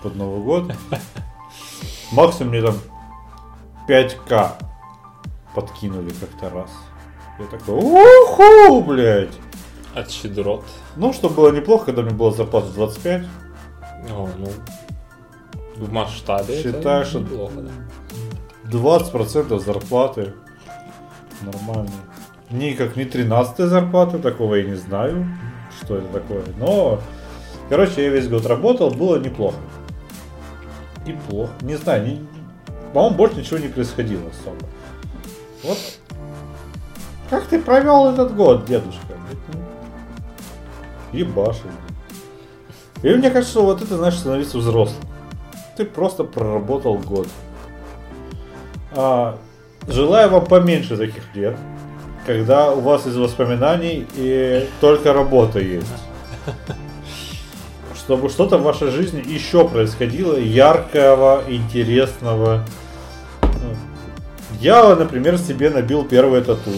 [0.02, 0.72] под Новый год.
[2.12, 2.76] Максимум мне там
[3.88, 4.52] 5к
[5.56, 6.72] подкинули как-то раз.
[7.40, 9.34] Я такой, уху, блядь.
[9.94, 10.66] От щедрот.
[10.96, 13.24] Ну, что было неплохо, когда меня была зарплата 25.
[14.12, 14.48] О, ну,
[15.76, 17.72] в масштабе Считаю, это что неплохо, да.
[18.78, 20.34] 20% зарплаты.
[21.42, 21.92] Нормально.
[22.50, 25.28] Никак не 13 зарплата, такого я не знаю,
[25.82, 26.44] что это такое.
[26.58, 27.00] Но,
[27.70, 29.58] короче, я весь год работал, было неплохо.
[31.06, 31.52] Неплохо.
[31.62, 32.28] Не знаю, не-
[32.94, 34.66] по-моему, больше ничего не происходило особо.
[35.64, 35.78] Вот
[37.30, 39.02] Как ты провел этот год, дедушка?
[41.12, 41.64] Ебаши.
[43.04, 45.02] И мне кажется, что вот это значит становиться взрослым.
[45.76, 47.28] Ты просто проработал год.
[48.92, 49.38] А,
[49.88, 51.58] желаю вам поменьше таких лет,
[52.26, 55.88] когда у вас из воспоминаний и только работа есть.
[57.96, 62.64] Чтобы что-то в вашей жизни еще происходило яркого, интересного.
[64.62, 66.72] Я, например, себе набил первое тату.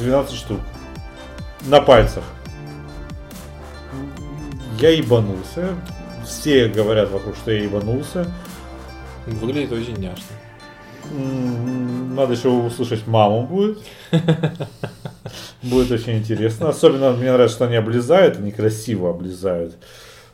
[0.00, 0.60] 12 штук.
[1.62, 2.24] На пальцах.
[4.78, 5.68] Я ебанулся.
[6.32, 8.26] Все говорят вокруг, что я ебанулся.
[9.26, 10.24] Выглядит очень няшно.
[12.16, 13.78] Надо еще услышать маму будет.
[15.62, 16.70] Будет очень интересно.
[16.70, 19.76] Особенно мне нравится, что они облизают, они красиво облизают.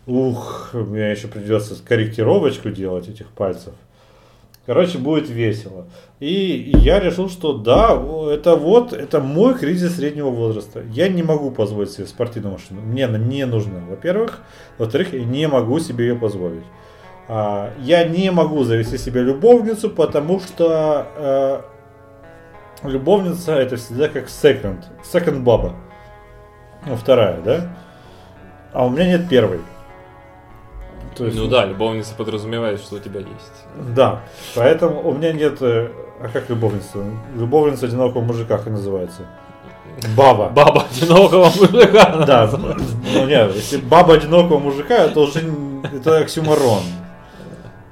[0.07, 3.75] Ух, мне еще придется корректировочку делать этих пальцев.
[4.67, 5.89] Короче, будет весело.
[6.21, 7.93] И я решил, что да,
[8.33, 10.83] это вот, это мой кризис среднего возраста.
[10.91, 12.81] Я не могу позволить себе спортивную машину.
[12.81, 14.41] Мне она не нужна, во-первых.
[14.79, 16.65] Во-вторых, я не могу себе ее позволить.
[17.29, 21.07] А, Я не могу завести себе любовницу, потому что
[22.83, 25.75] э, любовница это всегда как second, second баба.
[26.85, 27.77] Ну, вторая, да?
[28.73, 29.61] А у меня нет первой.
[31.17, 33.65] То есть, Ну да, любовница подразумевает, что у тебя есть.
[33.95, 34.21] Да,
[34.55, 35.61] поэтому у меня нет...
[35.61, 35.91] э,
[36.23, 36.99] А как любовница?
[37.37, 39.23] Любовница одинокого мужика, как называется?
[40.17, 40.49] Баба.
[40.51, 42.25] Баба одинокого мужика.
[42.25, 42.51] Да,
[43.15, 45.41] ну нет, если баба одинокого мужика, это уже
[45.93, 46.83] это оксюморон.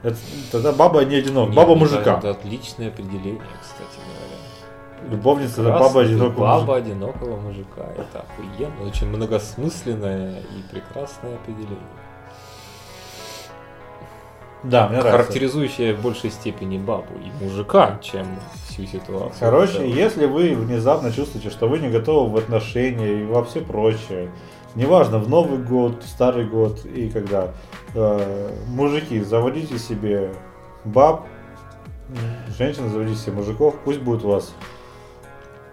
[0.02, 0.16] Это-
[0.52, 2.18] тогда баба не одинок, баба Нет, мужика.
[2.18, 5.10] Это отличное определение, кстати говоря.
[5.10, 6.74] Любовница это баба одинокого баба мужика.
[6.76, 7.82] одинокого мужика.
[7.96, 11.78] Это охуенно, очень многосмысленное и прекрасное определение.
[14.62, 15.12] Да, мне нравится.
[15.12, 18.26] Характеризующее в большей степени бабу и мужика, чем
[18.68, 19.38] всю ситуацию.
[19.38, 19.88] Короче, целом.
[19.88, 24.30] если вы внезапно чувствуете, что вы не готовы в отношения и во все прочее,
[24.74, 27.52] неважно, в Новый год, в Старый год и когда,
[27.94, 30.30] э, мужики, заводите себе
[30.84, 31.26] баб,
[32.58, 34.54] женщины, заводите себе мужиков, пусть будет у вас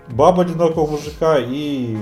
[0.10, 1.97] баба одинокого мужика и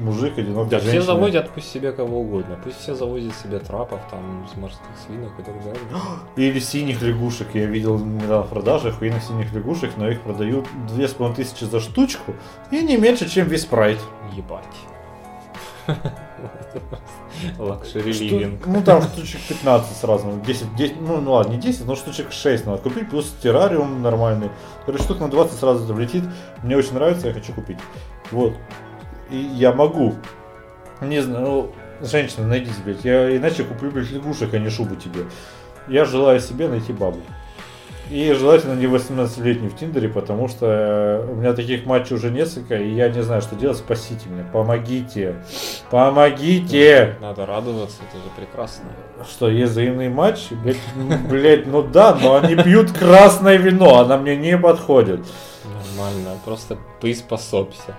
[0.00, 1.02] мужик одинокой Да, все женщины.
[1.06, 2.58] заводят пусть себе кого угодно.
[2.62, 5.80] Пусть все заводят себе трапов, там, с морских свинок и так далее.
[6.36, 7.48] Или синих лягушек.
[7.54, 12.34] Я видел недавно в продаже охуенных синих лягушек, но их продают 2500 за штучку
[12.70, 13.98] и не меньше, чем весь прайд.
[14.32, 14.64] Ебать.
[17.58, 18.66] Luxury living.
[18.66, 22.32] Ну там штучек 15 сразу, ну, 10, 10, ну, ну ладно, не 10, но штучек
[22.32, 24.50] 6 надо купить, плюс террариум нормальный.
[24.86, 26.24] Короче, штук на 20 сразу это влетит.
[26.62, 27.78] Мне очень нравится, я хочу купить.
[28.30, 28.54] Вот.
[29.30, 30.14] И я могу.
[31.00, 33.04] Не знаю, ну, женщина, найдите, блядь.
[33.04, 35.24] Я иначе куплю, блядь, лягушек, а не шубу тебе.
[35.88, 37.20] Я желаю себе найти бабу.
[38.10, 42.74] И желательно не 18-летний в Тиндере, потому что э, у меня таких матчей уже несколько,
[42.74, 43.78] и я не знаю, что делать.
[43.78, 45.36] Спасите меня, помогите.
[45.90, 47.16] Помогите!
[47.20, 48.86] Надо радоваться, это же прекрасно.
[49.28, 50.54] Что, есть взаимные матчи?
[50.54, 50.78] Блять,
[51.30, 55.20] блять, ну да, но они пьют красное вино, она мне не подходит.
[55.64, 57.94] Нормально, просто приспособься.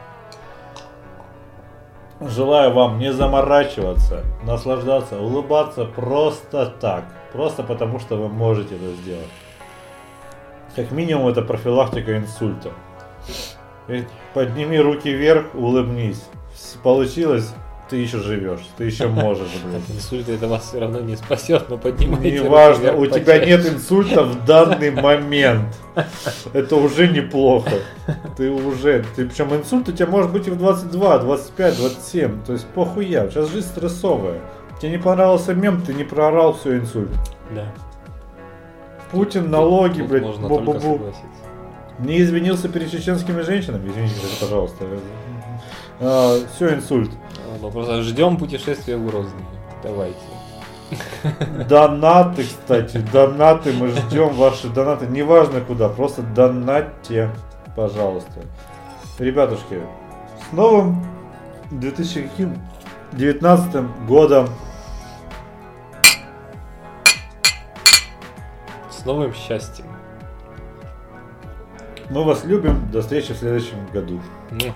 [2.28, 7.06] Желаю вам не заморачиваться, наслаждаться, улыбаться просто так.
[7.34, 9.30] Просто потому, что вы можете это сделать.
[10.76, 12.70] Как минимум, это профилактика инсульта.
[14.36, 16.24] Подними руки вверх, улыбнись.
[16.84, 17.56] Получилось,
[17.92, 19.84] ты еще живешь, ты еще можешь, блядь.
[19.84, 24.24] От инсульта это вас все равно не спасет, но поднимайте Неважно, у тебя нет инсульта
[24.24, 25.78] в данный момент.
[26.54, 27.72] Это уже неплохо.
[28.38, 32.44] Ты уже, ты, причем инсульт у тебя может быть и в 22, 25, 27.
[32.46, 33.30] То есть похуя.
[33.30, 34.40] Сейчас жизнь стрессовая.
[34.80, 37.12] Тебе не понравился мем, ты не проорал все инсульт.
[37.54, 37.66] Да.
[39.12, 40.94] Путин, Тут- налоги, тут блядь, можно только бу-бу-бу.
[40.94, 41.28] согласиться.
[42.00, 43.90] Не извинился перед чеченскими женщинами.
[43.90, 44.86] Извините, пожалуйста.
[46.56, 47.12] все, инсульт.
[47.62, 49.46] Мы просто ждем путешествия в Грозный.
[49.84, 50.18] Давайте.
[51.70, 57.30] Донаты, кстати, донаты, мы ждем ваши донаты, неважно куда, просто донатьте,
[57.76, 58.42] пожалуйста.
[59.20, 59.80] Ребятушки,
[60.50, 61.06] с новым
[61.70, 64.50] 2019 годом.
[68.90, 69.86] С новым счастьем.
[72.10, 74.20] Мы вас любим, до встречи в следующем году.
[74.50, 74.74] Му.